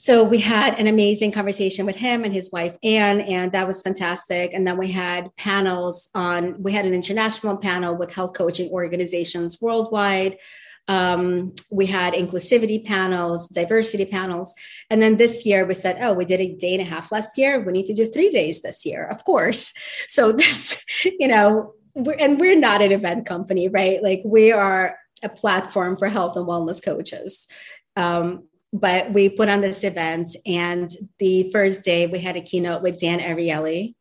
so 0.00 0.22
we 0.22 0.38
had 0.38 0.78
an 0.78 0.86
amazing 0.86 1.32
conversation 1.32 1.84
with 1.84 1.96
him 1.96 2.22
and 2.22 2.32
his 2.32 2.52
wife 2.52 2.76
anne 2.84 3.20
and 3.20 3.50
that 3.50 3.66
was 3.66 3.82
fantastic 3.82 4.54
and 4.54 4.64
then 4.64 4.78
we 4.78 4.86
had 4.88 5.34
panels 5.34 6.08
on 6.14 6.62
we 6.62 6.70
had 6.70 6.86
an 6.86 6.94
international 6.94 7.60
panel 7.60 7.96
with 7.96 8.14
health 8.14 8.32
coaching 8.32 8.70
organizations 8.70 9.60
worldwide 9.60 10.38
um, 10.86 11.52
we 11.70 11.84
had 11.84 12.14
inclusivity 12.14 12.84
panels 12.84 13.48
diversity 13.48 14.04
panels 14.04 14.54
and 14.88 15.02
then 15.02 15.16
this 15.16 15.44
year 15.44 15.66
we 15.66 15.74
said 15.74 15.98
oh 16.00 16.12
we 16.12 16.24
did 16.24 16.40
a 16.40 16.54
day 16.54 16.74
and 16.74 16.82
a 16.82 16.84
half 16.84 17.10
last 17.10 17.36
year 17.36 17.60
we 17.60 17.72
need 17.72 17.86
to 17.86 17.94
do 17.94 18.06
three 18.06 18.30
days 18.30 18.62
this 18.62 18.86
year 18.86 19.04
of 19.04 19.24
course 19.24 19.74
so 20.06 20.30
this 20.30 20.84
you 21.18 21.26
know 21.26 21.74
we're, 21.98 22.16
and 22.18 22.40
we're 22.40 22.58
not 22.58 22.82
an 22.82 22.92
event 22.92 23.26
company 23.26 23.68
right? 23.68 24.02
Like 24.02 24.22
we 24.24 24.52
are 24.52 24.96
a 25.22 25.28
platform 25.28 25.96
for 25.96 26.08
health 26.08 26.36
and 26.36 26.46
wellness 26.46 26.82
coaches. 26.82 27.48
Um, 27.96 28.44
but 28.72 29.12
we 29.12 29.28
put 29.28 29.48
on 29.48 29.62
this 29.62 29.82
event 29.82 30.30
and 30.46 30.90
the 31.18 31.50
first 31.50 31.82
day 31.82 32.06
we 32.06 32.18
had 32.18 32.36
a 32.36 32.42
keynote 32.42 32.82
with 32.82 33.00
dan 33.00 33.18
ariely 33.18 33.94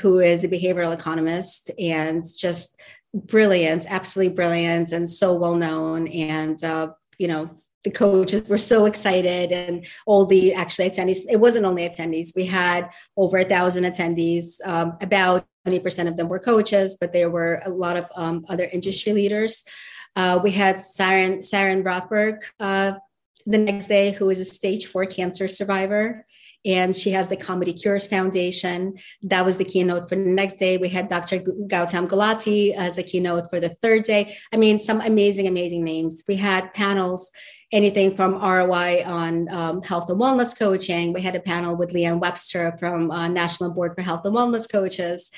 who 0.00 0.20
is 0.20 0.44
a 0.44 0.48
behavioral 0.48 0.94
economist 0.94 1.70
and 1.78 2.24
just 2.38 2.80
brilliant 3.12 3.86
absolutely 3.88 4.34
brilliant 4.34 4.92
and 4.92 5.10
so 5.10 5.34
well 5.34 5.56
known. 5.56 6.08
And 6.08 6.62
uh, 6.62 6.92
you 7.18 7.28
know 7.28 7.50
the 7.84 7.90
coaches 7.90 8.48
were 8.48 8.58
so 8.58 8.86
excited 8.86 9.52
and 9.52 9.86
all 10.06 10.24
the 10.24 10.54
actually 10.54 10.88
attendees 10.88 11.18
it 11.30 11.38
wasn't 11.38 11.66
only 11.66 11.86
attendees 11.86 12.34
we 12.34 12.46
had 12.46 12.88
over 13.16 13.38
a 13.38 13.44
thousand 13.44 13.84
attendees 13.84 14.54
um, 14.64 14.92
about 15.00 15.46
20% 15.66 16.08
of 16.08 16.16
them 16.16 16.28
were 16.28 16.38
coaches 16.38 16.96
but 17.00 17.12
there 17.12 17.30
were 17.30 17.60
a 17.64 17.70
lot 17.70 17.96
of 17.96 18.06
um, 18.14 18.44
other 18.48 18.68
industry 18.72 19.12
leaders 19.12 19.64
uh, 20.16 20.38
we 20.42 20.52
had 20.52 20.76
Saranne, 20.76 21.38
Saranne 21.38 21.82
Rothberg 21.82 22.40
uh, 22.60 22.92
the 23.46 23.58
next 23.58 23.86
day 23.86 24.12
who 24.12 24.30
is 24.30 24.40
a 24.40 24.44
stage 24.44 24.86
four 24.86 25.06
cancer 25.06 25.48
survivor 25.48 26.24
and 26.64 26.94
she 26.94 27.10
has 27.10 27.28
the 27.28 27.36
Comedy 27.36 27.72
Cures 27.74 28.06
Foundation. 28.06 28.94
That 29.22 29.44
was 29.44 29.58
the 29.58 29.64
keynote 29.64 30.08
for 30.08 30.16
the 30.16 30.22
next 30.22 30.54
day. 30.54 30.78
We 30.78 30.88
had 30.88 31.08
Dr. 31.08 31.40
Gautam 31.40 32.08
Gulati 32.08 32.74
as 32.74 32.96
a 32.96 33.02
keynote 33.02 33.50
for 33.50 33.60
the 33.60 33.70
third 33.82 34.04
day. 34.04 34.36
I 34.52 34.56
mean, 34.56 34.78
some 34.78 35.00
amazing, 35.00 35.46
amazing 35.46 35.84
names. 35.84 36.22
We 36.26 36.36
had 36.36 36.72
panels, 36.72 37.30
anything 37.74 38.10
from 38.12 38.34
ROI 38.34 39.02
on 39.04 39.48
um, 39.50 39.82
health 39.82 40.08
and 40.08 40.18
wellness 40.20 40.56
coaching. 40.56 41.12
We 41.12 41.20
had 41.20 41.34
a 41.34 41.40
panel 41.40 41.76
with 41.76 41.92
Leigh-Ann 41.92 42.20
Webster 42.20 42.76
from 42.78 43.10
uh, 43.10 43.28
National 43.28 43.74
Board 43.74 43.94
for 43.94 44.02
Health 44.02 44.24
and 44.24 44.34
Wellness 44.34 44.70
Coaches. 44.70 45.32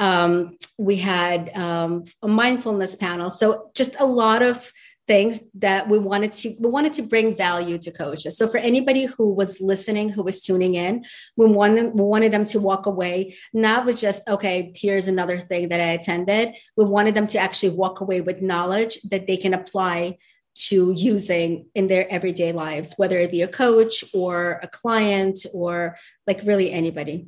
Um, 0.00 0.50
we 0.76 0.96
had 0.96 1.56
um, 1.56 2.04
a 2.22 2.28
mindfulness 2.28 2.96
panel. 2.96 3.30
So 3.30 3.70
just 3.74 3.98
a 4.00 4.04
lot 4.04 4.42
of 4.42 4.70
things 5.06 5.48
that 5.52 5.88
we 5.88 6.00
wanted 6.00 6.32
to 6.32 6.54
we 6.58 6.68
wanted 6.68 6.92
to 6.92 7.02
bring 7.02 7.36
value 7.36 7.78
to 7.78 7.92
coaches 7.92 8.36
so 8.36 8.48
for 8.48 8.58
anybody 8.58 9.04
who 9.04 9.32
was 9.32 9.60
listening 9.60 10.08
who 10.08 10.24
was 10.24 10.42
tuning 10.42 10.74
in 10.74 11.04
we 11.36 11.46
wanted, 11.46 11.94
we 11.94 12.02
wanted 12.02 12.32
them 12.32 12.44
to 12.44 12.58
walk 12.58 12.86
away 12.86 13.32
not 13.52 13.86
with 13.86 14.00
just 14.00 14.28
okay 14.28 14.72
here's 14.74 15.06
another 15.06 15.38
thing 15.38 15.68
that 15.68 15.80
i 15.80 15.92
attended 15.92 16.56
we 16.76 16.84
wanted 16.84 17.14
them 17.14 17.28
to 17.28 17.38
actually 17.38 17.70
walk 17.70 18.00
away 18.00 18.20
with 18.20 18.42
knowledge 18.42 18.98
that 19.02 19.28
they 19.28 19.36
can 19.36 19.54
apply 19.54 20.16
to 20.56 20.92
using 20.92 21.66
in 21.74 21.86
their 21.86 22.10
everyday 22.10 22.52
lives 22.52 22.94
whether 22.96 23.18
it 23.18 23.30
be 23.30 23.42
a 23.42 23.48
coach 23.48 24.04
or 24.14 24.60
a 24.62 24.68
client 24.68 25.44
or 25.54 25.96
like 26.26 26.40
really 26.44 26.70
anybody 26.70 27.26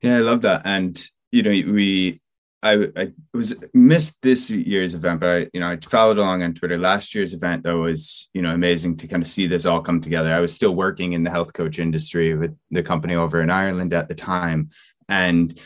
yeah 0.00 0.16
i 0.16 0.20
love 0.20 0.42
that 0.42 0.62
and 0.64 1.08
you 1.30 1.42
know 1.42 1.50
we 1.50 2.20
I, 2.64 2.88
I 2.96 3.12
was 3.34 3.54
missed 3.74 4.18
this 4.22 4.48
year's 4.48 4.94
event, 4.94 5.18
but 5.18 5.28
I, 5.28 5.46
you 5.52 5.58
know, 5.58 5.68
I 5.68 5.78
followed 5.78 6.18
along 6.18 6.44
on 6.44 6.54
Twitter. 6.54 6.78
Last 6.78 7.12
year's 7.12 7.34
event, 7.34 7.64
though, 7.64 7.80
was 7.82 8.30
you 8.34 8.40
know 8.40 8.54
amazing 8.54 8.98
to 8.98 9.08
kind 9.08 9.20
of 9.20 9.28
see 9.28 9.48
this 9.48 9.66
all 9.66 9.82
come 9.82 10.00
together. 10.00 10.32
I 10.32 10.38
was 10.38 10.54
still 10.54 10.74
working 10.74 11.12
in 11.12 11.24
the 11.24 11.30
health 11.30 11.52
coach 11.54 11.80
industry 11.80 12.36
with 12.36 12.56
the 12.70 12.84
company 12.84 13.16
over 13.16 13.42
in 13.42 13.50
Ireland 13.50 13.92
at 13.92 14.06
the 14.06 14.14
time, 14.14 14.70
and 15.08 15.58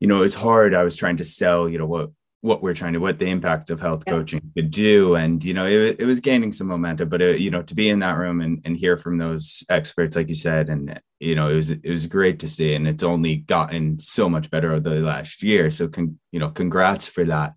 you 0.00 0.08
know, 0.08 0.18
it 0.18 0.22
was 0.22 0.34
hard. 0.34 0.74
I 0.74 0.82
was 0.82 0.96
trying 0.96 1.18
to 1.18 1.24
sell, 1.24 1.68
you 1.68 1.78
know, 1.78 1.86
what 1.86 2.10
what 2.42 2.60
we're 2.60 2.74
trying 2.74 2.92
to 2.92 2.98
what 2.98 3.20
the 3.20 3.30
impact 3.30 3.70
of 3.70 3.80
health 3.80 4.02
yeah. 4.04 4.12
coaching 4.12 4.42
could 4.54 4.70
do. 4.70 5.14
And 5.14 5.42
you 5.42 5.54
know 5.54 5.64
it, 5.64 6.00
it 6.00 6.04
was 6.04 6.20
gaining 6.20 6.52
some 6.52 6.66
momentum 6.66 7.08
but 7.08 7.22
it, 7.22 7.34
uh, 7.34 7.38
you 7.38 7.50
know 7.50 7.62
to 7.62 7.74
be 7.74 7.88
in 7.88 8.00
that 8.00 8.18
room 8.18 8.40
and, 8.40 8.60
and 8.64 8.76
hear 8.76 8.96
from 8.96 9.16
those 9.16 9.64
experts 9.70 10.16
like 10.16 10.28
you 10.28 10.34
said 10.34 10.68
and 10.68 11.00
you 11.20 11.34
know 11.34 11.48
it 11.48 11.54
was 11.54 11.70
it 11.70 11.88
was 11.88 12.04
great 12.06 12.40
to 12.40 12.48
see. 12.48 12.74
And 12.74 12.86
it's 12.86 13.04
only 13.04 13.36
gotten 13.36 13.98
so 13.98 14.28
much 14.28 14.50
better 14.50 14.72
over 14.72 14.80
the 14.80 14.96
last 14.96 15.42
year. 15.42 15.70
So 15.70 15.88
con, 15.88 16.18
you 16.32 16.40
know 16.40 16.50
congrats 16.50 17.06
for 17.06 17.24
that. 17.24 17.54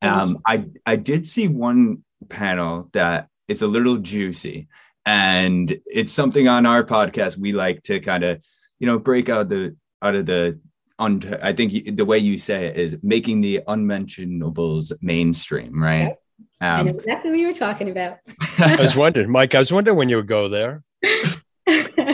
Um 0.00 0.38
i 0.46 0.64
i 0.86 0.96
did 0.96 1.26
see 1.26 1.48
one 1.48 2.04
panel 2.28 2.88
that 2.92 3.28
is 3.48 3.62
a 3.62 3.68
little 3.68 3.98
juicy. 3.98 4.68
And 5.04 5.80
it's 5.86 6.12
something 6.12 6.46
on 6.48 6.64
our 6.64 6.84
podcast 6.84 7.38
we 7.38 7.52
like 7.52 7.82
to 7.84 7.98
kind 7.98 8.22
of 8.22 8.44
you 8.78 8.86
know 8.86 9.00
break 9.00 9.28
out 9.28 9.48
the 9.48 9.76
out 10.00 10.14
of 10.14 10.26
the 10.26 10.60
on 10.98 11.22
i 11.42 11.52
think 11.52 11.96
the 11.96 12.04
way 12.04 12.18
you 12.18 12.38
say 12.38 12.66
it 12.66 12.76
is 12.76 12.98
making 13.02 13.40
the 13.40 13.60
unmentionables 13.66 14.92
mainstream 15.00 15.82
right 15.82 16.14
um, 16.60 16.68
I 16.68 16.82
know 16.82 16.98
exactly 16.98 17.30
what 17.30 17.38
you 17.38 17.46
were 17.46 17.52
talking 17.52 17.90
about. 17.90 18.18
I 18.58 18.76
was 18.76 18.96
wondering, 18.96 19.30
Mike. 19.30 19.54
I 19.54 19.60
was 19.60 19.72
wondering 19.72 19.96
when 19.96 20.08
you 20.08 20.16
would 20.16 20.26
go 20.26 20.48
there. 20.48 20.82
go 21.04 21.12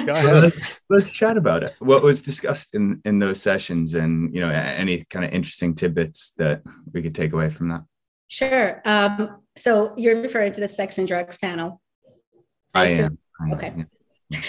ahead. 0.08 0.52
Let's 0.90 1.14
chat 1.14 1.36
about 1.36 1.62
it. 1.62 1.74
What 1.78 2.02
was 2.02 2.20
discussed 2.20 2.74
in 2.74 3.00
in 3.04 3.18
those 3.18 3.40
sessions, 3.40 3.94
and 3.94 4.34
you 4.34 4.40
know, 4.40 4.50
any 4.50 5.02
kind 5.04 5.24
of 5.24 5.32
interesting 5.32 5.74
tidbits 5.74 6.32
that 6.36 6.62
we 6.92 7.00
could 7.00 7.14
take 7.14 7.32
away 7.32 7.48
from 7.48 7.68
that. 7.68 7.84
Sure. 8.28 8.82
Um, 8.84 9.42
so 9.56 9.94
you're 9.96 10.20
referring 10.20 10.52
to 10.52 10.60
the 10.60 10.68
sex 10.68 10.98
and 10.98 11.08
drugs 11.08 11.38
panel. 11.38 11.80
I, 12.74 12.84
I 12.84 12.88
am. 12.88 13.18
okay. 13.52 13.86
Yeah. 14.28 14.40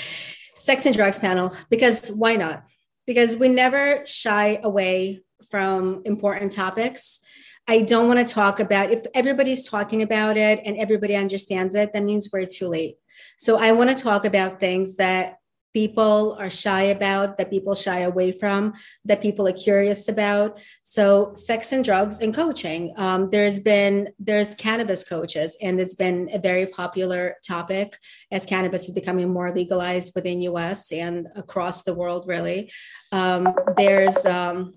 Sex 0.56 0.86
and 0.86 0.96
drugs 0.96 1.20
panel, 1.20 1.56
because 1.70 2.10
why 2.10 2.36
not? 2.36 2.66
Because 3.06 3.38
we 3.38 3.50
never 3.50 4.06
shy 4.06 4.60
away 4.64 5.24
from 5.50 6.02
important 6.06 6.52
topics. 6.52 7.20
I 7.68 7.82
don't 7.82 8.08
want 8.08 8.26
to 8.26 8.34
talk 8.34 8.60
about 8.60 8.92
if 8.92 9.06
everybody's 9.14 9.68
talking 9.68 10.02
about 10.02 10.38
it 10.38 10.62
and 10.66 10.78
everybody 10.78 11.16
understands 11.16 11.76
it, 11.76 11.94
that 11.94 12.04
means 12.04 12.30
we're 12.32 12.46
too 12.46 12.68
late. 12.68 12.96
So 13.38 13.58
I 13.58 13.72
want 13.72 13.96
to 13.96 14.04
talk 14.04 14.26
about 14.26 14.60
things 14.60 14.98
that 14.98 15.38
people 15.76 16.38
are 16.40 16.50
shy 16.50 16.84
about, 16.84 17.36
that 17.36 17.50
people 17.50 17.76
shy 17.76 18.00
away 18.00 18.32
from, 18.32 18.74
that 19.04 19.22
people 19.22 19.46
are 19.46 19.60
curious 19.68 20.08
about. 20.08 20.58
So, 20.84 21.34
sex 21.34 21.74
and 21.74 21.84
drugs 21.84 22.22
and 22.22 22.34
coaching. 22.34 22.94
Um, 22.96 23.30
there's 23.30 23.60
been 23.60 24.10
there's 24.18 24.56
cannabis 24.56 25.04
coaches, 25.04 25.58
and 25.62 25.82
it's 25.82 25.96
been 25.96 26.30
a 26.32 26.40
very 26.40 26.66
popular 26.66 27.36
topic 27.46 27.98
as 28.32 28.46
cannabis 28.46 28.88
is 28.88 28.96
becoming 28.96 29.34
more 29.34 29.52
legalized 29.52 30.14
within 30.16 30.42
U.S. 30.44 30.94
and 30.94 31.28
across 31.36 31.84
the 31.84 31.94
world. 31.94 32.26
Really, 32.26 32.72
um, 33.12 33.54
there's 33.76 34.26
um, 34.26 34.72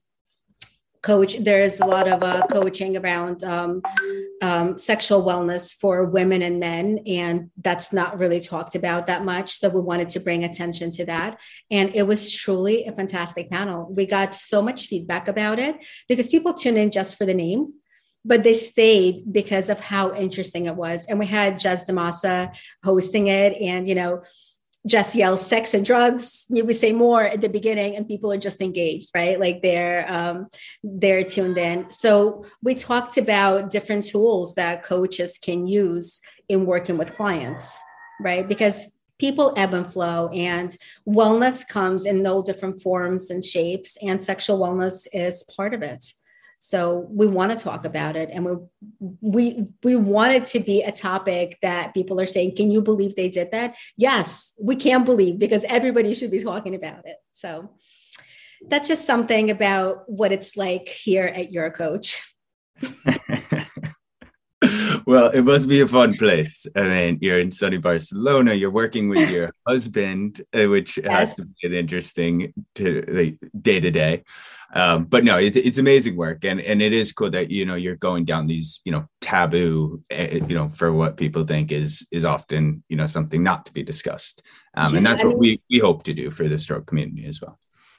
coach 1.09 1.39
there's 1.39 1.81
a 1.81 1.87
lot 1.87 2.07
of 2.07 2.23
uh, 2.23 2.47
coaching 2.49 2.95
around 3.01 3.43
um, 3.43 3.81
um, 4.43 4.77
sexual 4.77 5.25
wellness 5.25 5.75
for 5.75 6.05
women 6.05 6.43
and 6.43 6.61
men 6.61 7.01
and 7.07 7.51
that's 7.67 7.95
not 7.95 8.19
really 8.19 8.41
talked 8.41 8.75
about 8.75 9.07
that 9.07 9.25
much 9.25 9.49
so 9.55 9.71
we 9.71 9.81
wanted 9.81 10.11
to 10.11 10.21
bring 10.21 10.45
attention 10.45 10.91
to 10.91 11.07
that. 11.07 11.41
And 11.71 11.95
it 11.95 12.03
was 12.03 12.31
truly 12.31 12.85
a 12.85 12.93
fantastic 12.93 13.49
panel. 13.49 13.91
We 13.91 14.05
got 14.05 14.35
so 14.35 14.61
much 14.61 14.87
feedback 14.87 15.29
about 15.29 15.59
it 15.59 15.75
because 16.09 16.29
people 16.29 16.53
tune 16.53 16.77
in 16.77 16.91
just 16.91 17.17
for 17.17 17.25
the 17.25 17.35
name 17.35 17.73
but 18.25 18.43
they 18.45 18.53
stayed 18.53 19.33
because 19.33 19.71
of 19.71 19.81
how 19.81 20.15
interesting 20.15 20.67
it 20.67 20.77
was. 20.77 21.07
And 21.07 21.19
we 21.19 21.25
had 21.25 21.55
Jez 21.55 21.87
Damasa 21.89 22.55
hosting 22.85 23.29
it 23.29 23.55
and 23.55 23.89
you 23.89 23.95
know 23.95 24.21
just 24.89 25.15
yell 25.15 25.37
sex 25.37 25.75
and 25.75 25.85
drugs 25.85 26.47
We 26.51 26.73
say 26.73 26.93
more 26.93 27.23
at 27.23 27.41
the 27.41 27.49
beginning 27.49 27.95
and 27.97 28.09
people 28.09 28.33
are 28.33 28.39
just 28.39 28.61
engaged 28.61 29.11
right? 29.15 29.39
Like 29.39 29.63
they're 29.63 30.05
um, 30.09 30.49
they're 30.83 31.25
tuned 31.25 31.59
in. 31.59 31.91
So 31.91 32.45
we 32.63 32.75
talked 32.75 33.19
about 33.19 33.71
different 33.71 34.05
tools 34.05 34.55
that 34.55 34.83
coaches 34.83 35.39
can 35.39 35.67
use 35.67 36.21
in 36.49 36.67
working 36.67 36.99
with 36.99 37.15
clients 37.15 37.79
right? 38.21 38.49
Because 38.49 38.99
people 39.19 39.53
ebb 39.57 39.75
and 39.75 39.87
flow 39.87 40.29
and 40.29 40.77
wellness 41.07 41.67
comes 41.67 42.07
in 42.07 42.23
no 42.23 42.43
different 42.43 42.81
forms 42.83 43.31
and 43.31 43.45
shapes 43.45 43.97
and 44.03 44.21
sexual 44.21 44.59
wellness 44.59 45.07
is 45.13 45.45
part 45.57 45.75
of 45.75 45.83
it 45.83 46.13
so 46.59 47.07
we 47.11 47.27
want 47.27 47.53
to 47.53 47.59
talk 47.59 47.85
about 47.85 48.17
it, 48.17 48.31
and 48.33 48.45
we 48.45 48.57
we 49.21 49.67
we 49.85 49.97
want 49.97 50.35
it 50.35 50.45
to 50.47 50.61
be 50.61 50.83
a 50.83 50.91
topic 50.91 51.57
that 51.63 51.95
people 51.95 52.21
are 52.21 52.27
saying, 52.27 52.57
"Can 52.57 52.71
you 52.71 52.83
believe 52.83 53.15
they 53.15 53.29
did 53.29 53.53
that?" 53.53 53.77
Yes, 53.97 54.55
we 54.61 54.75
can't 54.75 55.07
believe 55.07 55.39
because 55.39 55.65
everybody 55.65 56.15
should 56.15 56.33
be 56.33 56.41
talking 56.41 56.75
about 56.75 57.07
it. 57.07 57.17
So 57.31 57.71
that's 58.67 58.89
just 58.89 59.07
something 59.07 59.51
about 59.51 60.11
what 60.11 60.33
it's 60.33 60.57
like 60.57 60.89
here 60.89 61.27
at 61.27 61.53
your 61.53 61.71
coach. 61.71 62.35
well, 65.09 65.31
it 65.31 65.41
must 65.41 65.67
be 65.71 65.81
a 65.81 65.89
fun 65.89 66.17
place. 66.19 66.67
I 66.77 66.83
mean, 66.83 67.19
you're 67.23 67.41
in 67.41 67.51
sunny 67.51 67.79
Barcelona. 67.79 68.53
You're 68.53 68.71
working 68.71 69.09
with 69.09 69.31
your 69.31 69.51
husband, 69.67 70.43
uh, 70.53 70.67
which 70.67 70.99
yes. 70.99 71.11
has 71.11 71.35
to 71.37 71.45
be 71.63 71.69
an 71.69 71.73
interesting 71.73 72.53
to 72.75 73.05
like, 73.09 73.39
day 73.59 73.81
to 73.81 73.91
day. 73.91 74.23
Um, 74.75 75.07
but 75.07 75.25
no, 75.25 75.39
it, 75.39 75.57
it's 75.57 75.79
amazing 75.79 76.15
work, 76.15 76.45
and 76.45 76.61
and 76.61 76.83
it 76.83 76.93
is 76.93 77.13
cool 77.13 77.31
that 77.31 77.51
you 77.51 77.65
know 77.65 77.75
you're 77.75 77.97
going 77.97 78.27
down 78.27 78.47
these 78.49 78.83
you 78.85 78.93
know 78.93 79.09
taboo, 79.23 80.03
uh, 80.13 80.45
you 80.47 80.55
know, 80.55 80.69
for 80.69 80.93
what 80.93 81.17
people 81.17 81.45
think 81.45 81.73
is 81.73 82.07
is 82.13 82.27
often 82.27 82.85
you 82.91 82.97
know 82.97 83.07
something 83.07 83.43
not 83.43 83.65
to 83.65 83.73
be 83.73 83.83
discussed, 83.83 84.43
um, 84.75 84.93
yeah, 84.93 84.99
and 84.99 85.07
that's 85.07 85.21
I 85.21 85.25
mean, 85.25 85.33
what 85.33 85.39
we 85.39 85.63
we 85.71 85.79
hope 85.79 86.03
to 86.03 86.13
do 86.13 86.31
for 86.31 86.49
the 86.49 86.59
stroke 86.59 86.87
community 86.87 87.25
as 87.25 87.41
well. 87.41 87.59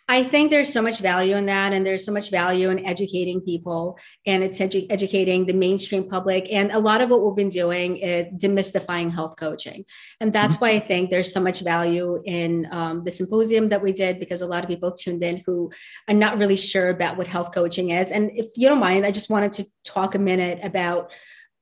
I 0.09 0.23
think 0.23 0.49
there's 0.49 0.73
so 0.73 0.81
much 0.81 1.01
value 1.01 1.35
in 1.35 1.45
that, 1.45 1.71
and 1.71 1.85
there's 1.85 2.03
so 2.03 2.11
much 2.11 2.31
value 2.31 2.71
in 2.71 2.83
educating 2.83 3.41
people, 3.41 3.99
and 4.25 4.43
it's 4.43 4.57
edu- 4.57 4.87
educating 4.89 5.45
the 5.45 5.53
mainstream 5.53 6.09
public. 6.09 6.51
And 6.51 6.71
a 6.71 6.79
lot 6.79 7.01
of 7.01 7.11
what 7.11 7.23
we've 7.23 7.35
been 7.35 7.49
doing 7.49 7.97
is 7.97 8.25
demystifying 8.25 9.11
health 9.11 9.35
coaching, 9.37 9.85
and 10.19 10.33
that's 10.33 10.55
mm-hmm. 10.55 10.65
why 10.65 10.71
I 10.71 10.79
think 10.79 11.11
there's 11.11 11.31
so 11.31 11.39
much 11.39 11.59
value 11.61 12.23
in 12.25 12.67
um, 12.71 13.03
the 13.03 13.11
symposium 13.11 13.69
that 13.69 13.83
we 13.83 13.91
did 13.91 14.19
because 14.19 14.41
a 14.41 14.47
lot 14.47 14.63
of 14.63 14.67
people 14.67 14.91
tuned 14.91 15.23
in 15.23 15.43
who 15.45 15.71
are 16.07 16.15
not 16.15 16.39
really 16.39 16.57
sure 16.57 16.89
about 16.89 17.15
what 17.15 17.27
health 17.27 17.53
coaching 17.53 17.91
is. 17.91 18.09
And 18.09 18.31
if 18.33 18.47
you 18.57 18.67
don't 18.67 18.79
mind, 18.79 19.05
I 19.05 19.11
just 19.11 19.29
wanted 19.29 19.53
to 19.53 19.65
talk 19.85 20.15
a 20.15 20.19
minute 20.19 20.59
about 20.63 21.11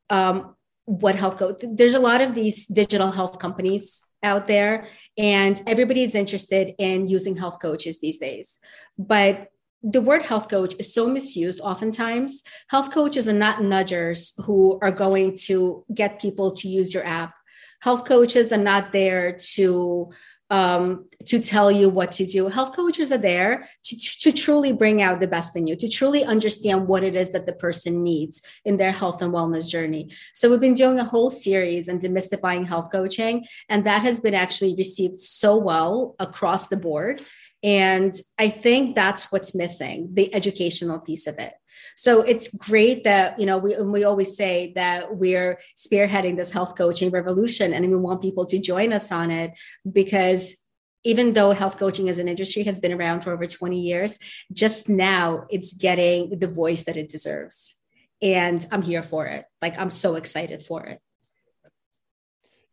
um, 0.10 0.56
what 0.86 1.16
health 1.16 1.38
coach. 1.38 1.58
There's 1.62 1.96
a 1.96 2.00
lot 2.00 2.22
of 2.22 2.34
these 2.34 2.66
digital 2.66 3.12
health 3.12 3.40
companies 3.40 4.07
out 4.28 4.48
there 4.48 4.88
and 5.18 5.60
everybody 5.66 6.04
is 6.04 6.14
interested 6.14 6.76
in 6.78 7.08
using 7.08 7.36
health 7.36 7.58
coaches 7.60 8.00
these 8.00 8.20
days. 8.20 8.60
But 8.98 9.52
the 9.84 10.02
word 10.02 10.24
health 10.24 10.50
coach 10.50 10.74
is 10.80 10.94
so 10.94 11.08
misused 11.08 11.62
oftentimes. 11.62 12.44
Health 12.70 12.92
coaches 12.94 13.30
are 13.30 13.42
not 13.46 13.60
nudgers 13.60 14.34
who 14.46 14.80
are 14.82 14.92
going 14.92 15.36
to 15.48 15.86
get 15.94 16.22
people 16.22 16.52
to 16.60 16.68
use 16.68 16.94
your 16.94 17.06
app. 17.06 17.34
Health 17.82 18.06
coaches 18.06 18.52
are 18.52 18.66
not 18.72 18.92
there 18.92 19.38
to 19.56 20.12
um, 20.50 21.08
to 21.26 21.40
tell 21.40 21.72
you 21.72 21.90
what 21.90 22.12
to 22.14 22.26
do. 22.26 22.48
Health 22.48 22.76
coaches 22.76 23.12
are 23.12 23.18
there 23.18 23.68
to, 23.86 23.98
to 24.22 24.32
truly 24.32 24.72
bring 24.72 25.02
out 25.02 25.20
the 25.20 25.28
best 25.28 25.56
in 25.56 25.68
you, 25.68 25.76
to 25.76 25.90
truly 25.90 26.24
understand 26.24 26.88
what 26.88 27.04
it 27.04 27.16
is 27.16 27.34
that 27.34 27.46
the 27.46 27.54
person 27.54 28.04
needs 28.04 28.42
in 28.64 28.78
their 28.78 28.92
health 28.92 29.22
and 29.22 29.34
wellness 29.34 29.70
journey. 29.70 30.10
So 30.34 30.50
we've 30.50 30.60
been 30.60 30.74
doing 30.74 31.00
a 31.00 31.04
whole 31.04 31.30
series 31.30 31.90
on 31.90 32.00
demystifying 32.00 32.66
health 32.66 32.92
coaching, 32.92 33.46
and 33.68 33.84
that 33.86 34.04
has 34.04 34.22
been 34.22 34.34
actually 34.34 34.76
received 34.76 35.20
so 35.20 35.58
well 35.58 36.16
across 36.20 36.70
the 36.70 36.78
board. 36.78 37.22
And 37.64 38.14
I 38.38 38.50
think 38.50 38.96
that's 38.96 39.32
what's 39.32 39.56
missing 39.56 40.12
the 40.14 40.34
educational 40.34 41.02
piece 41.02 41.28
of 41.28 41.40
it. 41.40 41.54
So 41.98 42.22
it's 42.22 42.56
great 42.56 43.04
that, 43.06 43.40
you 43.40 43.48
know, 43.48 43.58
we, 43.58 43.76
we 43.82 44.04
always 44.04 44.38
say 44.38 44.72
that 44.76 45.16
we're 45.16 45.60
spearheading 45.76 46.38
this 46.38 46.52
health 46.52 46.78
coaching 46.78 47.10
revolution 47.10 47.74
and 47.74 47.90
we 47.90 47.98
want 47.98 48.22
people 48.22 48.46
to 48.46 48.60
join 48.60 48.94
us 48.94 49.12
on 49.12 49.32
it 49.32 49.52
because 49.92 50.58
even 51.04 51.34
though 51.34 51.52
health 51.52 51.78
coaching 51.78 52.08
as 52.08 52.20
an 52.20 52.28
industry 52.28 52.64
has 52.64 52.80
been 52.80 52.94
around 52.94 53.22
for 53.22 53.34
over 53.34 53.48
20 53.48 53.80
years, 53.80 54.20
just 54.54 54.88
now 54.88 55.46
it's 55.50 55.74
getting 55.74 56.38
the 56.38 56.48
voice 56.48 56.84
that 56.84 56.98
it 56.98 57.10
deserves. 57.10 57.76
And 58.22 58.64
I'm 58.72 58.84
here 58.84 59.04
for 59.04 59.26
it. 59.26 59.46
Like, 59.62 59.80
I'm 59.80 59.92
so 59.92 60.16
excited 60.16 60.62
for 60.62 60.86
it. 60.86 61.02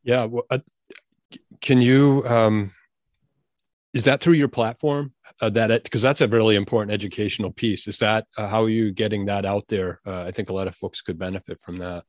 Yeah. 0.03 0.27
Well, 0.27 0.45
uh, 0.51 0.59
can 1.63 1.81
you, 1.81 2.25
um, 2.27 2.73
is 3.95 4.05
that 4.05 4.21
through 4.21 4.35
your 4.35 4.49
platform? 4.49 5.15
uh, 5.41 5.51
that 5.51 5.83
because 5.83 6.03
that's 6.03 6.21
a 6.21 6.29
really 6.29 6.57
important 6.57 6.93
educational 6.93 7.51
piece. 7.51 7.87
Is 7.87 7.99
that 7.99 8.27
uh, 8.37 8.49
how 8.49 8.63
are 8.63 8.69
you 8.69 8.93
getting 8.93 9.27
that 9.27 9.45
out 9.45 9.67
there? 9.69 10.01
Uh, 10.07 10.25
I 10.27 10.31
think 10.31 10.51
a 10.51 10.53
lot 10.53 10.69
of 10.69 10.77
folks 10.77 11.01
could 11.01 11.19
benefit 11.19 11.61
from 11.61 11.79
that. 11.79 12.05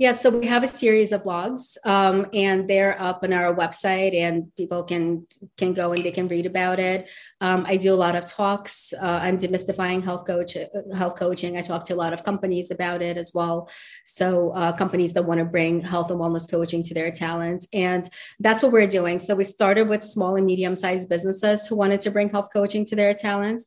Yeah, 0.00 0.12
so 0.12 0.30
we 0.30 0.46
have 0.46 0.64
a 0.64 0.66
series 0.66 1.12
of 1.12 1.24
blogs, 1.24 1.76
um, 1.84 2.24
and 2.32 2.66
they're 2.66 2.98
up 2.98 3.22
on 3.22 3.34
our 3.34 3.54
website, 3.54 4.14
and 4.14 4.50
people 4.56 4.82
can 4.82 5.26
can 5.58 5.74
go 5.74 5.92
and 5.92 6.02
they 6.02 6.10
can 6.10 6.26
read 6.26 6.46
about 6.46 6.80
it. 6.80 7.06
Um, 7.42 7.66
I 7.68 7.76
do 7.76 7.92
a 7.92 8.00
lot 8.06 8.16
of 8.16 8.24
talks. 8.24 8.94
Uh, 8.94 9.20
I'm 9.22 9.36
demystifying 9.36 10.02
health 10.02 10.26
coach 10.26 10.56
health 10.96 11.16
coaching. 11.16 11.58
I 11.58 11.60
talk 11.60 11.84
to 11.84 11.94
a 11.94 12.00
lot 12.02 12.14
of 12.14 12.24
companies 12.24 12.70
about 12.70 13.02
it 13.02 13.18
as 13.18 13.32
well. 13.34 13.68
So 14.06 14.52
uh, 14.52 14.72
companies 14.72 15.12
that 15.12 15.26
want 15.26 15.40
to 15.40 15.44
bring 15.44 15.82
health 15.82 16.10
and 16.10 16.18
wellness 16.18 16.50
coaching 16.50 16.82
to 16.84 16.94
their 16.94 17.10
talent, 17.10 17.66
and 17.74 18.02
that's 18.38 18.62
what 18.62 18.72
we're 18.72 18.86
doing. 18.86 19.18
So 19.18 19.34
we 19.34 19.44
started 19.44 19.86
with 19.86 20.02
small 20.02 20.34
and 20.36 20.46
medium 20.46 20.76
sized 20.76 21.10
businesses 21.10 21.66
who 21.66 21.76
wanted 21.76 22.00
to 22.00 22.10
bring 22.10 22.30
health 22.30 22.48
coaching 22.54 22.86
to 22.86 22.96
their 22.96 23.12
talent 23.12 23.64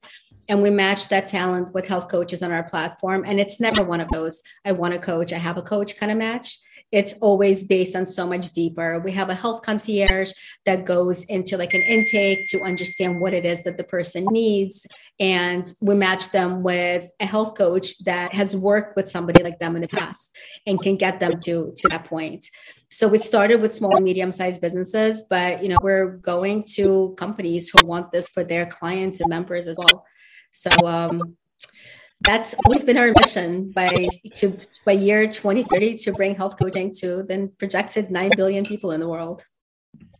and 0.50 0.62
we 0.62 0.70
match 0.70 1.10
that 1.10 1.28
talent 1.28 1.74
with 1.74 1.88
health 1.88 2.10
coaches 2.10 2.44
on 2.44 2.52
our 2.52 2.64
platform. 2.64 3.24
And 3.26 3.40
it's 3.40 3.60
never 3.60 3.84
one 3.84 4.02
of 4.02 4.10
those, 4.10 4.42
I 4.66 4.74
want 4.74 4.94
a 4.94 5.00
coach, 5.00 5.34
I 5.34 5.38
have 5.38 5.58
a 5.58 5.62
coach 5.62 5.98
kind 5.98 6.12
of 6.12 6.18
match. 6.18 6.60
It's 6.92 7.18
always 7.22 7.64
based 7.64 7.96
on 7.96 8.06
so 8.06 8.28
much 8.28 8.52
deeper. 8.52 9.00
We 9.00 9.14
have 9.14 9.30
a 9.30 9.34
health 9.34 9.64
concierge 9.64 10.32
that 10.66 10.86
goes 10.86 11.24
into 11.24 11.58
like 11.58 11.74
an 11.74 11.82
intake 11.82 12.46
to 12.52 12.62
understand 12.62 13.20
what 13.20 13.34
it 13.34 13.46
is 13.46 13.64
that 13.64 13.78
the 13.78 13.84
person 13.84 14.26
needs. 14.30 14.86
And 15.20 15.66
we 15.82 15.96
match 15.96 16.30
them 16.30 16.62
with 16.62 17.10
a 17.20 17.26
health 17.26 17.56
coach 17.58 17.98
that 18.04 18.32
has 18.36 18.56
worked 18.56 18.96
with 18.96 19.10
somebody 19.10 19.42
like 19.42 19.58
them 19.58 19.76
in 19.76 19.82
the 19.82 19.88
past 19.88 20.38
and 20.68 20.80
can 20.80 20.96
get 20.96 21.20
them 21.20 21.40
to, 21.46 21.74
to 21.76 21.90
that 21.90 22.06
point. 22.06 22.46
So 22.92 23.08
we 23.08 23.18
started 23.18 23.60
with 23.60 23.74
small 23.74 23.96
and 23.96 24.06
medium 24.06 24.32
sized 24.32 24.62
businesses, 24.62 25.24
but 25.28 25.64
you 25.64 25.70
know, 25.70 25.78
we're 25.82 26.18
going 26.18 26.64
to 26.76 27.16
companies 27.18 27.72
who 27.72 27.84
want 27.84 28.12
this 28.12 28.30
for 28.30 28.44
their 28.44 28.68
clients 28.68 29.20
and 29.20 29.28
members 29.32 29.66
as 29.66 29.80
well. 29.80 30.06
So 30.54 30.70
um, 30.88 31.20
that's 32.22 32.56
always 32.66 32.84
been 32.84 32.98
our 32.98 33.12
mission 33.20 33.72
by 33.72 34.08
to 34.36 34.58
by 34.86 34.94
year 34.94 35.28
2030 35.28 35.96
to 35.96 36.14
bring 36.14 36.36
health 36.36 36.58
coaching 36.58 36.94
to 37.00 37.24
then 37.24 37.52
projected 37.58 38.12
9 38.12 38.32
billion 38.38 38.64
people 38.64 38.92
in 38.92 39.00
the 39.00 39.10
world. 39.10 39.44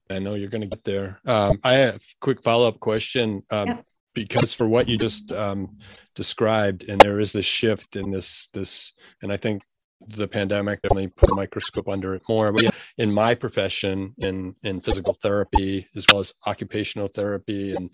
I 0.10 0.20
know 0.20 0.36
you're 0.36 0.50
going 0.50 0.62
to 0.62 0.68
get 0.68 0.84
there. 0.84 1.20
Um, 1.26 1.60
I 1.64 1.76
have 1.76 1.96
a 1.96 2.00
quick 2.20 2.44
follow 2.44 2.68
up 2.68 2.80
question. 2.80 3.44
Um, 3.50 3.68
yeah. 3.68 3.78
Because 4.16 4.54
for 4.54 4.68
what 4.68 4.88
you 4.88 4.96
just 4.96 5.32
um, 5.32 5.80
described, 6.14 6.86
and 6.88 7.02
there 7.02 7.20
is 7.20 7.34
this 7.34 7.48
shift 7.48 7.96
in 7.96 8.12
this 8.12 8.48
this, 8.54 8.94
and 9.24 9.34
I 9.34 9.38
think 9.38 9.64
the 10.08 10.28
pandemic 10.28 10.84
definitely 10.84 11.08
put 11.08 11.32
a 11.32 11.36
microscope 11.36 11.90
under 11.90 12.14
it 12.14 12.22
more. 12.30 12.52
But 12.52 12.76
in 13.00 13.12
my 13.12 13.34
profession, 13.34 14.14
in 14.20 14.56
in 14.62 14.82
physical 14.82 15.16
therapy 15.16 15.88
as 15.96 16.06
well 16.12 16.20
as 16.20 16.32
occupational 16.46 17.08
therapy 17.08 17.74
and 17.74 17.90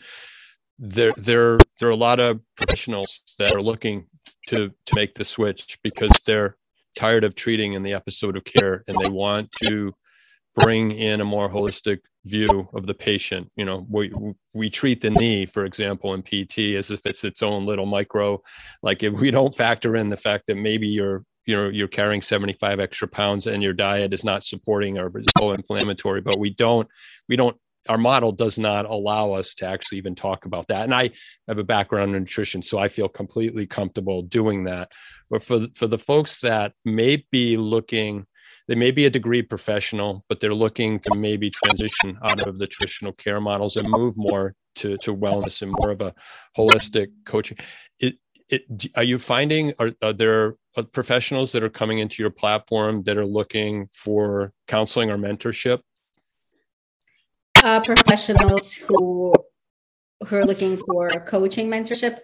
there 0.79 1.11
there 1.17 1.57
there 1.79 1.89
are 1.89 1.91
a 1.91 1.95
lot 1.95 2.19
of 2.19 2.39
professionals 2.55 3.21
that 3.37 3.53
are 3.53 3.61
looking 3.61 4.07
to 4.47 4.71
to 4.85 4.95
make 4.95 5.13
the 5.13 5.25
switch 5.25 5.77
because 5.83 6.11
they're 6.25 6.55
tired 6.95 7.23
of 7.23 7.35
treating 7.35 7.73
in 7.73 7.83
the 7.83 7.93
episode 7.93 8.37
of 8.37 8.45
care 8.45 8.83
and 8.87 8.97
they 8.99 9.09
want 9.09 9.51
to 9.51 9.93
bring 10.55 10.91
in 10.91 11.21
a 11.21 11.25
more 11.25 11.49
holistic 11.49 11.99
view 12.25 12.67
of 12.73 12.87
the 12.87 12.93
patient. 12.93 13.51
You 13.57 13.65
know 13.65 13.85
we 13.89 14.13
we 14.53 14.69
treat 14.69 15.01
the 15.01 15.09
knee 15.09 15.45
for 15.45 15.65
example 15.65 16.13
in 16.13 16.23
pt 16.23 16.75
as 16.75 16.91
if 16.91 17.05
it's 17.05 17.25
its 17.25 17.43
own 17.43 17.65
little 17.65 17.85
micro. 17.85 18.41
Like 18.81 19.03
if 19.03 19.13
we 19.13 19.31
don't 19.31 19.55
factor 19.55 19.97
in 19.97 20.09
the 20.09 20.17
fact 20.17 20.47
that 20.47 20.55
maybe 20.55 20.87
you're 20.87 21.25
you 21.45 21.55
know 21.55 21.67
you're 21.67 21.87
carrying 21.89 22.21
75 22.21 22.79
extra 22.79 23.07
pounds 23.07 23.47
and 23.47 23.61
your 23.61 23.73
diet 23.73 24.13
is 24.13 24.23
not 24.23 24.45
supporting 24.45 24.97
or 24.97 25.11
is 25.19 25.31
so 25.37 25.51
inflammatory 25.51 26.21
but 26.21 26.37
we 26.37 26.51
don't 26.51 26.87
we 27.27 27.35
don't 27.35 27.57
our 27.87 27.97
model 27.97 28.31
does 28.31 28.59
not 28.59 28.85
allow 28.85 29.31
us 29.31 29.53
to 29.55 29.65
actually 29.65 29.97
even 29.97 30.15
talk 30.15 30.45
about 30.45 30.67
that. 30.67 30.83
And 30.83 30.93
I 30.93 31.11
have 31.47 31.57
a 31.57 31.63
background 31.63 32.15
in 32.15 32.23
nutrition, 32.23 32.61
so 32.61 32.77
I 32.77 32.87
feel 32.87 33.07
completely 33.07 33.65
comfortable 33.65 34.21
doing 34.21 34.65
that. 34.65 34.91
But 35.29 35.43
for 35.43 35.67
for 35.75 35.87
the 35.87 35.97
folks 35.97 36.39
that 36.41 36.73
may 36.83 37.25
be 37.31 37.57
looking, 37.57 38.25
they 38.67 38.75
may 38.75 38.91
be 38.91 39.05
a 39.05 39.09
degree 39.09 39.41
professional, 39.41 40.25
but 40.27 40.39
they're 40.39 40.53
looking 40.53 40.99
to 40.99 41.15
maybe 41.15 41.49
transition 41.49 42.19
out 42.23 42.45
of 42.47 42.59
the 42.59 42.67
traditional 42.67 43.13
care 43.13 43.39
models 43.39 43.77
and 43.77 43.89
move 43.89 44.15
more 44.17 44.55
to 44.75 44.97
to 44.97 45.15
wellness 45.15 45.61
and 45.61 45.71
more 45.79 45.91
of 45.91 46.01
a 46.01 46.13
holistic 46.57 47.07
coaching. 47.25 47.57
It, 47.99 48.17
it, 48.49 48.87
are 48.95 49.03
you 49.03 49.19
finding 49.19 49.73
are, 49.79 49.91
are 50.01 50.13
there 50.13 50.55
uh, 50.75 50.83
professionals 50.83 51.51
that 51.51 51.63
are 51.63 51.69
coming 51.69 51.99
into 51.99 52.21
your 52.21 52.31
platform 52.31 53.03
that 53.03 53.17
are 53.17 53.25
looking 53.25 53.87
for 53.93 54.53
counseling 54.67 55.11
or 55.11 55.17
mentorship 55.17 55.81
uh, 57.63 57.81
professionals 57.81 58.73
who 58.73 59.33
who 60.25 60.35
are 60.35 60.45
looking 60.45 60.77
for 60.85 61.09
coaching 61.25 61.69
mentorship? 61.69 62.19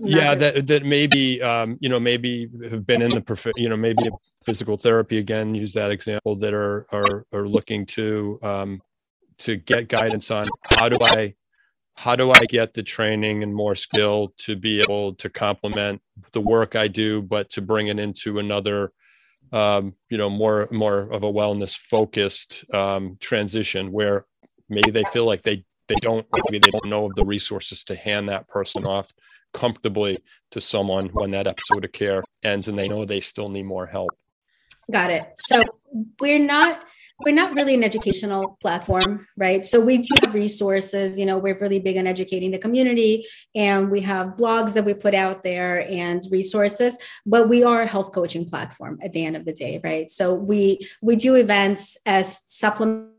Yeah 0.00 0.34
that 0.34 0.66
that 0.66 0.84
maybe 0.84 1.40
um, 1.42 1.78
you 1.80 1.88
know 1.88 2.00
maybe 2.00 2.48
have 2.70 2.86
been 2.86 3.02
in 3.02 3.12
the 3.12 3.20
prof- 3.20 3.56
you 3.56 3.68
know 3.68 3.76
maybe 3.76 4.10
physical 4.44 4.76
therapy 4.76 5.18
again 5.18 5.54
use 5.54 5.72
that 5.74 5.90
example 5.90 6.34
that 6.36 6.52
are 6.52 6.86
are 6.90 7.26
are 7.32 7.46
looking 7.46 7.86
to 7.86 8.38
um, 8.42 8.82
to 9.38 9.56
get 9.56 9.88
guidance 9.88 10.30
on 10.30 10.48
how 10.68 10.88
do 10.88 10.98
i 11.00 11.34
how 11.96 12.16
do 12.16 12.30
i 12.30 12.44
get 12.48 12.72
the 12.72 12.82
training 12.82 13.42
and 13.42 13.54
more 13.54 13.74
skill 13.74 14.34
to 14.36 14.56
be 14.56 14.80
able 14.80 15.14
to 15.14 15.28
complement 15.28 16.00
the 16.32 16.40
work 16.40 16.74
i 16.76 16.88
do 16.88 17.22
but 17.22 17.48
to 17.50 17.62
bring 17.62 17.86
it 17.86 17.98
into 17.98 18.38
another 18.38 18.92
um, 19.52 19.94
you 20.10 20.18
know 20.18 20.28
more 20.28 20.68
more 20.70 21.02
of 21.12 21.22
a 21.22 21.32
wellness 21.32 21.76
focused 21.76 22.64
um, 22.74 23.16
transition 23.20 23.92
where 23.92 24.26
maybe 24.68 24.90
they 24.90 25.04
feel 25.04 25.24
like 25.24 25.42
they 25.42 25.64
they 25.88 25.96
don't 25.96 26.26
maybe 26.32 26.58
they 26.58 26.70
don't 26.70 26.86
know 26.86 27.06
of 27.06 27.14
the 27.14 27.24
resources 27.24 27.84
to 27.84 27.94
hand 27.94 28.28
that 28.28 28.48
person 28.48 28.86
off 28.86 29.12
comfortably 29.52 30.18
to 30.50 30.60
someone 30.60 31.08
when 31.08 31.30
that 31.30 31.46
episode 31.46 31.84
of 31.84 31.92
care 31.92 32.24
ends 32.42 32.68
and 32.68 32.78
they 32.78 32.88
know 32.88 33.04
they 33.04 33.20
still 33.20 33.48
need 33.48 33.64
more 33.64 33.86
help. 33.86 34.10
Got 34.90 35.10
it. 35.10 35.32
So 35.36 35.62
we're 36.20 36.44
not 36.44 36.84
we're 37.24 37.34
not 37.34 37.54
really 37.54 37.74
an 37.74 37.84
educational 37.84 38.58
platform 38.60 39.26
right? 39.36 39.64
So 39.64 39.80
we 39.80 39.98
do 39.98 40.16
have 40.20 40.34
resources 40.34 41.18
you 41.18 41.26
know 41.26 41.38
we're 41.38 41.58
really 41.58 41.80
big 41.80 41.96
on 41.96 42.06
educating 42.06 42.50
the 42.50 42.58
community 42.58 43.24
and 43.54 43.90
we 43.90 44.00
have 44.00 44.36
blogs 44.36 44.74
that 44.74 44.84
we 44.84 44.94
put 44.94 45.14
out 45.14 45.44
there 45.44 45.86
and 45.88 46.22
resources 46.30 46.98
but 47.24 47.48
we 47.48 47.62
are 47.62 47.82
a 47.82 47.86
health 47.86 48.12
coaching 48.12 48.46
platform 48.46 48.98
at 49.02 49.12
the 49.12 49.24
end 49.24 49.36
of 49.36 49.44
the 49.44 49.52
day 49.52 49.80
right? 49.84 50.10
So 50.10 50.34
we 50.34 50.80
we 51.02 51.16
do 51.16 51.36
events 51.36 51.96
as 52.04 52.40
supplement 52.44 53.13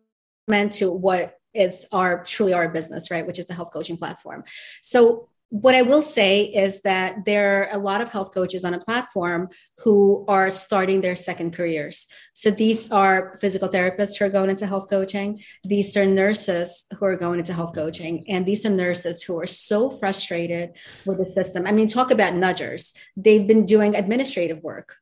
to 0.48 0.92
what 0.92 1.38
is 1.54 1.88
our 1.92 2.24
truly 2.24 2.54
our 2.54 2.70
business, 2.70 3.10
right? 3.10 3.26
Which 3.26 3.40
is 3.40 3.48
the 3.48 3.54
health 3.54 3.72
coaching 3.72 3.98
platform. 3.98 4.44
So 4.82 5.30
what 5.50 5.76
I 5.76 5.84
will 5.84 6.02
say 6.02 6.44
is 6.44 6.82
that 6.82 7.24
there 7.26 7.62
are 7.62 7.70
a 7.72 7.78
lot 7.78 8.02
of 8.02 8.12
health 8.12 8.34
coaches 8.34 8.66
on 8.66 8.74
a 8.74 8.80
platform 8.80 9.48
who 9.84 10.26
are 10.28 10.50
starting 10.50 11.02
their 11.02 11.16
second 11.16 11.54
careers. 11.54 12.08
So 12.34 12.50
these 12.52 12.92
are 12.92 13.38
physical 13.40 13.70
therapists 13.70 14.18
who 14.18 14.26
are 14.26 14.30
going 14.30 14.50
into 14.50 14.68
health 14.68 14.90
coaching. 14.90 15.42
These 15.64 15.96
are 15.96 16.06
nurses 16.06 16.86
who 16.98 17.06
are 17.06 17.16
going 17.16 17.40
into 17.40 17.54
health 17.54 17.74
coaching. 17.74 18.26
And 18.28 18.46
these 18.46 18.66
are 18.66 18.70
nurses 18.70 19.24
who 19.24 19.40
are 19.40 19.48
so 19.48 19.92
frustrated 19.92 20.72
with 21.06 21.20
the 21.20 21.30
system. 21.30 21.66
I 21.68 21.72
mean, 21.72 21.88
talk 21.88 22.12
about 22.12 22.34
nudgers. 22.34 22.96
They've 23.16 23.48
been 23.48 23.66
doing 23.66 23.96
administrative 23.96 24.62
work 24.64 24.98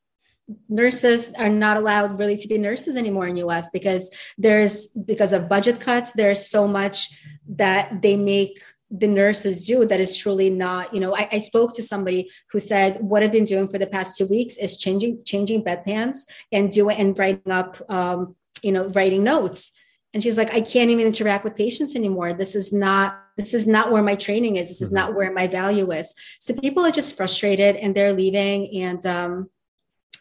nurses 0.67 1.31
are 1.37 1.49
not 1.49 1.77
allowed 1.77 2.19
really 2.19 2.37
to 2.37 2.47
be 2.47 2.57
nurses 2.57 2.97
anymore 2.97 3.27
in 3.27 3.37
us 3.37 3.69
because 3.71 4.11
there's 4.37 4.87
because 4.87 5.31
of 5.31 5.47
budget 5.47 5.79
cuts 5.79 6.11
there's 6.11 6.45
so 6.45 6.67
much 6.67 7.17
that 7.47 8.01
they 8.01 8.17
make 8.17 8.59
the 8.91 9.07
nurses 9.07 9.65
do 9.65 9.85
that 9.85 10.01
is 10.01 10.17
truly 10.17 10.49
not 10.49 10.93
you 10.93 10.99
know 10.99 11.15
I, 11.15 11.29
I, 11.31 11.39
spoke 11.39 11.73
to 11.75 11.81
somebody 11.81 12.29
who 12.51 12.59
said 12.59 12.97
what 12.99 13.23
i've 13.23 13.31
been 13.31 13.45
doing 13.45 13.67
for 13.67 13.77
the 13.77 13.87
past 13.87 14.17
two 14.17 14.27
weeks 14.27 14.57
is 14.57 14.77
changing 14.77 15.23
changing 15.23 15.63
bedpans 15.63 16.17
and 16.51 16.69
doing 16.69 16.97
and 16.97 17.17
writing 17.17 17.49
up 17.49 17.81
um, 17.89 18.35
you 18.63 18.71
know 18.71 18.87
writing 18.89 19.23
notes. 19.23 19.73
And 20.13 20.21
she's 20.21 20.37
like 20.37 20.53
i 20.53 20.61
can't 20.61 20.91
even 20.91 21.05
interact 21.07 21.43
with 21.43 21.55
patients 21.55 21.95
anymore. 21.95 22.33
This 22.33 22.55
is 22.55 22.71
not 22.71 23.19
this 23.35 23.53
is 23.53 23.65
not 23.65 23.91
where 23.91 24.03
my 24.03 24.15
training 24.15 24.57
is. 24.57 24.69
This 24.69 24.81
is 24.81 24.89
mm-hmm. 24.89 24.97
not 24.97 25.15
where 25.15 25.33
my 25.33 25.47
value 25.47 25.91
is. 25.91 26.13
So 26.39 26.53
people 26.53 26.85
are 26.85 26.91
just 26.91 27.17
frustrated 27.17 27.75
and 27.75 27.95
they're 27.95 28.13
leaving 28.13 28.83
and 28.83 29.03
um, 29.07 29.49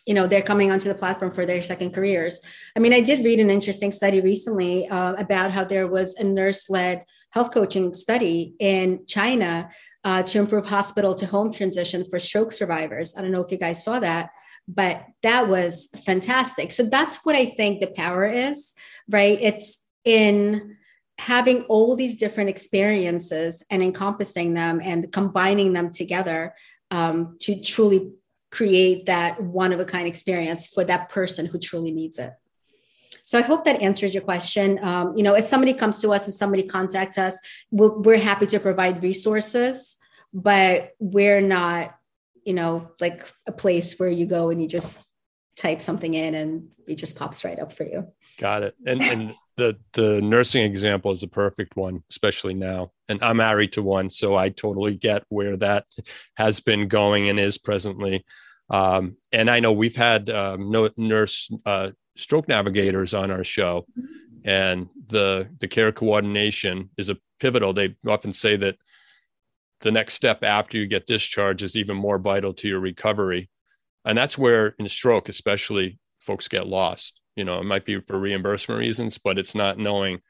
you 0.07 0.15
know 0.15 0.27
they're 0.27 0.43
coming 0.43 0.71
onto 0.71 0.89
the 0.89 0.95
platform 0.95 1.33
for 1.33 1.47
their 1.47 1.63
second 1.63 1.93
careers. 1.93 2.41
I 2.77 2.81
mean 2.81 2.93
i 2.93 3.01
did 3.01 3.25
read 3.25 3.41
an 3.41 3.51
interesting 3.51 3.93
study 3.93 4.21
recently 4.21 4.89
uh, 4.89 5.15
about 5.15 5.53
how 5.53 5.65
there 5.65 5.89
was 5.89 6.15
a 6.17 6.25
nurse-led 6.25 7.05
health 7.31 7.53
coaching 7.53 7.95
study 7.95 8.55
in 8.59 9.07
china 9.07 9.71
uh, 10.05 10.23
to 10.25 10.39
improve 10.41 10.67
hospital 10.67 11.15
to 11.15 11.27
home 11.27 11.53
transition 11.53 12.05
for 12.11 12.19
stroke 12.19 12.53
survivors. 12.53 13.15
I 13.17 13.23
don't 13.23 13.31
know 13.31 13.45
if 13.45 13.53
you 13.53 13.59
guys 13.59 13.85
saw 13.85 14.01
that 14.01 14.31
but 14.69 15.05
that 15.25 15.49
was 15.49 15.89
fantastic. 16.07 16.71
So 16.71 16.85
that's 16.85 17.25
what 17.25 17.35
i 17.35 17.47
think 17.47 17.81
the 17.81 17.89
power 17.89 18.25
is 18.25 18.75
right? 19.09 19.39
It's 19.41 19.85
in 20.05 20.77
having 21.19 21.63
all 21.63 21.95
these 21.95 22.17
different 22.17 22.51
experiences 22.51 23.65
and 23.71 23.83
encompassing 23.83 24.55
them 24.55 24.81
and 24.83 25.13
combining 25.13 25.73
them 25.73 25.91
together 25.91 26.55
um, 26.91 27.37
to 27.41 27.61
truly 27.61 28.13
create 28.53 29.07
that 29.07 29.43
one 29.43 29.73
of 29.73 29.81
a 29.81 29.85
kind 29.85 30.07
experience 30.07 30.69
for 30.69 30.85
that 30.85 31.09
person 31.09 31.47
who 31.47 31.59
truly 31.59 31.91
needs 31.91 32.19
it. 32.19 32.33
So 33.25 33.39
I 33.39 33.43
hope 33.43 33.65
that 33.65 33.81
answers 33.81 34.15
your 34.15 34.23
question. 34.23 34.79
Um, 34.83 35.17
you 35.17 35.23
know, 35.23 35.35
if 35.35 35.47
somebody 35.47 35.73
comes 35.73 36.01
to 36.03 36.11
us 36.11 36.27
and 36.27 36.35
somebody 36.35 36.67
contacts 36.67 37.19
us, 37.19 37.39
we 37.71 37.89
we 37.89 38.15
are 38.15 38.19
happy 38.19 38.47
to 38.47 38.61
provide 38.61 39.03
resources, 39.03 39.97
but 40.35 40.93
we're 40.99 41.41
not, 41.41 41.97
you 42.45 42.53
know, 42.53 42.91
like 43.01 43.33
a 43.47 43.53
place 43.53 43.99
where 43.99 44.11
you 44.11 44.27
go 44.27 44.51
and 44.51 44.61
you 44.61 44.69
just 44.69 45.03
type 45.57 45.81
something 45.81 46.15
in 46.15 46.35
and 46.35 46.69
it 46.87 46.97
just 46.97 47.17
pops 47.17 47.45
right 47.45 47.59
up 47.59 47.73
for 47.73 47.85
you. 47.85 48.09
Got 48.39 48.65
it. 48.65 48.75
And 48.87 49.03
and 49.03 49.35
the 49.57 49.79
the 49.93 50.21
nursing 50.21 50.65
example 50.65 51.13
is 51.13 51.23
a 51.23 51.29
perfect 51.29 51.77
one, 51.77 52.03
especially 52.11 52.55
now. 52.55 52.93
And 53.13 53.23
I'm 53.23 53.37
married 53.37 53.73
to 53.75 53.83
one, 53.83 54.11
so 54.11 54.35
I 54.35 54.49
totally 54.49 54.95
get 54.97 55.25
where 55.29 55.57
that 55.59 55.87
has 56.37 56.61
been 56.61 56.89
going 56.89 57.29
and 57.29 57.39
is 57.39 57.59
presently. 57.59 58.25
Um, 58.71 59.17
and 59.33 59.51
I 59.51 59.61
know 59.61 59.73
we've 59.73 59.97
had 59.97 60.31
um, 60.31 60.75
nurse 60.97 61.51
uh, 61.67 61.91
stroke 62.17 62.49
navigators 62.49 63.13
on 63.13 63.31
our 63.31 63.45
show, 63.45 63.87
and 64.45 64.89
the 65.09 65.49
the 65.61 65.69
care 65.69 65.93
coordination 65.93 66.91
is 66.97 67.11
a 67.11 67.19
pivotal. 67.39 67.73
They 67.73 67.97
often 68.07 68.33
say 68.33 68.57
that 68.57 68.77
the 69.81 69.93
next 69.93 70.15
step 70.15 70.43
after 70.43 70.79
you 70.79 70.87
get 70.87 71.07
discharged 71.07 71.63
is 71.63 71.77
even 71.77 71.97
more 71.97 72.19
vital 72.19 72.55
to 72.55 72.69
your 72.69 72.81
recovery, 72.81 73.51
and 74.05 74.17
that's 74.17 74.39
where 74.39 74.75
in 74.79 74.89
stroke, 74.89 75.29
especially, 75.29 75.99
folks 76.21 76.49
get 76.49 76.67
lost 76.67 77.21
you 77.37 77.45
know 77.45 77.59
it 77.59 77.65
might 77.65 77.85
be 77.85 77.99
for 78.01 78.19
reimbursement 78.19 78.79
reasons 78.79 79.19
but 79.19 79.39
it's 79.39 79.55
not 79.55 79.79
knowing 79.79 80.21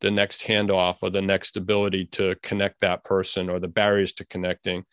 the 0.00 0.10
next 0.10 0.42
handoff 0.42 0.98
or 1.02 1.10
the 1.10 1.22
next 1.22 1.56
ability 1.56 2.04
to 2.06 2.36
connect 2.42 2.80
that 2.80 3.04
person 3.04 3.50
or 3.50 3.58
the 3.58 3.68
barriers 3.68 4.12
to 4.12 4.24
connecting 4.26 4.84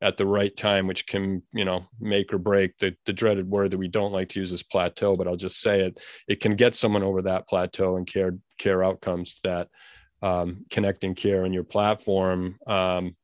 at 0.00 0.16
the 0.16 0.26
right 0.26 0.56
time 0.56 0.86
which 0.86 1.06
can 1.06 1.42
you 1.52 1.64
know 1.64 1.84
make 2.00 2.32
or 2.32 2.38
break 2.38 2.76
the, 2.78 2.94
the 3.04 3.12
dreaded 3.12 3.48
word 3.48 3.70
that 3.70 3.78
we 3.78 3.88
don't 3.88 4.12
like 4.12 4.28
to 4.28 4.38
use 4.38 4.52
is 4.52 4.62
plateau 4.62 5.16
but 5.16 5.26
i'll 5.26 5.36
just 5.36 5.60
say 5.60 5.80
it. 5.80 5.98
It 6.28 6.40
can 6.40 6.54
get 6.54 6.74
someone 6.74 7.02
over 7.02 7.22
that 7.22 7.48
plateau 7.48 7.96
and 7.96 8.06
care 8.06 8.36
care 8.58 8.84
outcomes 8.84 9.40
that 9.44 9.68
um, 10.20 10.64
connecting 10.70 11.14
care 11.14 11.44
in 11.44 11.52
your 11.52 11.64
platform 11.64 12.58
um, 12.66 13.16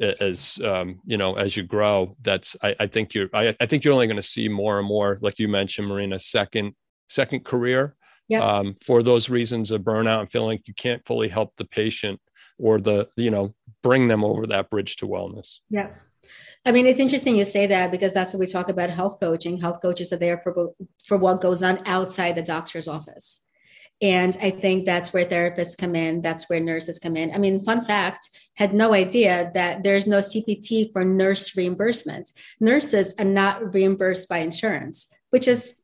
as 0.00 0.58
um, 0.64 1.00
you 1.04 1.16
know 1.16 1.34
as 1.34 1.56
you 1.56 1.62
grow 1.62 2.16
that's 2.22 2.56
i, 2.62 2.74
I 2.80 2.86
think 2.86 3.14
you're 3.14 3.28
I, 3.32 3.54
I, 3.60 3.66
think 3.66 3.84
you're 3.84 3.92
only 3.92 4.06
going 4.06 4.16
to 4.16 4.22
see 4.22 4.48
more 4.48 4.78
and 4.78 4.88
more 4.88 5.18
like 5.20 5.38
you 5.38 5.48
mentioned 5.48 5.88
marina 5.88 6.18
second 6.18 6.74
second 7.08 7.44
career 7.44 7.96
yep. 8.30 8.42
um, 8.42 8.74
for 8.82 9.02
those 9.02 9.28
reasons 9.28 9.70
of 9.70 9.82
burnout 9.82 10.20
and 10.20 10.30
feeling 10.30 10.48
like 10.48 10.68
you 10.68 10.74
can't 10.74 11.04
fully 11.04 11.28
help 11.28 11.54
the 11.56 11.64
patient 11.64 12.20
or 12.58 12.80
the 12.80 13.08
you 13.16 13.30
know 13.30 13.54
bring 13.82 14.08
them 14.08 14.24
over 14.24 14.46
that 14.46 14.70
bridge 14.70 14.96
to 14.96 15.06
wellness 15.06 15.58
yeah 15.68 15.90
I 16.66 16.72
mean, 16.72 16.86
it's 16.86 17.00
interesting 17.00 17.36
you 17.36 17.44
say 17.44 17.66
that 17.68 17.90
because 17.90 18.12
that's 18.12 18.34
what 18.34 18.40
we 18.40 18.46
talk 18.46 18.68
about 18.68 18.90
health 18.90 19.18
coaching. 19.18 19.58
Health 19.58 19.80
coaches 19.80 20.12
are 20.12 20.18
there 20.18 20.38
for 20.38 20.72
for 21.04 21.16
what 21.16 21.40
goes 21.40 21.62
on 21.62 21.80
outside 21.86 22.34
the 22.34 22.42
doctor's 22.42 22.86
office. 22.86 23.46
And 24.02 24.36
I 24.40 24.50
think 24.50 24.86
that's 24.86 25.12
where 25.12 25.26
therapists 25.26 25.76
come 25.76 25.94
in. 25.94 26.22
That's 26.22 26.48
where 26.48 26.60
nurses 26.60 26.98
come 26.98 27.16
in. 27.16 27.34
I 27.34 27.38
mean, 27.38 27.60
fun 27.60 27.82
fact 27.82 28.30
had 28.54 28.72
no 28.72 28.94
idea 28.94 29.50
that 29.54 29.82
there's 29.82 30.06
no 30.06 30.18
CPT 30.18 30.92
for 30.92 31.04
nurse 31.04 31.54
reimbursement. 31.54 32.32
Nurses 32.60 33.14
are 33.18 33.26
not 33.26 33.74
reimbursed 33.74 34.28
by 34.28 34.38
insurance, 34.38 35.12
which 35.30 35.46
is 35.46 35.79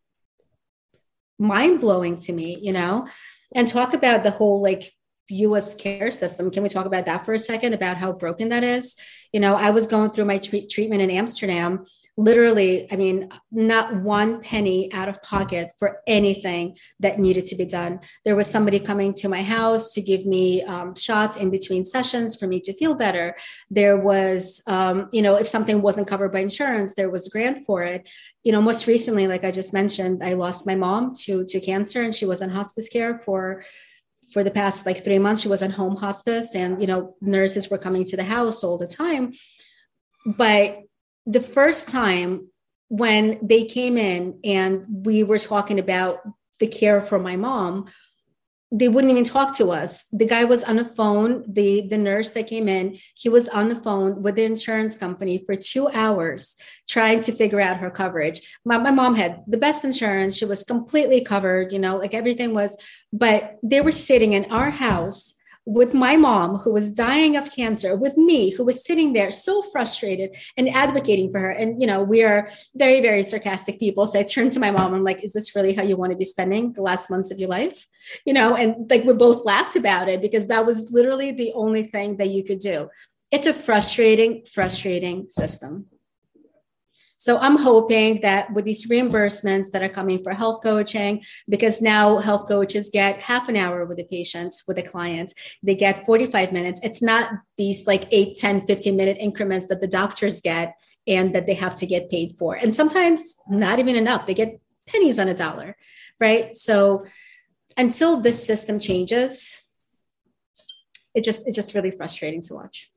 mind 1.39 1.81
blowing 1.81 2.19
to 2.19 2.33
me, 2.33 2.59
you 2.61 2.73
know, 2.73 3.09
and 3.55 3.69
talk 3.69 3.95
about 3.95 4.23
the 4.23 4.31
whole 4.31 4.63
like 4.63 4.93
US 5.29 5.75
care 5.75 6.11
system. 6.11 6.51
Can 6.51 6.63
we 6.63 6.69
talk 6.69 6.87
about 6.87 7.07
that 7.07 7.25
for 7.25 7.35
a 7.35 7.39
second 7.39 7.75
about 7.75 7.97
how 7.97 8.13
broken 8.13 8.49
that 8.51 8.65
is? 8.65 8.97
You 9.33 9.41
know, 9.41 9.55
I 9.57 9.71
was 9.71 9.87
going 9.87 10.11
through 10.11 10.27
my 10.27 10.39
tre- 10.39 10.67
treatment 10.67 11.03
in 11.03 11.11
Amsterdam 11.11 11.85
literally, 12.17 12.91
I 12.91 12.97
mean, 12.97 13.29
not 13.53 13.95
one 13.95 14.41
penny 14.41 14.93
out 14.93 15.09
of 15.09 15.23
pocket 15.23 15.73
for 15.79 16.01
anything 16.07 16.77
that 17.01 17.19
needed 17.19 17.45
to 17.47 17.57
be 17.57 17.67
done. 17.67 18.01
There 18.25 18.35
was 18.35 18.47
somebody 18.47 18.81
coming 18.81 19.13
to 19.15 19.29
my 19.29 19.43
house 19.43 19.93
to 19.95 20.01
give 20.01 20.25
me 20.25 20.63
um, 20.65 20.95
shots 20.95 21.37
in 21.37 21.51
between 21.51 21.85
sessions 21.85 22.35
for 22.35 22.47
me 22.47 22.61
to 22.61 22.73
feel 22.73 22.95
better. 22.95 23.37
There 23.71 23.99
was, 23.99 24.63
um, 24.67 25.09
you 25.13 25.21
know, 25.21 25.37
if 25.37 25.47
something 25.47 25.83
wasn't 25.83 26.09
covered 26.09 26.33
by 26.33 26.41
insurance, 26.41 26.95
there 26.95 27.11
was 27.11 27.27
a 27.27 27.31
grant 27.31 27.67
for 27.67 27.83
it. 27.83 28.09
You 28.45 28.53
know, 28.53 28.63
most 28.63 28.87
recently, 28.87 29.27
like 29.29 29.45
I 29.45 29.51
just 29.51 29.75
mentioned, 29.75 30.25
I 30.25 30.33
lost 30.33 30.67
my 30.67 30.75
mom 30.75 31.13
to 31.25 31.45
to 31.45 31.61
cancer, 31.61 32.01
and 32.01 32.15
she 32.15 32.25
was 32.25 32.41
in 32.41 32.51
hospice 32.51 32.89
care 32.89 33.19
for 33.19 33.65
for 34.33 34.43
the 34.43 34.51
past 34.51 34.87
like 34.87 35.05
three 35.05 35.19
months 35.19 35.43
she 35.43 35.49
was 35.49 35.63
in 35.63 35.71
home 35.71 35.97
hospice 35.97 36.55
and 36.55 36.81
you 36.81 36.87
know 36.87 37.15
nurses 37.21 37.71
were 37.71 37.79
coming 37.79 38.05
to 38.05 38.17
the 38.17 38.25
house 38.25 38.65
all 38.65 38.79
the 38.79 38.87
time. 38.87 39.33
But 40.25 40.83
the 41.27 41.41
first 41.41 41.89
time 41.89 42.49
when 42.89 43.39
they 43.43 43.65
came 43.65 43.97
in 43.97 44.41
and 44.45 44.85
we 44.89 45.25
were 45.25 45.39
talking 45.39 45.79
about 45.79 46.19
the 46.61 46.67
care 46.67 47.01
for 47.01 47.19
my 47.19 47.37
mom 47.37 47.87
they 48.73 48.89
wouldn't 48.89 49.13
even 49.13 49.25
talk 49.25 49.57
to 49.57 49.71
us. 49.71 50.05
The 50.13 50.27
guy 50.27 50.45
was 50.45 50.65
on 50.65 50.77
the 50.77 50.85
phone 50.85 51.45
the 51.47 51.87
the 51.89 51.99
nurse 51.99 52.33
that 52.33 52.49
came 52.49 52.69
in 52.69 52.99
he 53.15 53.29
was 53.29 53.49
on 53.49 53.69
the 53.69 53.77
phone 53.77 54.23
with 54.23 54.35
the 54.35 54.45
insurance 54.45 54.97
company 54.97 55.43
for 55.47 55.55
two 55.55 55.89
hours 55.89 56.57
trying 56.89 57.21
to 57.21 57.33
figure 57.33 57.61
out 57.61 57.79
her 57.79 57.91
coverage. 57.91 58.41
My, 58.65 58.79
my 58.79 58.91
mom 58.91 59.15
had 59.15 59.43
the 59.47 59.57
best 59.57 59.85
insurance. 59.85 60.37
She 60.37 60.45
was 60.45 60.65
completely 60.65 61.23
covered 61.23 61.73
you 61.73 61.79
know 61.79 61.97
like 61.97 62.15
everything 62.15 62.55
was 62.55 62.77
but 63.13 63.57
they 63.63 63.81
were 63.81 63.93
sitting 63.93 64.33
in 64.33 64.47
our 64.47 64.71
house 64.71 65.36
with 65.67 65.93
my 65.93 66.17
mom 66.17 66.57
who 66.59 66.73
was 66.73 66.93
dying 66.93 67.37
of 67.37 67.53
cancer 67.55 67.97
with 67.97 68.17
me 68.17 68.51
who 68.51 68.65
was 68.65 68.85
sitting 68.85 69.13
there 69.13 69.33
so 69.33 69.63
frustrated 69.63 70.35
and 70.57 70.69
advocating 70.69 71.29
for 71.29 71.41
her. 71.41 71.51
And 71.51 71.81
you 71.83 71.89
know 71.89 72.03
we 72.05 72.23
are 72.23 72.49
very 72.77 73.01
very 73.01 73.25
sarcastic 73.25 73.81
people. 73.81 74.07
So 74.07 74.21
i 74.21 74.23
turned 74.23 74.53
to 74.53 74.61
my 74.61 74.71
mom. 74.71 74.95
I'm 74.95 75.05
like 75.05 75.25
is 75.25 75.33
this 75.33 75.55
really 75.57 75.75
how 75.75 75.83
you 75.83 75.97
want 75.97 76.13
to 76.13 76.17
be 76.17 76.25
spending 76.25 76.73
the 76.73 76.83
last 76.83 77.11
months 77.11 77.33
of 77.33 77.39
your 77.39 77.49
life? 77.49 77.87
You 78.25 78.33
know 78.33 78.55
and 78.55 78.89
like 78.89 79.05
we 79.05 79.13
both 79.13 79.45
laughed 79.45 79.75
about 79.75 80.09
it 80.09 80.23
because 80.23 80.47
that 80.47 80.65
was 80.65 80.93
literally 80.93 81.33
the 81.33 81.53
only 81.55 81.83
thing 81.83 82.17
that 82.19 82.31
you 82.31 82.45
could 82.45 82.61
do. 82.61 82.89
It's 83.33 83.49
a 83.49 83.53
frustrating 83.53 84.45
frustrating 84.47 85.29
system 85.29 85.87
so 87.19 87.39
I'm 87.39 87.57
hoping 87.57 88.21
that 88.21 88.53
with 88.53 88.65
these 88.65 88.89
reimbursements 88.89 89.71
that 89.71 89.83
are 89.83 89.89
coming 89.89 90.23
for 90.23 90.33
health 90.33 90.63
coaching, 90.63 91.23
because 91.49 91.81
now 91.81 92.19
health 92.19 92.47
coaches 92.47 92.91
get 92.93 93.23
half 93.23 93.49
an 93.49 93.57
hour 93.57 93.85
with 93.87 93.97
the 93.97 94.05
patients, 94.05 94.65
with 94.69 94.77
the 94.77 94.83
clients, 94.83 95.35
they 95.63 95.75
get 95.75 96.05
45 96.05 96.53
minutes. 96.53 96.81
It's 96.83 97.03
not 97.03 97.31
these 97.57 97.87
like 97.87 98.05
8, 98.11 98.37
10, 98.37 98.67
15 98.67 98.97
minute 98.97 99.17
increments 99.19 99.67
that 99.69 99.81
the 99.81 99.89
doctors 99.89 100.41
get 100.41 100.75
and 101.07 101.35
that 101.35 101.47
they 101.47 101.55
have 101.55 101.75
to 101.77 101.87
get 101.87 102.11
paid 102.11 102.33
for. 102.33 102.55
And 102.55 102.75
sometimes 102.75 103.35
not 103.49 103.79
even 103.79 103.97
enough. 103.97 104.27
They 104.27 104.35
get 104.35 104.61
pennies 104.87 105.19
on 105.19 105.29
a 105.29 105.35
dollar, 105.35 105.77
right? 106.21 106.55
So 106.55 107.07
until 107.77 108.21
this 108.21 108.45
system 108.45 108.79
changes, 108.79 109.63
it 111.15 111.25
just 111.25 111.47
it's 111.47 111.57
just 111.57 111.75
really 111.75 111.91
frustrating 111.91 112.43
to 112.43 112.55
watch. 112.55 112.91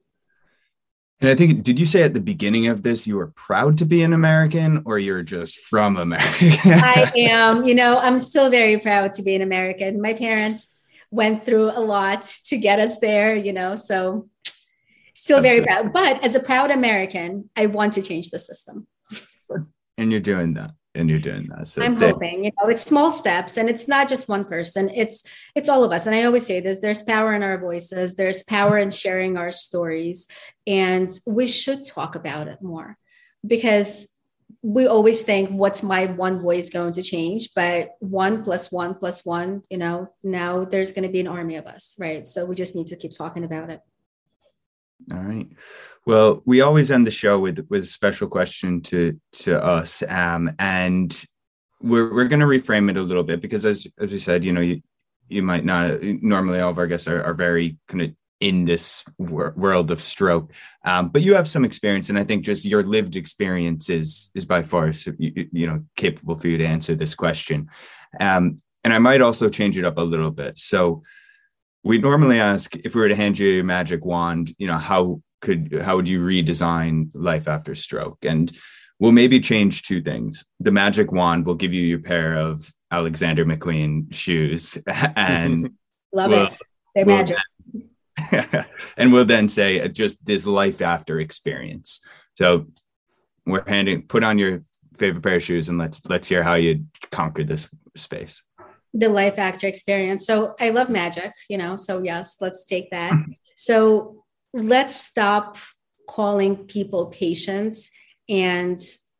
And 1.21 1.29
I 1.29 1.35
think, 1.35 1.63
did 1.63 1.79
you 1.79 1.85
say 1.85 2.03
at 2.03 2.13
the 2.13 2.21
beginning 2.21 2.67
of 2.67 2.81
this 2.81 3.05
you 3.05 3.17
were 3.17 3.27
proud 3.27 3.77
to 3.79 3.85
be 3.85 4.03
an 4.03 4.13
American 4.13 4.83
or 4.85 4.99
you're 4.99 5.23
just 5.23 5.57
from 5.57 5.97
America? 5.97 6.51
I 6.65 7.11
am. 7.17 7.65
You 7.65 7.75
know, 7.75 7.97
I'm 7.97 8.19
still 8.19 8.49
very 8.49 8.77
proud 8.77 9.13
to 9.13 9.23
be 9.23 9.35
an 9.35 9.41
American. 9.41 10.01
My 10.01 10.13
parents 10.13 10.81
went 11.11 11.43
through 11.43 11.71
a 11.71 11.81
lot 11.81 12.21
to 12.45 12.57
get 12.57 12.79
us 12.79 12.99
there, 12.99 13.35
you 13.35 13.51
know, 13.51 13.75
so 13.75 14.29
still 15.13 15.41
very 15.41 15.61
proud. 15.61 15.91
But 15.91 16.23
as 16.23 16.35
a 16.35 16.39
proud 16.39 16.71
American, 16.71 17.49
I 17.55 17.65
want 17.65 17.95
to 17.95 18.01
change 18.01 18.29
the 18.29 18.39
system. 18.39 18.87
And 19.97 20.11
you're 20.11 20.21
doing 20.21 20.53
that 20.53 20.71
and 20.99 21.09
you're 21.09 21.19
doing 21.19 21.47
that. 21.47 21.67
So 21.67 21.81
I'm 21.81 21.95
they- 21.95 22.11
hoping, 22.11 22.45
you 22.45 22.51
know, 22.61 22.69
it's 22.69 22.83
small 22.83 23.09
steps 23.11 23.57
and 23.57 23.69
it's 23.69 23.87
not 23.87 24.09
just 24.09 24.29
one 24.29 24.45
person. 24.45 24.89
It's 24.93 25.23
it's 25.55 25.69
all 25.69 25.83
of 25.83 25.91
us. 25.91 26.05
And 26.05 26.15
I 26.15 26.23
always 26.23 26.45
say 26.45 26.59
this, 26.59 26.79
there's 26.79 27.03
power 27.03 27.33
in 27.33 27.41
our 27.41 27.57
voices, 27.57 28.15
there's 28.15 28.43
power 28.43 28.77
in 28.77 28.89
sharing 28.89 29.37
our 29.37 29.51
stories. 29.51 30.27
And 30.67 31.09
we 31.25 31.47
should 31.47 31.85
talk 31.85 32.15
about 32.15 32.47
it 32.47 32.61
more 32.61 32.97
because 33.45 34.13
we 34.61 34.87
always 34.87 35.21
think 35.23 35.49
what's 35.51 35.81
my 35.83 36.07
one 36.07 36.41
voice 36.41 36.69
going 36.69 36.91
to 36.91 37.03
change 37.03 37.53
but 37.55 37.91
one 37.99 38.43
plus 38.43 38.71
one 38.71 38.93
plus 38.93 39.23
one 39.23 39.61
you 39.69 39.77
know 39.77 40.11
now 40.23 40.65
there's 40.65 40.91
going 40.91 41.03
to 41.03 41.11
be 41.11 41.19
an 41.19 41.27
army 41.27 41.55
of 41.55 41.65
us 41.65 41.95
right 41.99 42.27
so 42.27 42.45
we 42.45 42.55
just 42.55 42.75
need 42.75 42.87
to 42.87 42.97
keep 42.97 43.11
talking 43.15 43.43
about 43.43 43.69
it 43.69 43.79
all 45.11 45.23
right. 45.23 45.47
Well, 46.05 46.41
we 46.45 46.61
always 46.61 46.91
end 46.91 47.07
the 47.07 47.11
show 47.11 47.39
with 47.39 47.65
with 47.69 47.83
a 47.83 47.87
special 47.87 48.27
question 48.27 48.81
to 48.83 49.19
to 49.43 49.63
us, 49.63 50.03
um, 50.07 50.51
and 50.59 51.13
we're 51.81 52.13
we're 52.13 52.27
going 52.27 52.39
to 52.39 52.45
reframe 52.45 52.89
it 52.89 52.97
a 52.97 53.01
little 53.01 53.23
bit 53.23 53.41
because, 53.41 53.65
as 53.65 53.87
as 53.99 54.11
you 54.11 54.19
said, 54.19 54.43
you 54.43 54.53
know, 54.53 54.61
you 54.61 54.81
you 55.27 55.41
might 55.41 55.65
not 55.65 56.01
normally 56.01 56.59
all 56.59 56.71
of 56.71 56.77
our 56.77 56.87
guests 56.87 57.07
are, 57.07 57.23
are 57.23 57.33
very 57.33 57.77
kind 57.87 58.01
of 58.01 58.11
in 58.39 58.65
this 58.65 59.03
wor- 59.17 59.53
world 59.57 59.91
of 59.91 60.01
stroke, 60.01 60.53
um, 60.85 61.09
but 61.09 61.21
you 61.21 61.35
have 61.35 61.49
some 61.49 61.65
experience, 61.65 62.09
and 62.09 62.17
I 62.17 62.23
think 62.23 62.45
just 62.45 62.65
your 62.65 62.83
lived 62.83 63.15
experience 63.15 63.89
is 63.89 64.31
is 64.35 64.45
by 64.45 64.61
far 64.63 64.91
you, 65.17 65.47
you 65.51 65.67
know 65.67 65.83
capable 65.95 66.35
for 66.35 66.47
you 66.47 66.57
to 66.57 66.65
answer 66.65 66.95
this 66.95 67.15
question. 67.15 67.67
Um, 68.19 68.57
and 68.83 68.93
I 68.93 68.99
might 68.99 69.21
also 69.21 69.49
change 69.49 69.77
it 69.77 69.85
up 69.85 69.97
a 69.97 70.01
little 70.01 70.31
bit. 70.31 70.57
So 70.57 71.03
we 71.83 71.97
normally 71.97 72.39
ask 72.39 72.75
if 72.75 72.95
we 72.95 73.01
were 73.01 73.09
to 73.09 73.15
hand 73.15 73.39
you 73.39 73.61
a 73.61 73.63
magic 73.63 74.05
wand, 74.05 74.53
you 74.57 74.67
know, 74.67 74.77
how 74.77 75.21
could 75.41 75.79
how 75.81 75.95
would 75.95 76.09
you 76.09 76.19
redesign 76.19 77.09
life 77.13 77.47
after 77.47 77.75
stroke? 77.75 78.23
And 78.23 78.51
we'll 78.99 79.11
maybe 79.11 79.39
change 79.39 79.83
two 79.83 80.01
things. 80.01 80.45
The 80.59 80.71
magic 80.71 81.11
wand 81.11 81.45
will 81.45 81.55
give 81.55 81.73
you 81.73 81.83
your 81.83 81.99
pair 81.99 82.35
of 82.35 82.71
Alexander 82.91 83.45
McQueen 83.45 84.13
shoes, 84.13 84.77
and 84.87 85.71
love 86.13 86.31
we'll, 86.31 86.47
it. 86.47 86.53
They're 86.95 87.05
we'll 87.05 87.17
magic. 87.17 87.37
And 88.97 89.13
we'll 89.13 89.23
then 89.23 89.47
say 89.47 89.79
uh, 89.79 89.87
just 89.87 90.25
this 90.25 90.45
life 90.45 90.81
after 90.81 91.21
experience. 91.21 92.01
So 92.35 92.67
we're 93.45 93.63
handing 93.65 94.07
put 94.07 94.23
on 94.23 94.37
your 94.37 94.63
favorite 94.97 95.23
pair 95.23 95.35
of 95.35 95.43
shoes, 95.43 95.69
and 95.69 95.77
let's 95.77 96.05
let's 96.05 96.27
hear 96.27 96.43
how 96.43 96.55
you 96.55 96.85
conquered 97.11 97.47
this 97.47 97.69
space. 97.95 98.43
The 98.93 99.09
life 99.09 99.37
actor 99.37 99.67
experience. 99.67 100.25
So 100.25 100.55
I 100.59 100.69
love 100.69 100.89
magic, 100.89 101.33
you 101.49 101.57
know. 101.57 101.75
So 101.75 102.01
yes, 102.03 102.37
let's 102.41 102.63
take 102.63 102.89
that. 102.91 103.13
so 103.55 104.23
let's 104.53 104.95
stop 104.95 105.57
calling 106.07 106.65
people 106.65 107.07
patients 107.07 107.91
and 108.27 108.79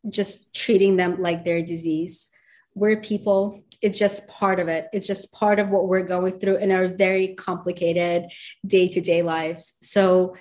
just 0.09 0.53
treating 0.55 0.97
them 0.97 1.21
like 1.21 1.43
their 1.43 1.61
disease. 1.61 2.29
We're 2.75 3.01
people. 3.01 3.63
It's 3.81 3.99
just 3.99 4.27
part 4.27 4.59
of 4.59 4.67
it. 4.67 4.87
It's 4.93 5.07
just 5.07 5.31
part 5.31 5.59
of 5.59 5.69
what 5.69 5.87
we're 5.87 6.03
going 6.03 6.39
through 6.39 6.57
in 6.57 6.71
our 6.71 6.87
very 6.87 7.35
complicated 7.35 8.31
day 8.65 8.87
to 8.89 9.01
day 9.01 9.21
lives. 9.21 9.77
So, 9.81 10.35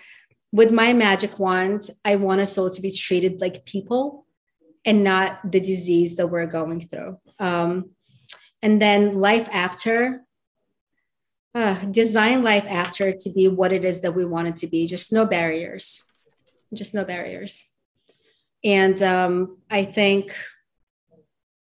with 0.51 0.73
my 0.73 0.95
magic 0.95 1.39
wand, 1.39 1.83
I 2.07 2.17
want 2.17 2.41
us 2.41 2.57
all 2.57 2.71
to 2.71 2.81
be 2.81 2.91
treated 2.91 3.41
like 3.41 3.67
people 3.67 4.27
and 4.85 5.05
not 5.05 5.39
the 5.45 5.61
disease 5.61 6.17
that 6.17 6.29
we're 6.29 6.47
going 6.47 6.81
through. 6.81 7.19
Um, 7.39 7.91
and 8.63 8.81
then 8.81 9.21
life 9.21 9.49
after, 9.53 10.25
uh, 11.55 11.75
design 11.87 12.43
life 12.43 12.67
after 12.69 13.13
to 13.13 13.31
be 13.31 13.49
what 13.49 13.73
it 13.73 13.85
is 13.85 14.01
that 14.03 14.15
we 14.15 14.25
want 14.25 14.49
it 14.49 14.57
to 14.57 14.67
be. 14.67 14.87
Just 14.87 15.13
no 15.13 15.25
barriers, 15.25 16.05
just 16.73 16.95
no 16.95 17.05
barriers. 17.05 17.65
And 18.65 19.01
um, 19.03 19.59
I 19.71 19.85
think, 19.85 20.35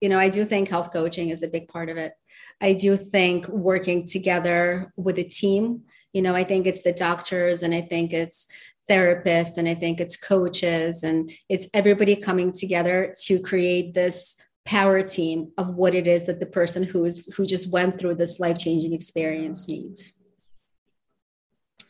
you 0.01 0.09
know, 0.09 0.19
I 0.19 0.29
do 0.29 0.45
think 0.45 0.69
health 0.69 0.91
coaching 0.93 1.29
is 1.29 1.43
a 1.43 1.47
big 1.47 1.67
part 1.67 1.89
of 1.89 1.97
it. 1.97 2.13
I 2.61 2.73
do 2.73 2.95
think 2.95 3.47
working 3.47 4.05
together 4.05 4.93
with 4.95 5.17
a 5.17 5.23
team, 5.23 5.83
you 6.13 6.21
know, 6.21 6.36
I 6.36 6.43
think 6.43 6.67
it's 6.67 6.83
the 6.83 6.93
doctors 6.93 7.61
and 7.61 7.73
I 7.73 7.81
think 7.81 8.13
it's 8.13 8.47
therapists 8.89 9.57
and 9.57 9.67
I 9.67 9.73
think 9.73 9.99
it's 9.99 10.15
coaches 10.15 11.03
and 11.03 11.31
it's 11.49 11.67
everybody 11.73 12.15
coming 12.15 12.51
together 12.51 13.15
to 13.23 13.39
create 13.39 13.93
this 13.93 14.36
power 14.66 15.01
team 15.01 15.51
of 15.57 15.76
what 15.76 15.93
it 15.93 16.07
is 16.07 16.26
that 16.26 16.39
the 16.39 16.45
person 16.45 16.84
who 16.84 17.05
is 17.05 17.32
who 17.36 17.45
just 17.45 17.72
went 17.72 17.99
through 17.99 18.16
this 18.16 18.39
life-changing 18.39 18.93
experience 18.93 19.68
needs. 19.68 20.13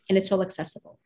And 0.09 0.17
it's 0.17 0.31
all 0.31 0.41
accessible. 0.41 0.99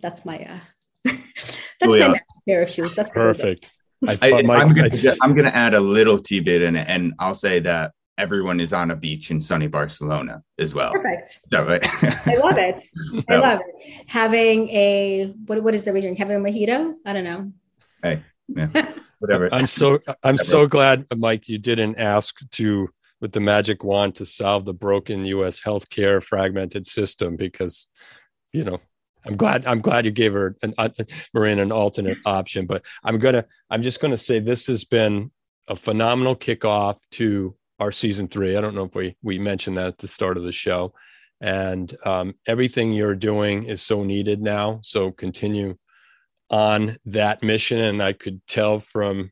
That's 0.00 0.24
my 0.24 0.38
uh 0.44 0.60
that's 1.04 1.58
oh, 1.82 1.94
yeah. 1.94 2.08
my 2.08 2.20
pair 2.48 2.62
of 2.62 2.70
shoes. 2.70 2.94
That's 2.94 3.10
perfect. 3.10 3.72
I, 4.06 4.18
I, 4.20 4.28
am 4.40 4.74
gonna, 4.74 5.16
I'm 5.22 5.34
gonna 5.34 5.48
add 5.48 5.74
a 5.74 5.80
little 5.80 6.18
tidbit 6.18 6.62
in 6.62 6.76
it, 6.76 6.86
and 6.88 7.14
I'll 7.18 7.34
say 7.34 7.60
that 7.60 7.92
everyone 8.18 8.60
is 8.60 8.72
on 8.72 8.90
a 8.90 8.96
beach 8.96 9.30
in 9.30 9.40
sunny 9.40 9.66
Barcelona 9.66 10.42
as 10.58 10.74
well. 10.74 10.92
Perfect. 10.92 11.38
So, 11.52 11.64
right. 11.64 12.26
I 12.26 12.36
love 12.36 12.58
it. 12.58 12.82
I 13.28 13.36
love 13.36 13.60
it. 13.64 14.04
Having 14.06 14.68
a 14.68 15.34
what 15.46 15.62
what 15.62 15.74
is 15.74 15.82
the 15.82 15.92
region? 15.92 16.14
Having 16.16 16.36
a 16.36 16.40
mojito? 16.40 16.94
I 17.04 17.12
don't 17.12 17.24
know. 17.24 17.52
Hey, 18.02 18.22
yeah, 18.48 18.92
whatever. 19.18 19.48
I'm 19.52 19.66
so 19.66 20.00
I'm 20.22 20.36
so 20.36 20.66
glad, 20.66 21.06
Mike, 21.16 21.48
you 21.48 21.58
didn't 21.58 21.96
ask 21.96 22.36
to 22.52 22.88
with 23.20 23.32
the 23.32 23.40
magic 23.40 23.82
wand 23.82 24.14
to 24.16 24.26
solve 24.26 24.64
the 24.64 24.74
broken 24.74 25.24
U.S. 25.24 25.60
healthcare 25.60 26.22
fragmented 26.22 26.86
system 26.86 27.36
because 27.36 27.86
you 28.52 28.64
know 28.64 28.80
I'm 29.24 29.36
glad 29.36 29.66
I'm 29.66 29.80
glad 29.80 30.04
you 30.04 30.12
gave 30.12 30.32
her 30.32 30.56
an 30.62 30.74
uh, 30.78 30.88
Marina 31.34 31.62
an 31.62 31.72
alternate 31.72 32.18
option. 32.24 32.66
But 32.66 32.84
I'm 33.02 33.18
gonna 33.18 33.44
I'm 33.70 33.82
just 33.82 34.00
gonna 34.00 34.18
say 34.18 34.38
this 34.38 34.66
has 34.66 34.84
been 34.84 35.30
a 35.68 35.76
phenomenal 35.76 36.36
kickoff 36.36 36.98
to 37.12 37.56
our 37.80 37.92
season 37.92 38.28
three. 38.28 38.56
I 38.56 38.60
don't 38.60 38.74
know 38.74 38.84
if 38.84 38.94
we 38.94 39.16
we 39.22 39.38
mentioned 39.38 39.76
that 39.76 39.88
at 39.88 39.98
the 39.98 40.08
start 40.08 40.36
of 40.36 40.44
the 40.44 40.52
show, 40.52 40.94
and 41.40 41.94
um, 42.04 42.34
everything 42.46 42.92
you're 42.92 43.16
doing 43.16 43.64
is 43.64 43.82
so 43.82 44.04
needed 44.04 44.40
now. 44.40 44.80
So 44.82 45.10
continue 45.10 45.76
on 46.50 46.96
that 47.06 47.42
mission, 47.42 47.78
and 47.78 48.02
I 48.02 48.12
could 48.12 48.40
tell 48.46 48.80
from 48.80 49.30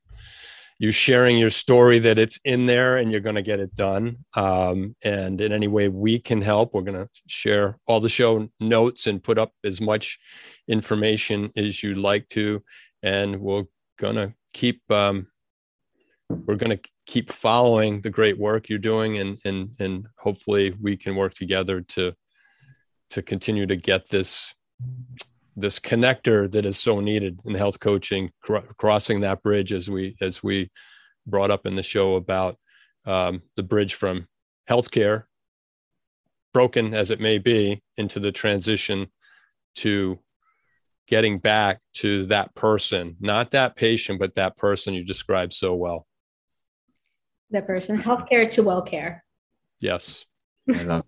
you 0.78 0.90
sharing 0.90 1.38
your 1.38 1.50
story 1.50 1.98
that 2.00 2.18
it's 2.18 2.38
in 2.44 2.66
there 2.66 2.96
and 2.96 3.10
you're 3.10 3.20
going 3.20 3.36
to 3.36 3.42
get 3.42 3.60
it 3.60 3.74
done. 3.74 4.18
Um, 4.34 4.96
and 5.02 5.40
in 5.40 5.52
any 5.52 5.68
way 5.68 5.88
we 5.88 6.18
can 6.18 6.40
help, 6.40 6.74
we're 6.74 6.82
going 6.82 7.00
to 7.00 7.08
share 7.26 7.78
all 7.86 8.00
the 8.00 8.08
show 8.08 8.48
notes 8.60 9.06
and 9.06 9.22
put 9.22 9.38
up 9.38 9.52
as 9.64 9.80
much 9.80 10.18
information 10.68 11.50
as 11.56 11.82
you'd 11.82 11.98
like 11.98 12.28
to. 12.30 12.62
And 13.02 13.40
we're 13.40 13.64
going 13.98 14.16
to 14.16 14.34
keep, 14.52 14.82
um, 14.90 15.28
we're 16.28 16.56
going 16.56 16.76
to 16.76 16.90
keep 17.06 17.30
following 17.30 18.00
the 18.00 18.10
great 18.10 18.38
work 18.38 18.68
you're 18.68 18.78
doing 18.78 19.18
and, 19.18 19.38
and, 19.44 19.70
and 19.78 20.06
hopefully 20.18 20.74
we 20.80 20.96
can 20.96 21.14
work 21.14 21.34
together 21.34 21.82
to, 21.82 22.14
to 23.10 23.22
continue 23.22 23.66
to 23.66 23.76
get 23.76 24.08
this 24.08 24.54
this 25.56 25.78
connector 25.78 26.50
that 26.50 26.66
is 26.66 26.78
so 26.78 27.00
needed 27.00 27.40
in 27.44 27.54
health 27.54 27.78
coaching 27.78 28.30
crossing 28.76 29.20
that 29.20 29.42
bridge 29.42 29.72
as 29.72 29.88
we 29.88 30.16
as 30.20 30.42
we 30.42 30.70
brought 31.26 31.50
up 31.50 31.66
in 31.66 31.76
the 31.76 31.82
show 31.82 32.16
about 32.16 32.56
um, 33.06 33.42
the 33.56 33.62
bridge 33.62 33.94
from 33.94 34.26
healthcare 34.68 35.24
broken 36.52 36.94
as 36.94 37.10
it 37.10 37.20
may 37.20 37.38
be 37.38 37.82
into 37.96 38.20
the 38.20 38.32
transition 38.32 39.06
to 39.76 40.18
getting 41.06 41.38
back 41.38 41.80
to 41.92 42.26
that 42.26 42.54
person 42.54 43.16
not 43.20 43.50
that 43.50 43.76
patient 43.76 44.18
but 44.18 44.34
that 44.34 44.56
person 44.56 44.94
you 44.94 45.04
described 45.04 45.52
so 45.52 45.74
well. 45.74 46.06
That 47.50 47.66
person 47.66 48.00
healthcare 48.00 48.52
to 48.54 48.62
well 48.62 48.82
care. 48.82 49.24
Yes. 49.80 50.24
I 50.68 50.82
love 50.82 51.03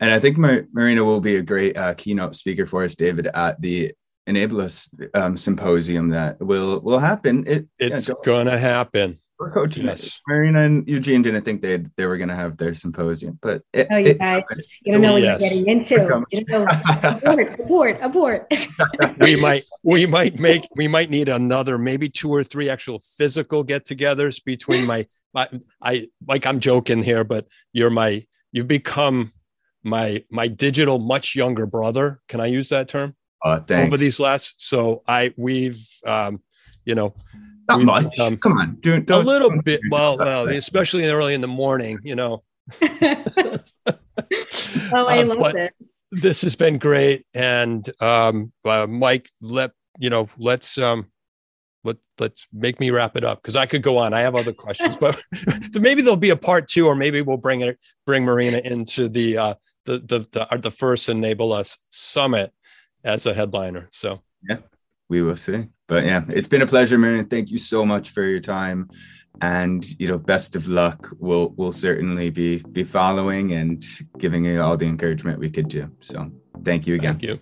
and 0.00 0.10
I 0.10 0.18
think 0.20 0.36
Mar- 0.36 0.66
Marina 0.72 1.04
will 1.04 1.20
be 1.20 1.36
a 1.36 1.42
great 1.42 1.76
uh, 1.76 1.94
keynote 1.94 2.36
speaker 2.36 2.66
for 2.66 2.84
us, 2.84 2.94
David, 2.94 3.26
at 3.28 3.60
the 3.60 3.92
Enable 4.26 4.62
Us 4.62 4.88
um, 5.12 5.36
symposium 5.36 6.08
that 6.10 6.40
will 6.40 6.80
will 6.80 6.98
happen. 6.98 7.46
It, 7.46 7.66
it's 7.78 8.08
yeah, 8.08 8.14
gonna 8.24 8.58
happen. 8.58 9.18
We're 9.38 9.52
coaching 9.52 9.84
yes. 9.84 10.06
It. 10.06 10.12
Marina 10.26 10.60
and 10.60 10.88
Eugene 10.88 11.20
didn't 11.20 11.44
think 11.44 11.60
they 11.60 11.84
they 11.96 12.06
were 12.06 12.16
gonna 12.16 12.34
have 12.34 12.56
their 12.56 12.74
symposium, 12.74 13.38
but 13.42 13.62
it, 13.72 13.88
oh, 13.90 13.96
you 13.96 14.14
guys, 14.14 14.42
you 14.82 14.92
don't 14.92 15.02
know 15.02 15.12
what 15.14 15.22
yes. 15.22 15.40
you're 15.40 15.50
getting 15.50 15.68
into. 15.68 16.24
You 16.30 16.44
don't 16.44 16.64
know. 16.64 16.66
abort, 17.02 17.60
abort, 17.60 17.98
abort. 18.00 18.52
we 19.20 19.36
might 19.36 19.64
we 19.82 20.06
might 20.06 20.38
make 20.38 20.66
we 20.74 20.88
might 20.88 21.10
need 21.10 21.28
another 21.28 21.76
maybe 21.76 22.08
two 22.08 22.32
or 22.32 22.42
three 22.42 22.70
actual 22.70 23.02
physical 23.18 23.62
get-togethers 23.62 24.42
between 24.42 24.86
my 24.86 25.06
my 25.34 25.48
I 25.82 26.08
like 26.26 26.46
I'm 26.46 26.60
joking 26.60 27.02
here, 27.02 27.24
but 27.24 27.46
you're 27.74 27.90
my 27.90 28.24
you've 28.52 28.68
become 28.68 29.32
my 29.84 30.24
my 30.30 30.48
digital 30.48 30.98
much 30.98 31.34
younger 31.36 31.66
brother. 31.66 32.20
Can 32.28 32.40
I 32.40 32.46
use 32.46 32.68
that 32.70 32.88
term? 32.88 33.14
Uh, 33.44 33.60
thanks. 33.60 33.88
Over 33.88 33.96
these 33.98 34.18
last, 34.18 34.54
so 34.58 35.02
I 35.06 35.32
we've 35.36 35.86
um, 36.06 36.40
you 36.84 36.94
know, 36.94 37.14
not 37.68 37.82
much. 37.82 38.10
Become, 38.10 38.36
Come 38.38 38.52
on, 38.58 38.78
do, 38.80 39.00
don't, 39.00 39.22
a 39.22 39.26
little 39.26 39.50
don't 39.50 39.64
bit. 39.64 39.80
Well, 39.90 40.18
well, 40.18 40.48
especially 40.48 41.04
early 41.06 41.34
in 41.34 41.40
the 41.40 41.48
morning, 41.48 41.98
you 42.02 42.14
know. 42.14 42.42
oh, 42.82 43.58
I 44.92 45.18
uh, 45.18 45.24
love 45.24 45.52
this. 45.52 45.98
This 46.10 46.42
has 46.42 46.56
been 46.56 46.78
great, 46.78 47.26
and 47.34 47.88
um, 48.00 48.52
uh, 48.64 48.86
Mike, 48.86 49.28
let 49.40 49.72
you 49.98 50.10
know, 50.10 50.28
let's 50.38 50.78
um, 50.78 51.06
let 51.84 51.96
let's 52.18 52.46
make 52.52 52.80
me 52.80 52.90
wrap 52.90 53.16
it 53.16 53.24
up 53.24 53.42
because 53.42 53.56
I 53.56 53.66
could 53.66 53.82
go 53.82 53.98
on. 53.98 54.14
I 54.14 54.20
have 54.20 54.34
other 54.34 54.52
questions, 54.52 54.96
but 55.00 55.20
maybe 55.74 56.02
there'll 56.02 56.16
be 56.16 56.30
a 56.30 56.36
part 56.36 56.68
two, 56.68 56.86
or 56.86 56.94
maybe 56.94 57.22
we'll 57.22 57.36
bring 57.36 57.60
it 57.60 57.78
bring 58.06 58.24
Marina 58.24 58.58
into 58.58 59.08
the 59.08 59.38
uh, 59.38 59.54
the 59.84 59.98
the 59.98 60.26
the, 60.32 60.58
the 60.58 60.70
first 60.70 61.08
enable 61.08 61.52
us 61.52 61.78
summit 61.90 62.52
as 63.04 63.26
a 63.26 63.34
headliner 63.34 63.88
so. 63.92 64.22
Yeah 64.48 64.58
we 65.10 65.20
will 65.22 65.36
see. 65.36 65.66
But 65.86 66.04
yeah 66.04 66.24
it's 66.28 66.48
been 66.48 66.62
a 66.62 66.66
pleasure 66.66 66.98
Marion. 66.98 67.26
Thank 67.26 67.50
you 67.50 67.58
so 67.58 67.84
much 67.84 68.10
for 68.10 68.22
your 68.22 68.40
time. 68.40 68.88
And 69.40 69.84
you 69.98 70.08
know 70.08 70.18
best 70.18 70.56
of 70.56 70.68
luck. 70.68 71.08
We'll 71.18 71.50
we'll 71.56 71.72
certainly 71.72 72.30
be 72.30 72.58
be 72.72 72.84
following 72.84 73.52
and 73.52 73.84
giving 74.18 74.44
you 74.44 74.60
all 74.60 74.76
the 74.76 74.86
encouragement 74.86 75.38
we 75.40 75.50
could 75.50 75.68
do. 75.68 75.90
So 76.00 76.30
thank 76.64 76.86
you 76.86 76.94
again. 76.94 77.14
Thank 77.18 77.22
you. 77.22 77.40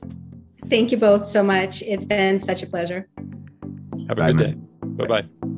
Thank 0.68 0.92
you 0.92 0.98
both 0.98 1.26
so 1.26 1.42
much. 1.42 1.82
It's 1.82 2.04
been 2.04 2.40
such 2.40 2.62
a 2.62 2.66
pleasure. 2.66 3.08
Have 4.08 4.10
a 4.10 4.14
bye, 4.14 4.32
good 4.32 4.36
man. 4.36 4.60
day 4.60 4.72
bye 5.06 5.22
bye 5.22 5.51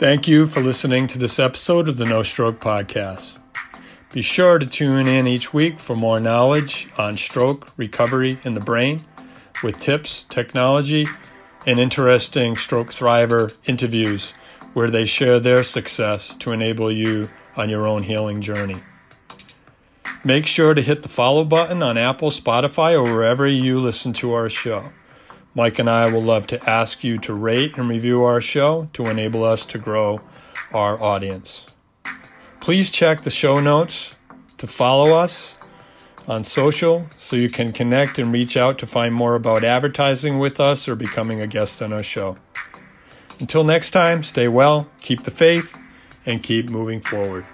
Thank 0.00 0.26
you 0.26 0.46
for 0.46 0.62
listening 0.62 1.08
to 1.08 1.18
this 1.18 1.38
episode 1.38 1.86
of 1.86 1.98
the 1.98 2.06
No 2.06 2.22
Stroke 2.22 2.58
Podcast. 2.58 3.38
Be 4.14 4.22
sure 4.22 4.58
to 4.58 4.64
tune 4.64 5.06
in 5.06 5.26
each 5.26 5.52
week 5.52 5.78
for 5.78 5.94
more 5.94 6.18
knowledge 6.18 6.88
on 6.96 7.18
stroke 7.18 7.68
recovery 7.76 8.38
in 8.42 8.54
the 8.54 8.62
brain 8.62 9.00
with 9.62 9.78
tips, 9.78 10.24
technology, 10.30 11.04
and 11.66 11.78
interesting 11.78 12.54
stroke 12.54 12.94
thriver 12.94 13.54
interviews 13.66 14.32
where 14.72 14.88
they 14.88 15.04
share 15.04 15.38
their 15.38 15.62
success 15.62 16.34
to 16.36 16.50
enable 16.50 16.90
you 16.90 17.26
on 17.54 17.68
your 17.68 17.86
own 17.86 18.04
healing 18.04 18.40
journey. 18.40 18.76
Make 20.24 20.46
sure 20.46 20.72
to 20.72 20.80
hit 20.80 21.02
the 21.02 21.10
follow 21.10 21.44
button 21.44 21.82
on 21.82 21.98
Apple, 21.98 22.30
Spotify, 22.30 22.94
or 22.94 23.02
wherever 23.02 23.46
you 23.46 23.78
listen 23.78 24.14
to 24.14 24.32
our 24.32 24.48
show. 24.48 24.92
Mike 25.54 25.78
and 25.78 25.90
I 25.90 26.10
will 26.10 26.22
love 26.22 26.46
to 26.48 26.70
ask 26.70 27.02
you 27.02 27.18
to 27.18 27.34
rate 27.34 27.76
and 27.76 27.88
review 27.88 28.22
our 28.22 28.40
show 28.40 28.88
to 28.92 29.06
enable 29.06 29.42
us 29.42 29.64
to 29.66 29.78
grow 29.78 30.20
our 30.72 31.00
audience. 31.02 31.66
Please 32.60 32.90
check 32.90 33.22
the 33.22 33.30
show 33.30 33.58
notes 33.60 34.18
to 34.58 34.66
follow 34.66 35.14
us 35.14 35.54
on 36.28 36.44
social 36.44 37.06
so 37.10 37.34
you 37.34 37.50
can 37.50 37.72
connect 37.72 38.18
and 38.18 38.32
reach 38.32 38.56
out 38.56 38.78
to 38.78 38.86
find 38.86 39.14
more 39.14 39.34
about 39.34 39.64
advertising 39.64 40.38
with 40.38 40.60
us 40.60 40.86
or 40.88 40.94
becoming 40.94 41.40
a 41.40 41.46
guest 41.46 41.82
on 41.82 41.92
our 41.92 42.02
show. 42.02 42.36
Until 43.40 43.64
next 43.64 43.90
time, 43.90 44.22
stay 44.22 44.46
well, 44.46 44.88
keep 44.98 45.22
the 45.22 45.30
faith, 45.30 45.82
and 46.26 46.42
keep 46.42 46.70
moving 46.70 47.00
forward. 47.00 47.46